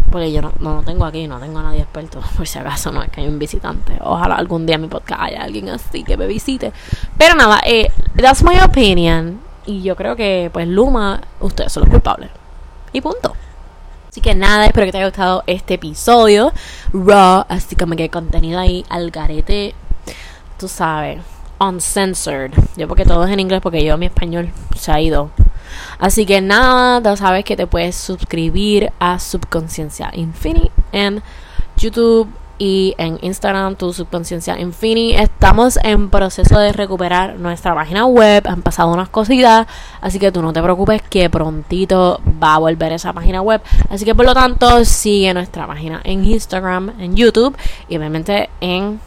porque 0.10 0.32
yo 0.32 0.42
no, 0.42 0.54
no 0.60 0.84
tengo 0.84 1.06
aquí, 1.06 1.28
no 1.28 1.40
tengo 1.40 1.60
a 1.60 1.64
nadie 1.64 1.82
experto, 1.82 2.22
por 2.38 2.48
si 2.48 2.60
acaso 2.60 2.92
no 2.92 3.02
es 3.02 3.10
que 3.10 3.22
hay 3.22 3.28
un 3.28 3.40
visitante. 3.40 3.98
Ojalá 4.02 4.36
algún 4.36 4.66
día 4.66 4.76
en 4.76 4.82
mi 4.82 4.88
podcast 4.88 5.22
haya 5.22 5.44
alguien 5.44 5.70
así 5.70 6.04
que 6.04 6.18
me 6.18 6.28
visite. 6.28 6.72
Pero 7.18 7.36
nada, 7.36 7.62
eh, 7.66 7.92
that's 8.16 8.44
my 8.44 8.60
opinion. 8.62 9.42
Y 9.66 9.84
yo 9.84 9.96
creo 9.96 10.16
que, 10.16 10.50
pues, 10.52 10.68
Luma, 10.68 11.22
ustedes 11.40 11.72
son 11.72 11.84
los 11.84 11.92
culpables. 11.92 12.30
Y 12.92 13.02
punto. 13.02 13.36
Así 14.10 14.22
que 14.22 14.34
nada, 14.34 14.66
espero 14.66 14.86
que 14.88 14.92
te 14.92 14.98
haya 14.98 15.08
gustado 15.08 15.44
este 15.46 15.76
episodio. 15.76 16.52
Raw, 16.92 17.46
así 17.48 17.76
como 17.76 17.96
que 17.96 18.10
contenido 18.10 18.60
ahí 18.60 18.84
al 18.90 19.12
garete. 19.12 19.76
Tú 20.58 20.68
sabes, 20.68 21.20
uncensored. 21.60 22.52
Yo 22.76 22.88
porque 22.88 23.06
todo 23.06 23.24
es 23.26 23.32
en 23.32 23.40
inglés, 23.40 23.62
porque 23.62 23.84
yo 23.84 23.98
mi 23.98 24.08
español 24.08 24.52
se 24.76 24.92
ha 24.92 25.00
ido 25.00 25.30
Así 26.00 26.26
que 26.26 26.42
nada, 26.42 27.02
ya 27.02 27.16
sabes 27.16 27.44
que 27.46 27.56
te 27.56 27.68
puedes 27.68 27.96
suscribir 27.96 28.92
a 29.00 29.20
Subconsciencia 29.20 30.10
Infinity 30.14 30.72
en 30.92 31.22
YouTube 31.78 32.30
y 32.60 32.94
en 32.98 33.18
Instagram 33.22 33.76
tu 33.76 33.94
subconsciencia 33.94 34.60
Infinity. 34.60 35.16
Estamos 35.16 35.80
en 35.82 36.10
proceso 36.10 36.60
de 36.60 36.74
recuperar 36.74 37.40
nuestra 37.40 37.74
página 37.74 38.06
web. 38.06 38.46
Han 38.48 38.62
pasado 38.62 38.92
unas 38.92 39.08
cositas. 39.08 39.66
Así 40.02 40.20
que 40.20 40.32
tú 40.32 40.42
no 40.42 40.52
te 40.52 40.62
preocupes 40.62 41.02
que 41.02 41.30
prontito 41.30 42.20
va 42.44 42.56
a 42.56 42.60
volver 42.60 42.92
esa 42.92 43.14
página 43.14 43.42
web. 43.42 43.62
Así 43.90 44.04
que 44.04 44.14
por 44.14 44.26
lo 44.26 44.34
tanto 44.34 44.84
sigue 44.84 45.34
nuestra 45.34 45.66
página 45.66 46.02
en 46.04 46.26
Instagram, 46.26 47.00
en 47.00 47.16
YouTube 47.16 47.58
y 47.88 47.96
obviamente 47.96 48.50
en 48.60 49.00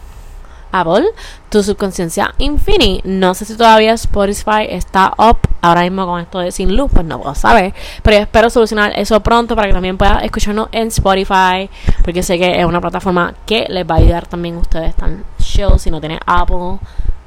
Apple, 0.72 1.04
tu 1.48 1.62
subconsciencia 1.62 2.34
Infinity. 2.38 3.02
No 3.04 3.34
sé 3.34 3.44
si 3.44 3.56
todavía 3.56 3.92
Spotify 3.92 4.66
está 4.68 5.14
up 5.18 5.38
ahora 5.60 5.82
mismo 5.82 6.06
con 6.06 6.20
esto 6.20 6.40
de 6.40 6.50
sin 6.50 6.76
luz, 6.76 6.90
pues 6.92 7.06
no 7.06 7.20
puedo 7.20 7.34
saber. 7.34 7.74
Pero 8.02 8.16
espero 8.16 8.50
solucionar 8.50 8.92
eso 8.96 9.20
pronto 9.20 9.54
para 9.54 9.68
que 9.68 9.74
también 9.74 9.96
puedas 9.96 10.22
escucharnos 10.24 10.68
en 10.72 10.88
Spotify, 10.88 11.70
porque 12.04 12.22
sé 12.22 12.38
que 12.38 12.60
es 12.60 12.66
una 12.66 12.80
plataforma 12.80 13.34
que 13.46 13.66
les 13.68 13.86
va 13.86 13.96
a 13.96 13.98
ayudar 13.98 14.26
también 14.26 14.56
a 14.56 14.58
ustedes 14.58 14.94
tan 14.96 15.24
show 15.38 15.78
si 15.78 15.90
no 15.90 16.00
tienen 16.00 16.18
Apple 16.26 16.78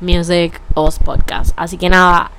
Music 0.02 0.62
o 0.74 0.90
Podcast. 1.04 1.54
Así 1.56 1.78
que 1.78 1.90
nada, 1.90 2.32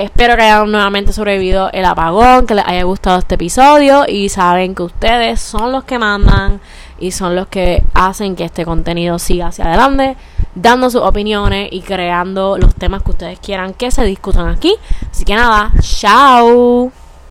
Espero 0.00 0.34
que 0.34 0.44
hayan 0.44 0.72
nuevamente 0.72 1.12
sobrevivido 1.12 1.68
el 1.74 1.84
apagón, 1.84 2.46
que 2.46 2.54
les 2.54 2.66
haya 2.66 2.84
gustado 2.84 3.18
este 3.18 3.34
episodio 3.34 4.06
y 4.08 4.30
saben 4.30 4.74
que 4.74 4.82
ustedes 4.82 5.40
son 5.40 5.72
los 5.72 5.84
que 5.84 5.98
mandan 5.98 6.58
y 6.98 7.10
son 7.10 7.36
los 7.36 7.48
que 7.48 7.82
hacen 7.92 8.34
que 8.34 8.44
este 8.44 8.64
contenido 8.64 9.18
siga 9.18 9.48
hacia 9.48 9.66
adelante, 9.66 10.16
dando 10.54 10.88
sus 10.88 11.02
opiniones 11.02 11.68
y 11.70 11.82
creando 11.82 12.56
los 12.56 12.74
temas 12.74 13.02
que 13.02 13.10
ustedes 13.10 13.40
quieran 13.40 13.74
que 13.74 13.90
se 13.90 14.02
discutan 14.04 14.48
aquí. 14.48 14.74
Así 15.10 15.26
que 15.26 15.34
nada, 15.34 15.70
chao. 15.82 16.90